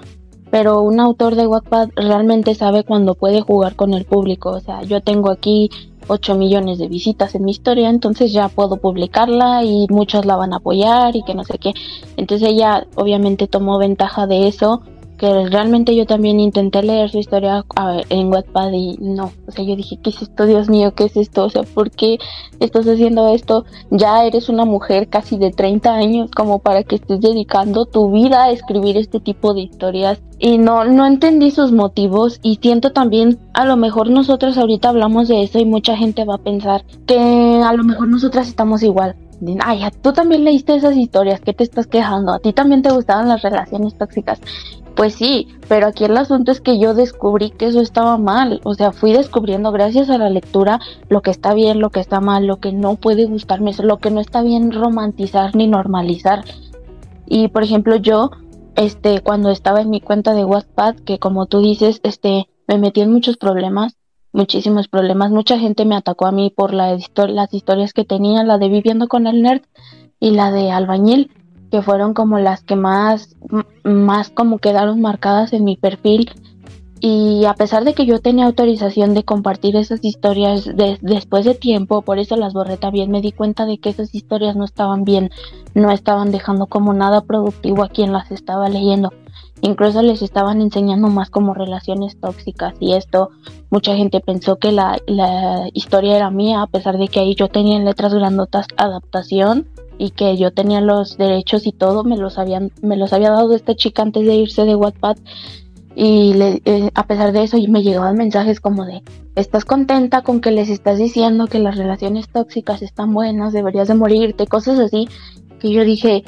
[0.50, 4.50] pero un autor de Wattpad realmente sabe cuando puede jugar con el público.
[4.50, 5.70] O sea, yo tengo aquí
[6.08, 10.52] 8 millones de visitas en mi historia, entonces ya puedo publicarla y muchos la van
[10.52, 11.74] a apoyar y que no sé qué.
[12.16, 14.82] Entonces ella obviamente tomó ventaja de eso
[15.18, 17.64] que realmente yo también intenté leer su historia
[18.08, 20.94] en Wattpad y no, o sea, yo dije, ¿qué es esto, Dios mío?
[20.94, 21.44] ¿Qué es esto?
[21.44, 22.18] O sea, ¿por qué
[22.60, 23.64] estás haciendo esto?
[23.90, 28.44] Ya eres una mujer casi de 30 años como para que estés dedicando tu vida
[28.44, 33.38] a escribir este tipo de historias y no, no entendí sus motivos y siento también,
[33.54, 37.18] a lo mejor nosotros ahorita hablamos de eso y mucha gente va a pensar que
[37.18, 39.16] a lo mejor nosotras estamos igual.
[39.60, 42.32] Ay, tú también leíste esas historias, ¿qué te estás quejando?
[42.32, 44.40] A ti también te gustaban las relaciones tóxicas.
[44.98, 48.74] Pues sí, pero aquí el asunto es que yo descubrí que eso estaba mal, o
[48.74, 52.48] sea, fui descubriendo gracias a la lectura lo que está bien, lo que está mal,
[52.48, 56.44] lo que no puede gustarme, lo que no está bien romantizar ni normalizar.
[57.28, 58.32] Y por ejemplo, yo
[58.74, 63.00] este cuando estaba en mi cuenta de Wattpad, que como tú dices, este me metí
[63.00, 63.96] en muchos problemas,
[64.32, 66.98] muchísimos problemas, mucha gente me atacó a mí por la
[67.28, 69.62] las historias que tenía, la de viviendo con el nerd
[70.18, 71.30] y la de albañil
[71.70, 73.36] que fueron como las que más,
[73.84, 76.30] más como quedaron marcadas en mi perfil.
[77.00, 80.68] Y a pesar de que yo tenía autorización de compartir esas historias
[81.00, 84.56] después de tiempo, por eso las borré también, me di cuenta de que esas historias
[84.56, 85.30] no estaban bien,
[85.74, 89.12] no estaban dejando como nada productivo a quien las estaba leyendo.
[89.60, 93.30] Incluso les estaban enseñando más como relaciones tóxicas y esto,
[93.70, 97.48] mucha gente pensó que la, la historia era mía, a pesar de que ahí yo
[97.48, 99.66] tenía en letras grandotas adaptación
[99.98, 103.54] y que yo tenía los derechos y todo, me los habían, me los había dado
[103.54, 105.16] esta chica antes de irse de Wattpad.
[105.96, 109.02] Y eh, a pesar de eso me llegaban mensajes como de
[109.34, 113.94] estás contenta con que les estás diciendo que las relaciones tóxicas están buenas, deberías de
[113.94, 115.08] morirte, cosas así,
[115.58, 116.22] que yo dije,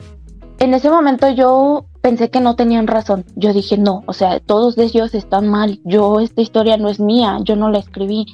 [0.58, 4.76] en ese momento yo pensé que no tenían razón, yo dije no, o sea, todos
[4.76, 8.26] de ellos están mal, yo esta historia no es mía, yo no la escribí.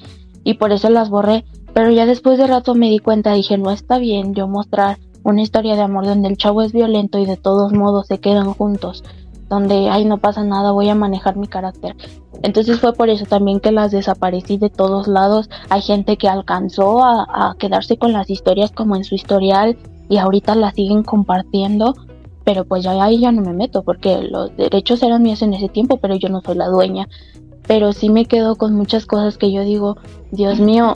[0.44, 1.44] Y por eso las borré,
[1.74, 5.42] pero ya después de rato me di cuenta, dije no está bien yo mostrar una
[5.42, 9.02] historia de amor donde el chavo es violento y de todos modos se quedan juntos,
[9.48, 11.96] donde, ay, no pasa nada, voy a manejar mi carácter.
[12.42, 15.50] Entonces fue por eso también que las desaparecí de todos lados.
[15.68, 19.76] Hay gente que alcanzó a, quedarse con las historias como en su historial
[20.08, 21.94] y ahorita las siguen compartiendo,
[22.46, 25.68] pero pues ya ahí ya no me meto porque los derechos eran míos en ese
[25.68, 27.08] tiempo, pero yo no soy la dueña.
[27.66, 29.96] Pero sí me quedo con muchas cosas que yo digo,
[30.30, 30.94] Dios mío,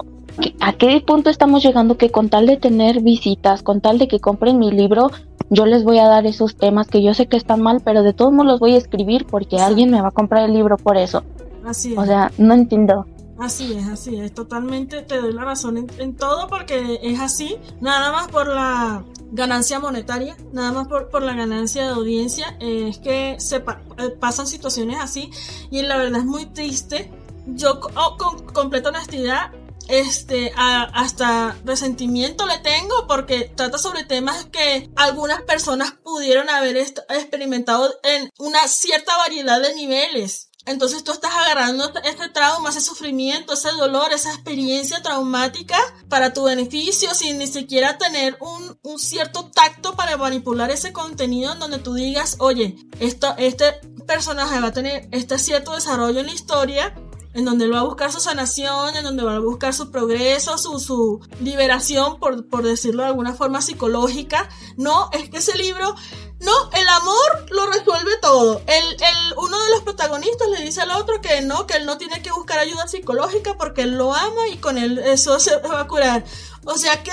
[0.60, 4.20] ¿A qué punto estamos llegando que con tal de tener visitas, con tal de que
[4.20, 5.10] compren mi libro,
[5.50, 8.12] yo les voy a dar esos temas que yo sé que están mal, pero de
[8.12, 10.96] todos modos los voy a escribir porque alguien me va a comprar el libro por
[10.96, 11.24] eso?
[11.64, 11.98] Así es.
[11.98, 13.06] O sea, no entiendo.
[13.40, 14.34] Así es, así es.
[14.34, 17.56] Totalmente te doy la razón en, todo porque es así.
[17.80, 19.02] Nada más por la
[19.32, 22.56] ganancia monetaria, nada más por, por la ganancia de audiencia.
[22.60, 25.30] es que se pa- eh, pasan situaciones así
[25.70, 27.10] y la verdad es muy triste.
[27.46, 29.52] Yo oh, con completa honestidad
[29.88, 37.90] este, hasta resentimiento le tengo porque trata sobre temas que algunas personas pudieron haber experimentado
[38.04, 40.49] en una cierta variedad de niveles.
[40.66, 45.78] Entonces tú estás agarrando este trauma, ese sufrimiento, ese dolor, esa experiencia traumática
[46.08, 51.58] para tu beneficio sin ni siquiera tener un, cierto tacto para manipular ese contenido en
[51.58, 56.32] donde tú digas, oye, esto, este personaje va a tener este cierto desarrollo en la
[56.32, 56.94] historia
[57.32, 60.78] en donde va a buscar su sanación, en donde va a buscar su progreso, su,
[60.80, 64.48] su liberación, por, por decirlo de alguna forma psicológica.
[64.76, 65.94] No, es que ese libro,
[66.40, 68.62] no, el amor lo resuelve todo.
[68.66, 71.98] El, el, uno de los protagonistas le dice al otro que no, que él no
[71.98, 75.80] tiene que buscar ayuda psicológica porque él lo ama y con él eso se va
[75.80, 76.24] a curar.
[76.64, 77.12] O sea, ¿qué?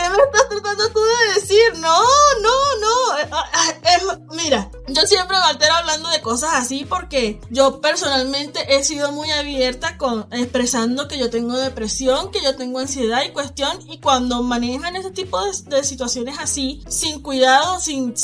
[0.00, 1.78] ¿Qué me estás tratando tú de decir?
[1.78, 1.98] No,
[2.42, 3.18] no, no.
[3.18, 8.74] Eh, ah, es- mira, yo siempre me altero hablando de cosas así porque yo personalmente
[8.74, 13.32] he sido muy abierta con expresando que yo tengo depresión, que yo tengo ansiedad y
[13.32, 18.14] cuestión y cuando manejan ese tipo de, situaciones así, sin cuidado, sin,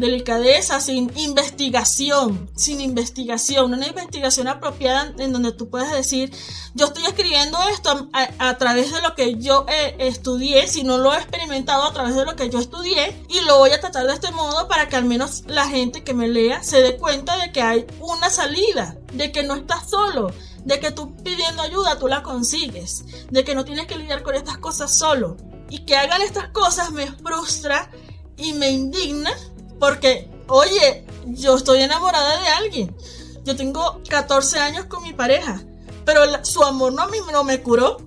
[0.00, 6.32] delicadeza, sin investigación, sin investigación, una investigación apropiada en donde tú puedes decir,
[6.74, 11.14] yo estoy escribiendo esto a, través de lo que yo eh, estudié, si no lo
[11.14, 14.14] he experimentado a través de lo que yo estudié, y lo voy a tratar de
[14.14, 17.52] este modo para que al menos la gente que me lea se dé cuenta de
[17.52, 20.30] que hay una salida, de que no estás solo,
[20.64, 24.34] de que tú pidiendo ayuda tú la consigues, de que no tienes que lidiar con
[24.34, 25.36] estas cosas solo.
[25.68, 27.90] Y que hagan estas cosas me frustra
[28.36, 29.32] y me indigna
[29.80, 32.96] porque, oye, yo estoy enamorada de alguien.
[33.44, 35.62] Yo tengo 14 años con mi pareja,
[36.04, 37.96] pero la- su amor no a mí no me curó.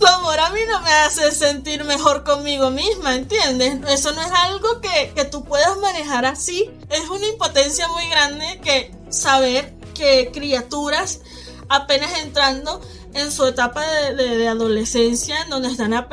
[0.00, 3.80] su amor a mí no me hace sentir mejor conmigo misma, ¿entiendes?
[3.88, 6.70] Eso no es algo que, que tú puedas manejar así.
[6.88, 11.20] Es una impotencia muy grande que saber que criaturas
[11.68, 12.80] apenas entrando
[13.12, 16.08] en su etapa de, de- adolescencia, en donde están a-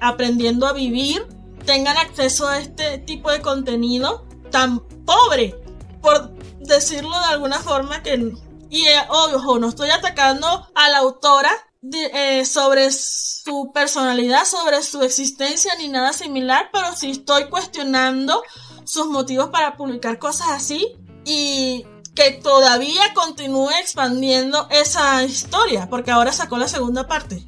[0.00, 1.26] aprendiendo a vivir,
[1.64, 5.54] tengan acceso a este tipo de contenido tan pobre,
[6.00, 8.32] por decirlo de alguna forma que...
[8.70, 11.50] Y eh, ojo, no estoy atacando a la autora
[11.80, 12.10] de-
[12.40, 18.42] eh, sobre su personalidad, sobre su existencia ni nada similar, pero sí estoy cuestionando
[18.84, 26.32] sus motivos para publicar cosas así y que todavía continúe expandiendo esa historia, porque ahora
[26.32, 27.44] sacó la segunda parte.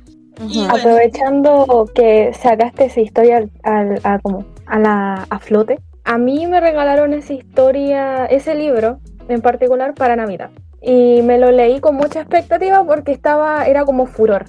[0.49, 5.81] Y bueno, Aprovechando que sacaste esa historia al, al- a, como, a, la, a flote,
[6.05, 10.51] a mí me regalaron esa historia, ese libro en particular para Navidad.
[10.83, 14.47] Y me lo leí con mucha expectativa porque estaba, era como furor.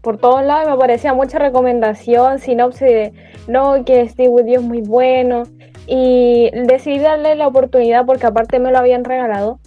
[0.00, 3.12] Por todos lados me aparecía mucha recomendación, sinopsis de
[3.46, 5.44] no, que Steve You es muy bueno.
[5.86, 9.58] Y decidí darle la oportunidad porque aparte me lo habían regalado.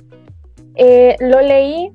[0.75, 1.91] Eh, lo leí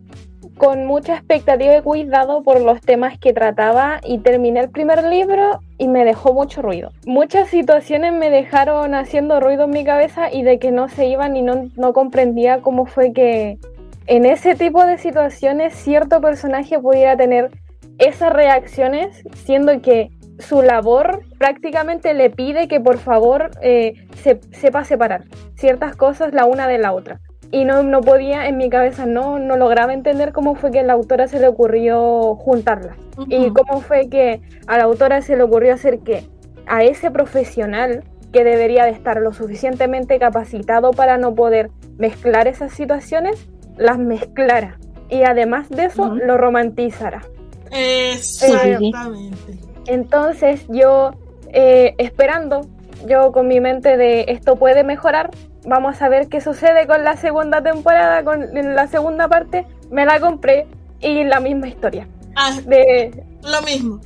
[0.57, 5.61] con mucha expectativa y cuidado por los temas que trataba y terminé el primer libro
[5.79, 6.93] y me dejó mucho ruido.
[7.07, 11.37] Muchas situaciones me dejaron haciendo ruido en mi cabeza y de que no se iban
[11.37, 13.59] y no, no comprendía cómo fue que
[14.07, 17.51] en ese tipo de situaciones cierto personaje pudiera tener
[17.99, 24.85] esas reacciones siendo que su labor prácticamente le pide que por favor eh, se, sepa
[24.85, 25.25] separar
[25.55, 27.21] ciertas cosas la una de la otra
[27.51, 30.83] y no, no podía, en mi cabeza no, no lograba entender cómo fue que a
[30.83, 32.97] la autora se le ocurrió juntarlas.
[33.29, 36.25] Y cómo fue que a la autora se le ocurrió hacer que
[36.67, 42.73] a ese profesional que debería de estar lo suficientemente capacitado para no poder mezclar esas
[42.73, 44.79] situaciones, las mezclara.
[45.09, 47.23] Y además de eso, lo romantizara.
[47.71, 49.59] Exactamente.
[49.87, 51.13] Entonces yo,
[51.53, 52.63] eh, esperando,
[53.07, 55.31] yo con mi mente de esto puede mejorar,
[55.65, 60.19] vamos a ver qué sucede con la segunda temporada, con la segunda parte, me la
[60.21, 60.67] compré
[61.01, 62.09] y la misma historia.
[62.35, 64.01] Ah, De, lo mismo.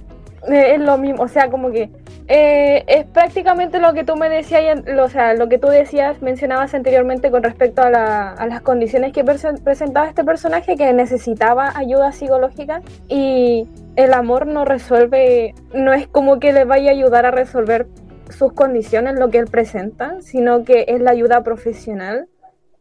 [0.49, 1.91] de- es lo mismo, o sea, como que
[2.33, 6.73] eh, es prácticamente lo que tú me decías, o sea, lo que tú decías, mencionabas
[6.75, 12.13] anteriormente con respecto a, a las condiciones que presen- presentaba este personaje que necesitaba ayuda
[12.13, 13.67] psicológica y
[13.97, 17.89] el amor no resuelve, no es como que le vaya a ayudar a resolver
[18.31, 22.29] sus condiciones, lo que él presenta, sino que es la ayuda profesional.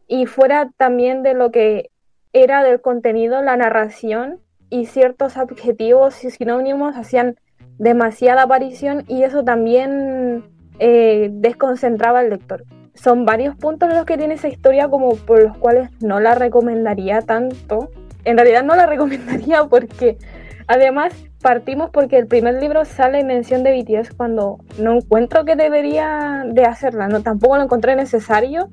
[0.06, 1.90] Y fuera también de lo que
[2.32, 7.34] era del contenido, la narración y ciertos adjetivos y sinónimos hacían
[7.80, 10.44] demasiada aparición y eso también
[10.78, 12.64] eh, desconcentraba al lector.
[12.94, 17.22] son varios puntos los que tiene esa historia como por los cuales no la recomendaría
[17.22, 17.90] tanto.
[18.24, 20.18] En realidad no la recomendaría porque
[20.66, 25.56] además partimos porque el primer libro sale en mención de BTS cuando no encuentro que
[25.56, 28.68] debería de hacerla, no tampoco lo encontré necesario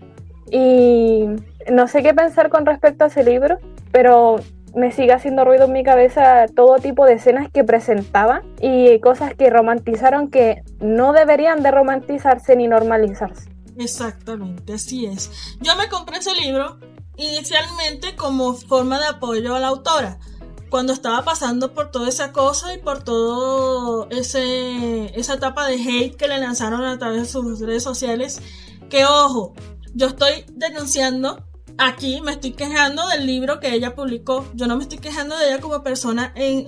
[0.52, 1.30] y
[1.72, 3.60] no sé qué pensar con respecto a ese libro,
[3.94, 4.42] pero
[4.78, 9.34] me sigue haciendo ruido en mi cabeza todo tipo de escenas que presentaba y cosas
[9.34, 13.50] que romantizaron que no deberían de romantizarse ni normalizarse.
[13.78, 15.32] Exactamente, así es.
[15.62, 16.78] Yo me compré ese libro
[17.16, 20.20] inicialmente como forma de apoyo a la autora.
[20.70, 26.16] Cuando estaba pasando por toda esa cosa y por todo ese esa etapa de hate
[26.16, 28.42] que le lanzaron a través de sus redes sociales,
[28.90, 29.54] que ojo,
[29.96, 31.47] yo estoy denunciando
[31.78, 34.46] aquí me estoy quejando del libro que ella publicó.
[34.54, 36.68] Yo no me estoy quejando de ella como persona en,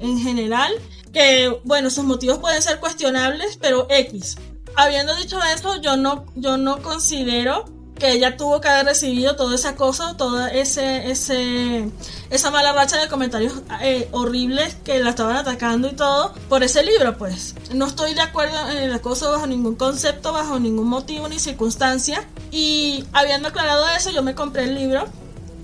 [0.00, 0.72] en general.
[1.12, 4.36] Que, bueno, sus motivos pueden ser cuestionables, pero X.
[4.76, 7.64] Habiendo dicho eso, yo no, yo no considero
[7.98, 11.88] que ella tuvo que haber recibido toda esa cosa, toda ese, ese,
[12.30, 16.84] esa mala racha de comentarios eh, horribles que la estaban atacando y todo por ese
[16.84, 17.54] libro, pues.
[17.72, 22.26] No estoy de acuerdo en el acoso bajo ningún concepto, bajo ningún motivo ni circunstancia.
[22.50, 25.06] Y habiendo aclarado eso, yo me compré el libro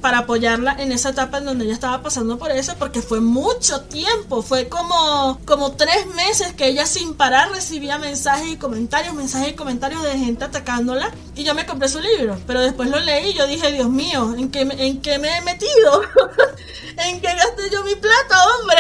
[0.03, 3.83] para apoyarla en esa etapa en donde ella estaba pasando por eso, porque fue mucho
[3.83, 9.51] tiempo, fue como, como tres meses que ella sin parar recibía mensajes y comentarios, mensajes
[9.51, 13.31] y comentarios de gente atacándola, y yo me compré su libro, pero después lo leí
[13.31, 16.03] y yo dije, Dios mío, ¿en qué, en qué me he metido?
[16.99, 18.79] ¿En qué gasté yo mi plata, hombre?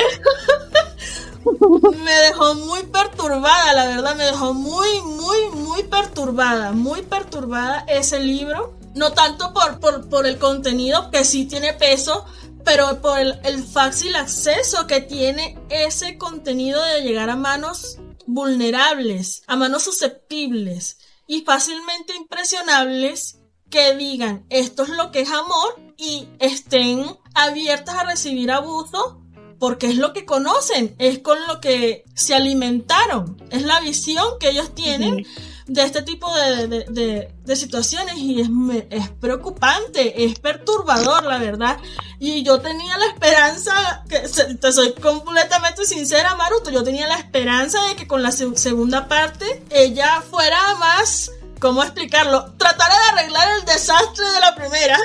[2.04, 8.18] me dejó muy perturbada, la verdad, me dejó muy, muy, muy perturbada, muy perturbada ese
[8.20, 12.24] libro no tanto por, por, por el contenido, que sí tiene peso,
[12.64, 19.56] pero por el, fácil acceso que tiene ese contenido de llegar a manos vulnerables, a
[19.56, 23.38] manos susceptibles y fácilmente impresionables
[23.70, 29.22] que digan esto es lo que es amor y estén abiertas a recibir abuso
[29.58, 34.50] porque es lo que conocen, es con lo que se alimentaron, es la visión que
[34.50, 35.24] ellos tienen
[35.66, 38.48] de este tipo de, situaciones y es,
[38.90, 41.78] es, preocupante, es perturbador, la verdad.
[42.18, 44.20] Y yo tenía la esperanza, que
[44.56, 49.64] te soy completamente sincera, Maruto, yo tenía la esperanza de que con la segunda parte
[49.70, 51.30] ella fuera más...
[51.60, 52.54] ¿Cómo explicarlo?
[52.54, 54.98] Tratara de arreglar el desastre de la primera.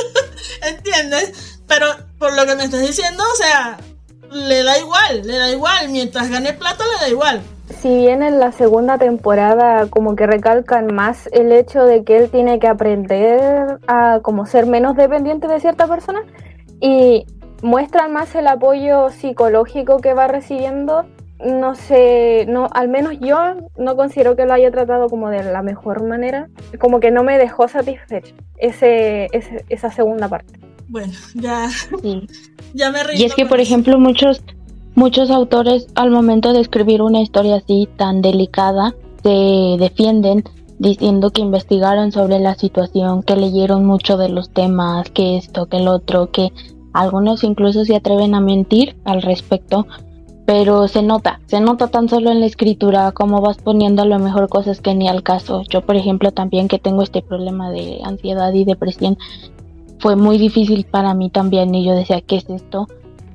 [0.62, 1.56] ¿Entiendes?
[1.66, 1.86] Pero
[2.18, 3.78] por lo que me estás diciendo, o sea,
[4.30, 5.88] le da igual, le da igual.
[5.88, 7.42] Mientras gane plata, le da igual
[7.84, 12.30] si bien en la segunda temporada como que recalcan más el hecho de que él
[12.30, 16.22] tiene que aprender a como ser menos dependiente de cierta persona
[16.80, 17.26] y
[17.60, 21.04] muestran más el apoyo psicológico que va recibiendo,
[21.44, 23.36] no sé, no, al menos yo
[23.76, 26.48] no considero que lo haya tratado como de la mejor manera,
[26.80, 29.28] como que no me dejó satisfecho ese,
[29.68, 30.58] esa segunda parte.
[30.88, 31.68] Bueno, ya,
[32.72, 34.42] ya me Y es que, por ejemplo, muchos
[34.96, 38.94] Muchos autores al momento de escribir una historia así tan delicada
[39.24, 40.44] se defienden
[40.78, 45.78] diciendo que investigaron sobre la situación, que leyeron mucho de los temas, que esto, que
[45.78, 46.52] el otro, que
[46.92, 49.86] algunos incluso se atreven a mentir al respecto,
[50.46, 54.20] pero se nota, se nota tan solo en la escritura como vas poniendo a lo
[54.20, 55.62] mejor cosas que ni al caso.
[55.68, 59.18] Yo, por ejemplo, también que tengo este problema de ansiedad y depresión,
[59.98, 62.86] fue muy difícil para mí también y yo decía, ¿qué es esto?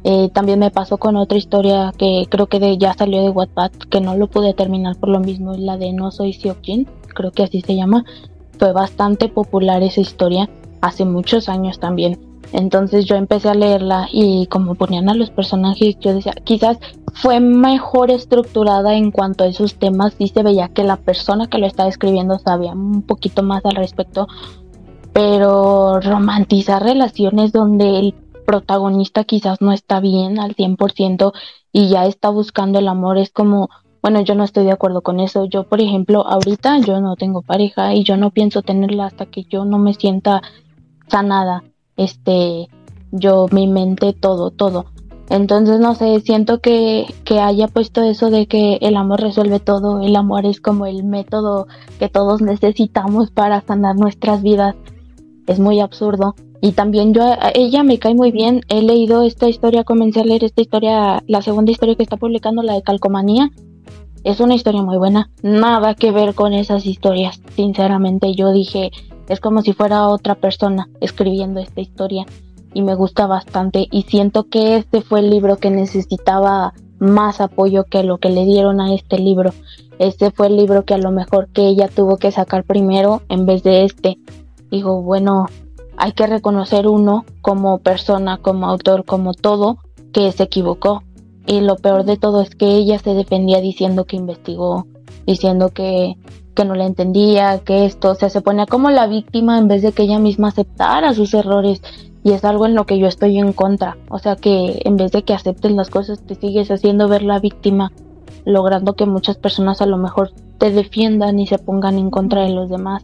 [0.03, 3.71] Eh, también me pasó con otra historia que creo que de, ya salió de Wattpad,
[3.89, 7.43] que no lo pude terminar por lo mismo, la de No Soy Seokjin, creo que
[7.43, 8.05] así se llama.
[8.57, 10.49] Fue bastante popular esa historia
[10.81, 12.19] hace muchos años también.
[12.51, 16.79] Entonces yo empecé a leerla y como ponían a los personajes, yo decía, quizás
[17.13, 21.59] fue mejor estructurada en cuanto a esos temas y se veía que la persona que
[21.59, 24.27] lo estaba escribiendo sabía un poquito más al respecto,
[25.13, 28.15] pero romantizar relaciones donde el
[28.49, 31.33] protagonista quizás no está bien al 100%
[31.71, 33.69] y ya está buscando el amor, es como,
[34.01, 35.45] bueno, yo no estoy de acuerdo con eso.
[35.45, 39.43] Yo, por ejemplo, ahorita yo no tengo pareja y yo no pienso tenerla hasta que
[39.43, 40.41] yo no me sienta
[41.07, 41.63] sanada,
[41.95, 42.69] este,
[43.11, 44.85] yo, mi mente, todo, todo.
[45.29, 50.01] Entonces, no sé, siento que, que haya puesto eso de que el amor resuelve todo,
[50.01, 51.67] el amor es como el método
[51.99, 54.73] que todos necesitamos para sanar nuestras vidas.
[55.45, 56.33] Es muy absurdo.
[56.61, 57.23] Y también yo,
[57.53, 58.61] ella me cae muy bien.
[58.67, 62.63] He leído esta historia, comencé a leer esta historia, la segunda historia que está publicando,
[62.63, 63.51] la de Calcomanía.
[64.25, 65.29] Es una historia muy buena.
[65.41, 67.41] Nada que ver con esas historias.
[67.55, 68.91] Sinceramente, yo dije,
[69.29, 72.25] es como si fuera otra persona escribiendo esta historia.
[72.73, 73.87] Y me gusta bastante.
[73.89, 78.43] Y siento que este fue el libro que necesitaba más apoyo que lo que le
[78.43, 79.53] dieron a este libro.
[79.97, 83.45] Este fue el libro que a lo mejor que ella tuvo que sacar primero en
[83.45, 84.17] vez de este.
[84.69, 85.47] Digo, bueno,
[85.99, 89.79] hay que reconocer uno como persona, como autor, como todo,
[90.13, 91.03] que se equivocó.
[91.45, 94.87] Y lo peor de todo es que ella se defendía diciendo que investigó,
[95.27, 96.15] diciendo que,
[96.55, 99.81] que no le entendía, que esto, o sea, se ponía como la víctima en vez
[99.81, 101.81] de que ella misma aceptara sus errores.
[102.23, 103.97] Y es algo en lo que yo estoy en contra.
[104.09, 107.39] O sea que en vez de que aceptes las cosas, te sigues haciendo ver la
[107.39, 107.91] víctima,
[108.45, 112.51] logrando que muchas personas a lo mejor te defiendan y se pongan en contra de
[112.51, 113.03] los demás.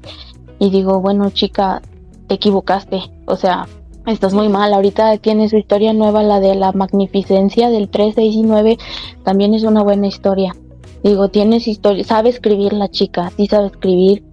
[0.60, 1.82] Y digo, bueno, chica,
[2.28, 3.02] te equivocaste.
[3.26, 3.68] O sea,
[4.06, 4.74] estás muy mal.
[4.74, 8.78] Ahorita tiene su historia nueva, la de la magnificencia del 3, 6 y 9.
[9.24, 10.56] También es una buena historia.
[11.04, 14.24] Digo, tienes historia, sabe escribir la chica, sí sabe escribir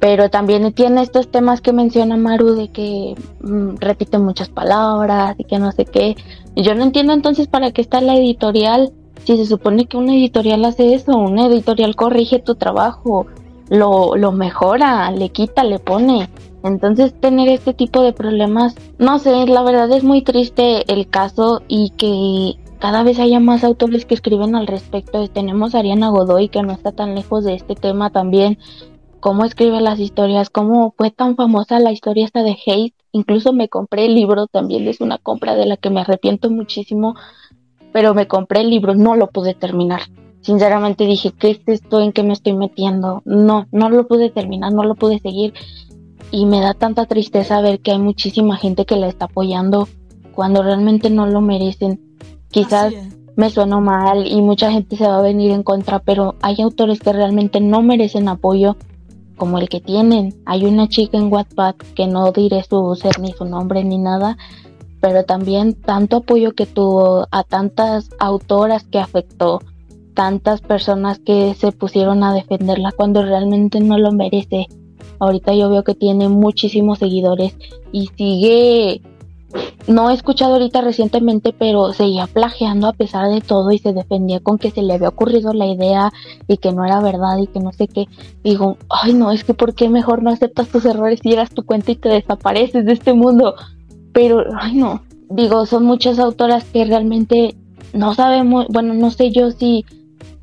[0.00, 5.44] pero también tiene estos temas que menciona Maru de que mm, repite muchas palabras y
[5.44, 6.14] que no sé qué.
[6.54, 8.92] Yo no entiendo entonces para qué está la editorial
[9.24, 13.26] si se supone que una editorial hace eso, una editorial corrige tu trabajo,
[13.68, 16.30] lo, lo mejora, le quita, le pone.
[16.64, 21.62] Entonces tener este tipo de problemas, no sé, la verdad es muy triste el caso
[21.68, 25.26] y que cada vez haya más autores que escriben al respecto.
[25.28, 28.58] Tenemos a Ariana Godoy que no está tan lejos de este tema también
[29.20, 32.94] cómo escribe las historias, cómo fue tan famosa la historia esta de Hate.
[33.12, 37.14] Incluso me compré el libro, también es una compra de la que me arrepiento muchísimo,
[37.92, 40.02] pero me compré el libro, no lo pude terminar.
[40.40, 42.00] Sinceramente dije, ¿qué es esto?
[42.00, 43.22] ¿En qué me estoy metiendo?
[43.24, 45.52] No, no lo pude terminar, no lo pude seguir.
[46.30, 49.88] Y me da tanta tristeza ver que hay muchísima gente que la está apoyando
[50.32, 52.00] cuando realmente no lo merecen.
[52.50, 52.92] Quizás
[53.36, 56.98] me sueno mal y mucha gente se va a venir en contra, pero hay autores
[56.98, 58.76] que realmente no merecen apoyo
[59.36, 60.34] como el que tienen.
[60.44, 64.36] Hay una chica en Wattpad que no diré su ser ni su nombre ni nada,
[65.00, 69.60] pero también tanto apoyo que tuvo a tantas autoras que afectó,
[70.14, 74.66] tantas personas que se pusieron a defenderla cuando realmente no lo merece.
[75.18, 77.56] Ahorita yo veo que tiene muchísimos seguidores
[77.92, 79.02] y sigue
[79.86, 84.40] no he escuchado ahorita recientemente, pero seguía plagiando a pesar de todo y se defendía
[84.40, 86.12] con que se le había ocurrido la idea
[86.46, 88.06] y que no era verdad y que no sé qué.
[88.44, 91.64] Digo, ay no, es que ¿por qué mejor no aceptas tus errores y llegas tu
[91.64, 93.54] cuenta y te desapareces de este mundo?
[94.12, 97.54] Pero, ay no, digo, son muchas autoras que realmente
[97.94, 99.86] no sabemos, bueno, no sé yo si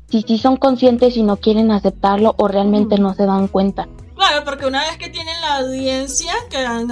[0.08, 3.88] si, si son conscientes y no quieren aceptarlo o realmente no se dan cuenta.
[4.26, 6.90] Claro, porque una vez que tienen la audiencia, que han,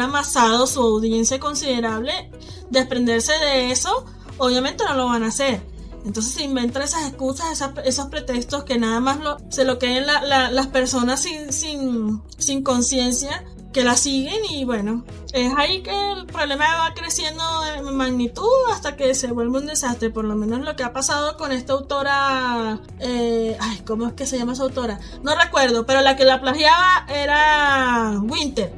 [0.00, 2.30] amasado su audiencia considerable,
[2.68, 4.04] desprenderse de eso,
[4.36, 5.62] obviamente no lo van a hacer.
[6.04, 10.66] Entonces se inventan esas excusas, esos pretextos que nada más lo, se lo queden las
[10.66, 13.42] personas sin, conciencia
[13.76, 15.04] que la siguen y bueno,
[15.34, 17.44] es ahí que el problema va creciendo
[17.76, 21.36] en magnitud hasta que se vuelve un desastre, por lo menos lo que ha pasado
[21.36, 24.98] con esta autora, eh, ay, ¿cómo es que se llama esa autora?
[25.22, 28.72] No recuerdo, pero la que la plagiaba era Winter,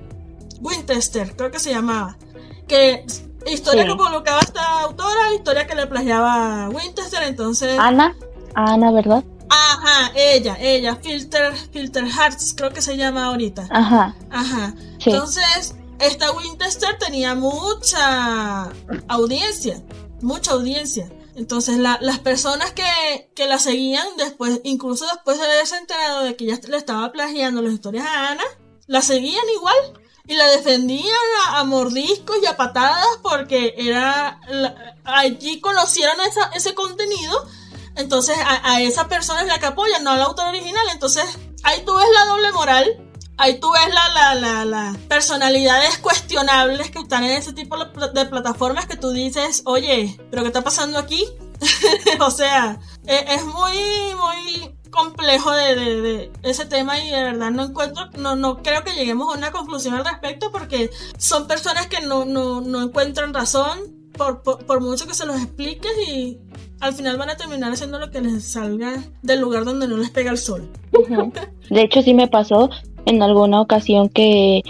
[0.62, 2.16] Winchester, creo que se llamaba,
[2.66, 3.06] que
[3.46, 7.78] historia que colocaba esta autora, historia que le plagiaba Winchester, entonces...
[7.78, 8.16] Ana,
[8.56, 9.22] Ana, ¿verdad?
[9.48, 13.68] Ajá, ella, ella, Filter, Filter Hearts, creo que se llama ahorita.
[13.70, 14.16] Ajá.
[14.28, 14.74] Ajá.
[15.04, 18.72] Entonces, esta Winchester tenía mucha
[19.08, 19.82] audiencia,
[20.20, 21.10] mucha audiencia.
[21.34, 26.46] Entonces, las personas que, que, la seguían después, incluso después de haberse enterado de que
[26.46, 28.44] ya le estaba plagiando las historias a Ana,
[28.86, 29.76] la seguían igual
[30.26, 31.14] y la defendían
[31.50, 34.40] a, mordiscos y a patadas porque era
[35.04, 36.16] allí conocieron
[36.54, 37.46] ese contenido
[37.98, 40.86] entonces a, esa persona es la que apoya, no al autor original.
[40.92, 41.24] Entonces
[41.64, 43.07] ahí tú ves la doble moral,
[43.38, 48.86] ahí tú ves la, la, la, personalidades cuestionables que están en ese tipo de plataformas
[48.86, 51.24] que tú dices, oye, pero ¿qué está pasando aquí?
[52.20, 53.78] o sea, e, es, muy,
[54.14, 59.32] muy complejo de, ese tema y de verdad no encuentro, no, no creo que lleguemos
[59.32, 63.78] a una conclusión al respecto porque son personas que no, no, no encuentran razón
[64.16, 66.38] por, por, por, mucho que se los expliques y
[66.80, 70.10] al final van a terminar haciendo lo que les salga del lugar donde no les
[70.10, 70.68] pega el sol.
[71.70, 72.68] De hecho, sí me pasó
[73.08, 74.62] en alguna ocasión que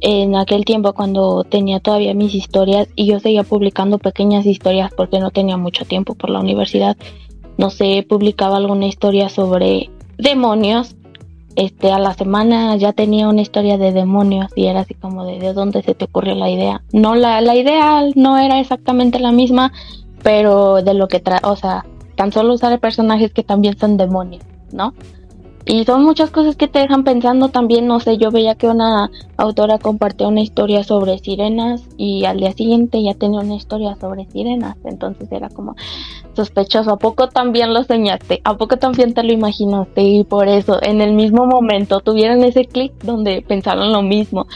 [0.00, 5.20] en aquel tiempo cuando tenía todavía mis historias y yo seguía publicando pequeñas historias porque
[5.20, 6.96] no tenía mucho tiempo por la universidad,
[7.56, 10.96] no sé, publicaba alguna historia sobre demonios.
[11.56, 15.38] Este, a la semana ya tenía una historia de demonios y era así como de,
[15.38, 16.82] ¿de dónde se te ocurrió la idea?
[16.92, 19.72] No, la, la idea no era exactamente la misma,
[20.24, 24.42] pero de lo que trae, o sea, tan solo usar personajes que también son demonios,
[24.72, 24.94] ¿no?
[25.66, 29.10] Y son muchas cosas que te dejan pensando también, no sé, yo veía que una
[29.38, 34.26] autora compartió una historia sobre sirenas y al día siguiente ya tenía una historia sobre
[34.26, 35.74] sirenas, entonces era como
[36.34, 38.42] sospechoso, ¿a poco también lo soñaste?
[38.44, 40.02] ¿A poco también te lo imaginaste?
[40.02, 44.46] Y por eso en el mismo momento tuvieron ese clic donde pensaron lo mismo.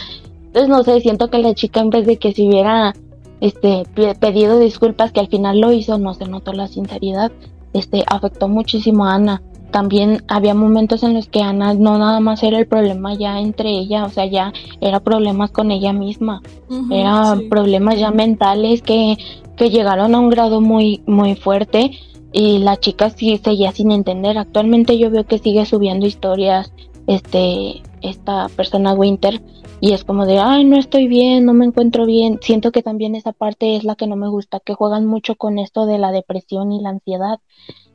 [0.47, 2.95] Entonces no sé, siento que la chica en vez de que se hubiera
[3.41, 3.85] este
[4.21, 7.33] pedido disculpas que al final lo hizo, no se notó la sinceridad,
[7.73, 12.43] este afectó muchísimo a Ana también había momentos en los que Ana no nada más
[12.43, 16.43] era el problema ya entre ella, o sea, ya era problemas con ella misma,
[16.91, 19.17] era problemas ya mentales que,
[19.57, 21.91] que llegaron a un grado muy, muy fuerte
[22.33, 24.39] y la chica sí seguía sin entender.
[24.39, 26.73] Actualmente yo veo que sigue subiendo historias,
[27.07, 29.41] este, esta persona Winter,
[29.81, 32.41] y es como de, ay, no estoy bien, no me encuentro bien.
[32.43, 35.59] Siento que también esa parte es la que no me gusta, que juegan mucho con
[35.59, 37.39] esto de la depresión y la ansiedad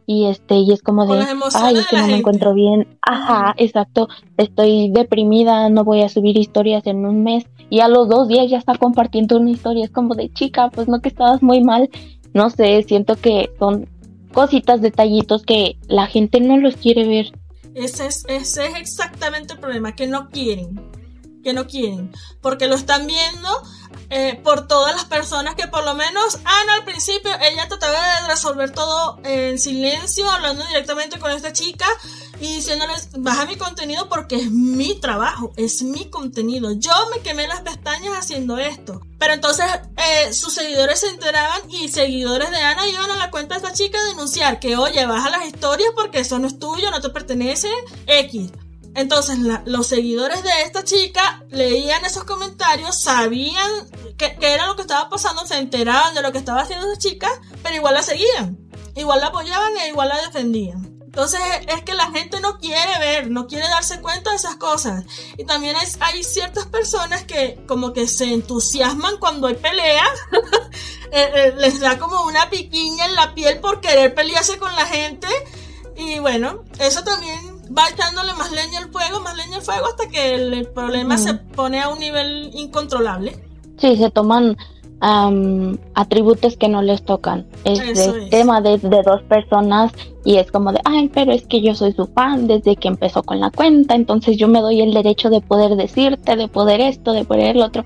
[0.05, 1.25] y este y es como de
[1.55, 4.07] ay es que no me encuentro bien ajá exacto.
[4.37, 7.45] Estoy deprimida no voy a subir historias en un mes.
[7.69, 9.85] Y a los dos días ya está compartiendo una historia.
[9.85, 11.89] Es como de chica pues no que estabas muy mal
[12.33, 13.87] no sé siento que son
[14.33, 17.31] cositas detallitos que la gente no los quiere ver.
[17.75, 20.79] Ese es ese es exactamente el problema que no quieren
[21.43, 22.11] que no quieren
[22.41, 23.49] porque lo están viendo
[24.09, 28.27] eh, por todas las personas que por lo menos Ana al principio ella trataba de
[28.27, 31.85] resolver todo en silencio, hablando directamente con esta chica
[32.39, 36.73] y diciéndoles baja mi contenido porque es mi trabajo, es mi contenido.
[36.73, 39.01] Yo me quemé las pestañas haciendo esto.
[39.19, 39.65] Pero entonces
[39.95, 43.73] eh, sus seguidores se enteraban y seguidores de Ana iban a la cuenta de esta
[43.73, 47.09] chica a denunciar que oye, baja las historias porque eso no es tuyo, no te
[47.09, 47.69] pertenece,
[48.05, 48.51] X.
[48.95, 53.71] Entonces los seguidores de esta chica leían esos comentarios, sabían
[54.17, 57.29] qué era lo que estaba pasando, se enteraban de lo que estaba haciendo esa chica,
[57.63, 58.57] pero igual la seguían,
[58.95, 60.93] igual la apoyaban e igual la defendían.
[61.13, 65.05] Entonces es que la gente no quiere ver, no quiere darse cuenta de esas cosas.
[65.37, 70.03] Y también hay, ciertas personas que como que se entusiasman cuando hay pelea,
[71.11, 74.87] eh, eh, les da como una piquiña en la piel por querer pelearse con la
[74.87, 75.27] gente.
[75.95, 80.07] Y bueno, eso también va echándole más leña al fuego, más leña al fuego, hasta
[80.07, 83.37] que el, problema se pone a un nivel incontrolable.
[83.77, 84.57] Sí, se toman
[85.95, 87.45] atributos que no les tocan.
[87.65, 89.91] Es el tema de, dos personas
[90.23, 93.21] y es como de, ay, pero es que yo soy su fan desde que empezó
[93.21, 97.11] con la cuenta, entonces yo me doy el derecho de poder decirte, de poder esto,
[97.11, 97.83] de poder el otro.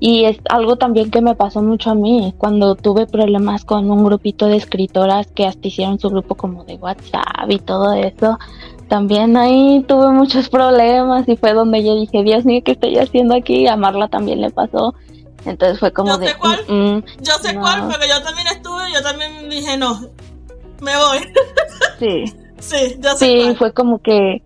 [0.00, 4.04] Y es algo también que me pasó mucho a mí cuando tuve problemas con un
[4.04, 8.38] grupito de escritoras que hasta hicieron su grupo como de WhatsApp y todo eso
[8.88, 13.36] también ahí tuve muchos problemas y fue donde yo dije, Dios mío, ¿qué estoy haciendo
[13.36, 13.66] aquí?
[13.68, 14.94] A Marla también le pasó.
[15.44, 16.28] Entonces fue como yo de...
[16.28, 20.00] Sé cuál, mm, mm, yo sé cuál, porque yo también estuve, yo también dije, no,
[20.80, 21.18] me voy.
[21.98, 22.24] Sí.
[22.60, 24.42] sí, yo sé Sí, fue como que...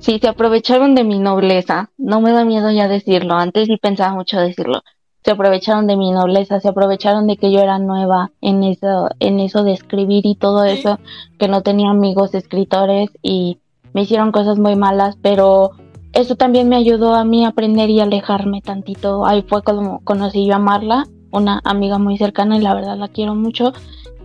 [0.00, 1.90] Sí, se aprovecharon de mi nobleza.
[1.98, 3.34] No me da miedo ya decirlo.
[3.34, 4.82] Antes sí pensaba mucho decirlo.
[5.22, 9.38] Se aprovecharon de mi nobleza, se aprovecharon de que yo era nueva en eso, en
[9.38, 10.98] eso de escribir y todo eso,
[11.38, 13.58] que no tenía amigos escritores y
[13.92, 15.72] me hicieron cosas muy malas, pero
[16.14, 19.26] eso también me ayudó a mí a aprender y alejarme tantito.
[19.26, 23.08] Ahí fue como conocí yo a Marla, una amiga muy cercana y la verdad la
[23.08, 23.74] quiero mucho.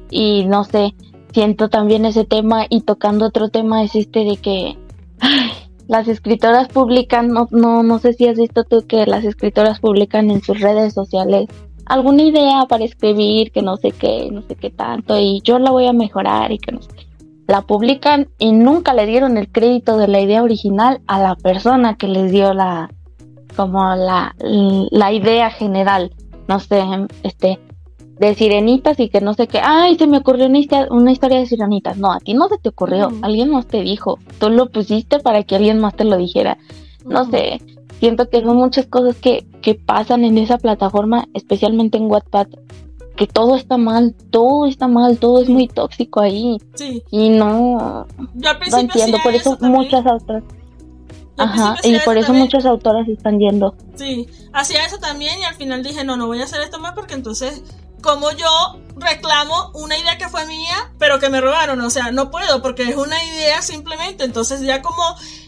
[0.10, 0.95] Y no sé,
[1.34, 4.77] siento también ese tema y tocando otro tema es este de que
[5.88, 10.32] las escritoras publican, no, no, no sé si has visto tú que las escritoras publican
[10.32, 11.48] en sus redes sociales
[11.86, 15.72] alguna idea para escribir, que no sé qué, no sé qué tanto, y yo la
[15.72, 16.90] voy a mejorar y que no sé
[17.48, 21.95] la publican y nunca le dieron el crédito de la idea original a la persona
[21.95, 22.90] que les dio la
[23.56, 26.14] como la, la idea general,
[26.49, 26.84] no sé,
[27.24, 27.60] este
[28.20, 31.98] de sirenitas y que no sé qué, ay, se me ocurrió una, historia de sirenitas.
[31.98, 35.44] No, a ti no se te ocurrió, alguien más te dijo, tú lo pusiste para
[35.44, 36.58] que alguien más te lo dijera.
[37.06, 37.62] No sé,
[38.00, 42.48] siento que son muchas cosas que, que pasan en esa plataforma, especialmente en Wattpad,
[43.16, 46.58] que todo está mal, todo está mal, todo es muy tóxico ahí.
[46.76, 47.04] Sí.
[47.12, 50.44] Y no, Yo al no entiendo, por eso, muchas autoras.
[51.38, 53.76] Ajá, y por eso muchas autoras están yendo.
[53.96, 56.94] Sí, hacía eso también y al final dije, no, no voy a hacer esto más
[56.94, 57.62] porque entonces,
[58.06, 62.32] como yo reclamo una idea que fue mía, pero que me robaron, o sea, no
[62.32, 65.03] puedo porque es una idea simplemente, entonces ya como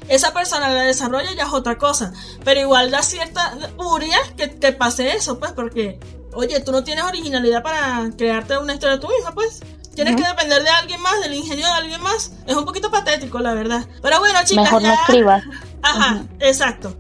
[0.09, 2.11] esa persona la desarrolla ya es otra cosa,
[2.43, 5.97] pero igual da cierta furia que, que pase eso, pues, porque
[6.38, 9.61] Oye, tú no tienes originalidad para crearte una historia tú misma, pues.
[9.95, 12.31] Tienes que depender de alguien más, del ingenio de alguien más.
[12.45, 13.88] Es un poquito patético, la verdad.
[14.03, 14.65] Pero bueno, chicas.
[14.65, 15.43] Mejor no escribas.
[15.81, 16.95] Ajá, exacto.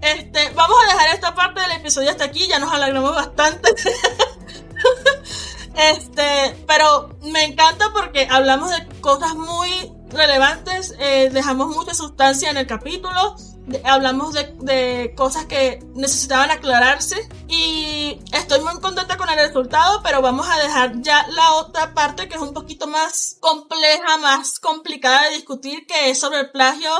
[0.00, 3.74] Este, vamos a dejar esta parte del episodio hasta aquí, ya nos alegramos bastante.
[5.76, 12.56] este, pero me encanta porque hablamos de cosas muy relevantes, eh, dejamos mucha sustancia en
[12.56, 13.36] el capítulo,
[13.84, 20.22] hablamos de, de, cosas que necesitaban aclararse y estoy muy contenta con el resultado, pero
[20.22, 25.24] vamos a dejar ya la otra parte que es un poquito más compleja, más complicada
[25.24, 26.90] de discutir, que es sobre el plagio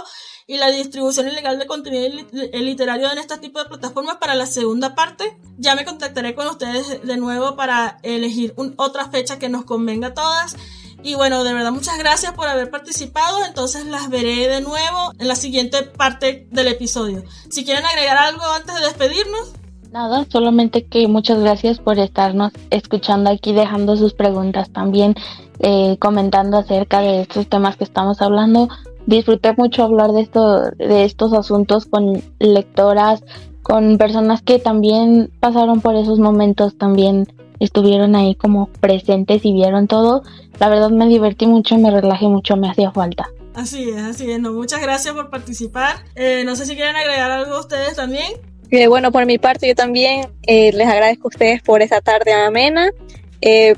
[0.48, 2.08] y la distribución ilegal de contenido
[2.52, 5.36] literario en este tipo de plataformas para la segunda parte.
[5.58, 10.14] Ya me contactaré con ustedes de nuevo para elegir otra fecha que nos convenga a
[10.14, 10.56] todas.
[11.02, 13.44] Y bueno, de verdad muchas gracias por haber participado.
[13.44, 17.24] Entonces las veré de nuevo en la siguiente parte del episodio.
[17.50, 19.52] Si quieren agregar algo antes de despedirnos.
[19.90, 25.14] Nada, solamente que muchas gracias por estarnos escuchando aquí, dejando sus preguntas también,
[25.60, 28.68] eh, comentando acerca de estos temas que estamos hablando
[29.06, 33.22] disfruté mucho hablar de, esto, de estos asuntos con lectoras,
[33.62, 37.26] con personas que también pasaron por esos momentos, también
[37.60, 40.22] estuvieron ahí como presentes y vieron todo.
[40.60, 43.28] La verdad me divertí mucho, me relajé mucho, me hacía falta.
[43.54, 44.38] Así es, así es.
[44.38, 45.96] No, muchas gracias por participar.
[46.14, 48.32] Eh, no sé si quieren agregar algo ustedes también.
[48.70, 52.32] Eh, bueno, por mi parte yo también eh, les agradezco a ustedes por esa tarde
[52.32, 52.90] amena,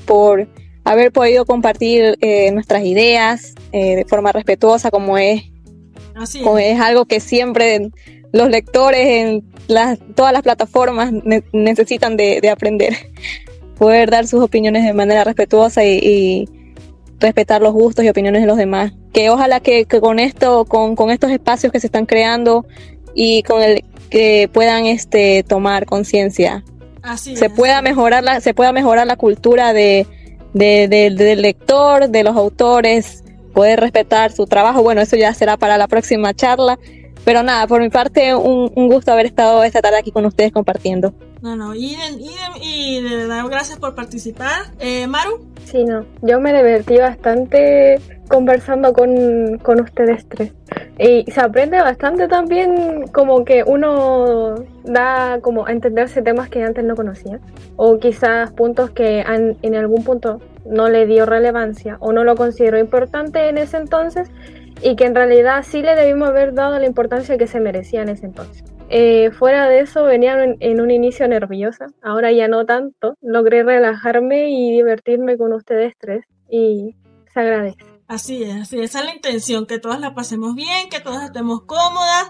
[0.07, 0.49] por
[0.89, 5.43] haber podido compartir eh, nuestras ideas eh, de forma respetuosa, como es,
[6.59, 6.81] es.
[6.81, 7.91] algo que siempre
[8.33, 11.13] los lectores en las, todas las plataformas
[11.53, 12.97] necesitan de, aprender.
[13.79, 16.49] Poder dar sus opiniones de manera respetuosa y,
[17.21, 18.93] respetar los gustos y opiniones de los demás.
[19.13, 22.65] Que ojalá que, con esto, con, con, estos espacios que se están creando
[23.15, 26.65] y con el que puedan este tomar conciencia.
[27.17, 30.07] Se pueda mejorar la, se pueda mejorar la cultura de,
[30.53, 34.83] de, del lector, de los autores, poder respetar su trabajo.
[34.83, 36.79] Bueno, eso ya será para la próxima charla.
[37.25, 41.13] Pero nada, por mi parte, un, gusto haber estado esta tarde aquí con ustedes compartiendo.
[41.43, 41.97] No, no, y,
[42.63, 44.73] y de verdad gracias por participar.
[44.79, 45.47] Eh, Maru.
[45.65, 50.53] Sí, no, yo me divertí bastante conversando con, con ustedes tres.
[50.99, 56.85] Y se aprende bastante también como que uno da como a entenderse temas que antes
[56.85, 57.41] no conocía
[57.77, 62.79] o quizás puntos que en algún punto no le dio relevancia o no lo consideró
[62.79, 64.31] importante en ese entonces
[64.83, 68.11] y que en realidad sí le debimos haber dado la importancia que se merecía en
[68.11, 68.65] ese entonces.
[68.91, 74.51] Eh, fuera de eso venía en, un inicio nerviosa, ahora ya no tanto, logré relajarme
[74.51, 76.97] y divertirme con ustedes tres y
[77.33, 77.88] se agradece.
[78.09, 81.25] Así es, así es, esa es la intención, que todas la pasemos bien, que todas
[81.25, 82.29] estemos cómodas.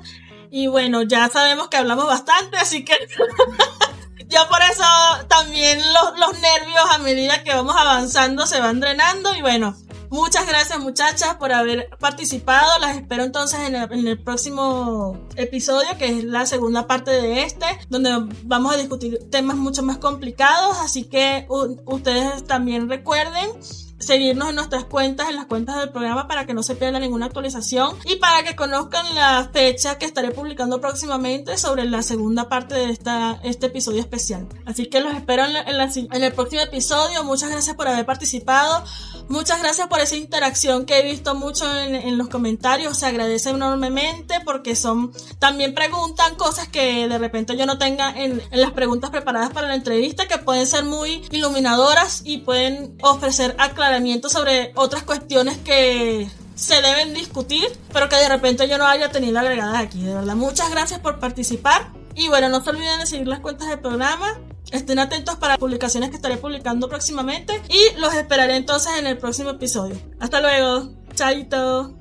[0.51, 2.95] Y bueno, ya sabemos que hablamos bastante, así que
[4.29, 4.83] ya por eso
[5.29, 9.35] también los, los nervios a medida que vamos avanzando se van drenando.
[9.37, 9.77] Y bueno,
[10.11, 12.79] Muchas gracias muchachas por haber participado.
[12.81, 18.11] Las espero entonces en el, próximo episodio, que es la segunda parte de este, donde
[18.45, 20.79] vamos a discutir temas mucho más complicados.
[20.79, 21.47] Así que
[21.85, 23.51] ustedes también recuerden
[23.99, 27.27] seguirnos en nuestras cuentas, en las cuentas del programa para que no se pierda ninguna
[27.27, 32.75] actualización y para que conozcan la fecha que estaré publicando próximamente sobre la segunda parte
[32.75, 34.49] de esta, este episodio especial.
[34.67, 37.25] Así que los espero en, en el próximo episodio.
[37.25, 38.85] Muchas gracias por haber participado.
[39.29, 42.99] Muchas gracias por esa interacción que he visto mucho en, los comentarios.
[42.99, 48.43] Se agradece enormemente porque son, también preguntan cosas que de repente yo no tenga en,
[48.51, 53.55] en las preguntas preparadas para la entrevista que pueden ser muy iluminadoras y pueden ofrecer
[53.59, 53.89] aclaraciones
[54.29, 59.39] sobre otras cuestiones que se deben discutir, pero que de repente yo no haya tenido
[59.39, 60.03] agregadas aquí.
[60.03, 61.93] De verdad, muchas gracias por participar.
[62.15, 64.39] Y bueno, no se olviden de seguir las cuentas del programa.
[64.73, 67.63] Estén atentos para publicaciones que estaré publicando próximamente.
[67.69, 69.97] Y los esperaré entonces en el próximo episodio.
[70.21, 70.91] Hasta luego.
[71.15, 71.97] Chaito.